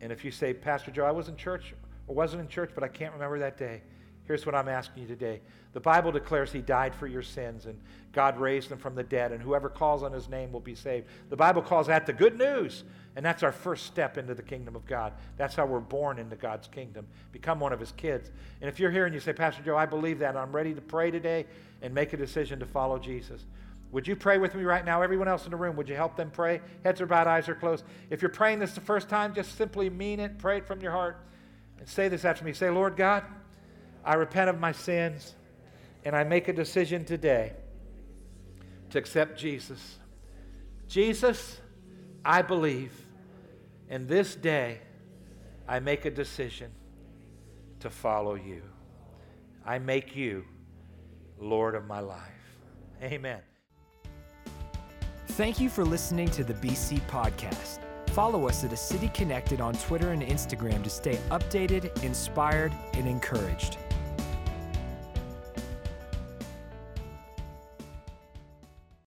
And 0.00 0.12
if 0.12 0.24
you 0.24 0.30
say, 0.30 0.54
Pastor 0.54 0.92
Joe, 0.92 1.04
I 1.04 1.10
was 1.10 1.28
in 1.28 1.36
church 1.36 1.74
or 2.06 2.14
wasn't 2.14 2.42
in 2.42 2.48
church, 2.48 2.70
but 2.74 2.84
I 2.84 2.88
can't 2.88 3.12
remember 3.12 3.40
that 3.40 3.58
day, 3.58 3.82
Here's 4.30 4.46
what 4.46 4.54
I'm 4.54 4.68
asking 4.68 5.02
you 5.02 5.08
today. 5.08 5.40
The 5.72 5.80
Bible 5.80 6.12
declares 6.12 6.52
he 6.52 6.60
died 6.60 6.94
for 6.94 7.08
your 7.08 7.20
sins 7.20 7.66
and 7.66 7.80
God 8.12 8.38
raised 8.38 8.70
him 8.70 8.78
from 8.78 8.94
the 8.94 9.02
dead, 9.02 9.32
and 9.32 9.42
whoever 9.42 9.68
calls 9.68 10.04
on 10.04 10.12
his 10.12 10.28
name 10.28 10.52
will 10.52 10.60
be 10.60 10.76
saved. 10.76 11.08
The 11.30 11.36
Bible 11.36 11.62
calls 11.62 11.88
that 11.88 12.06
the 12.06 12.12
good 12.12 12.38
news, 12.38 12.84
and 13.16 13.26
that's 13.26 13.42
our 13.42 13.50
first 13.50 13.86
step 13.86 14.16
into 14.18 14.36
the 14.36 14.42
kingdom 14.42 14.76
of 14.76 14.86
God. 14.86 15.14
That's 15.36 15.56
how 15.56 15.66
we're 15.66 15.80
born 15.80 16.20
into 16.20 16.36
God's 16.36 16.68
kingdom, 16.68 17.08
become 17.32 17.58
one 17.58 17.72
of 17.72 17.80
his 17.80 17.90
kids. 17.90 18.30
And 18.60 18.70
if 18.70 18.78
you're 18.78 18.92
here 18.92 19.04
and 19.04 19.12
you 19.12 19.18
say, 19.18 19.32
Pastor 19.32 19.64
Joe, 19.64 19.76
I 19.76 19.86
believe 19.86 20.20
that, 20.20 20.36
I'm 20.36 20.54
ready 20.54 20.74
to 20.74 20.80
pray 20.80 21.10
today 21.10 21.46
and 21.82 21.92
make 21.92 22.12
a 22.12 22.16
decision 22.16 22.60
to 22.60 22.66
follow 22.66 23.00
Jesus. 23.00 23.46
Would 23.90 24.06
you 24.06 24.14
pray 24.14 24.38
with 24.38 24.54
me 24.54 24.62
right 24.62 24.84
now? 24.84 25.02
Everyone 25.02 25.26
else 25.26 25.44
in 25.44 25.50
the 25.50 25.56
room, 25.56 25.74
would 25.74 25.88
you 25.88 25.96
help 25.96 26.14
them 26.14 26.30
pray? 26.30 26.60
Heads 26.84 27.00
are 27.00 27.06
bowed, 27.06 27.26
eyes 27.26 27.48
are 27.48 27.56
closed. 27.56 27.82
If 28.10 28.22
you're 28.22 28.28
praying 28.28 28.60
this 28.60 28.74
the 28.74 28.80
first 28.80 29.08
time, 29.08 29.34
just 29.34 29.56
simply 29.58 29.90
mean 29.90 30.20
it, 30.20 30.38
pray 30.38 30.58
it 30.58 30.68
from 30.68 30.80
your 30.80 30.92
heart, 30.92 31.16
and 31.80 31.88
say 31.88 32.06
this 32.06 32.24
after 32.24 32.44
me. 32.44 32.52
Say, 32.52 32.70
Lord 32.70 32.96
God, 32.96 33.24
I 34.04 34.14
repent 34.14 34.50
of 34.50 34.58
my 34.58 34.72
sins, 34.72 35.34
and 36.04 36.16
I 36.16 36.24
make 36.24 36.48
a 36.48 36.52
decision 36.52 37.04
today 37.04 37.52
to 38.90 38.98
accept 38.98 39.38
Jesus. 39.38 39.98
Jesus, 40.88 41.60
I 42.24 42.42
believe, 42.42 42.92
and 43.88 44.08
this 44.08 44.34
day 44.34 44.78
I 45.68 45.80
make 45.80 46.04
a 46.04 46.10
decision 46.10 46.70
to 47.80 47.90
follow 47.90 48.34
you. 48.34 48.62
I 49.64 49.78
make 49.78 50.16
you 50.16 50.44
Lord 51.38 51.74
of 51.74 51.86
my 51.86 52.00
life. 52.00 52.18
Amen. 53.02 53.40
Thank 55.28 55.60
you 55.60 55.68
for 55.68 55.84
listening 55.84 56.28
to 56.32 56.44
the 56.44 56.54
BC 56.54 57.00
Podcast. 57.08 57.78
Follow 58.08 58.48
us 58.48 58.64
at 58.64 58.72
A 58.72 58.76
City 58.76 59.08
Connected 59.14 59.60
on 59.60 59.74
Twitter 59.74 60.10
and 60.10 60.22
Instagram 60.22 60.82
to 60.82 60.90
stay 60.90 61.18
updated, 61.30 62.02
inspired, 62.02 62.72
and 62.94 63.06
encouraged. 63.06 63.78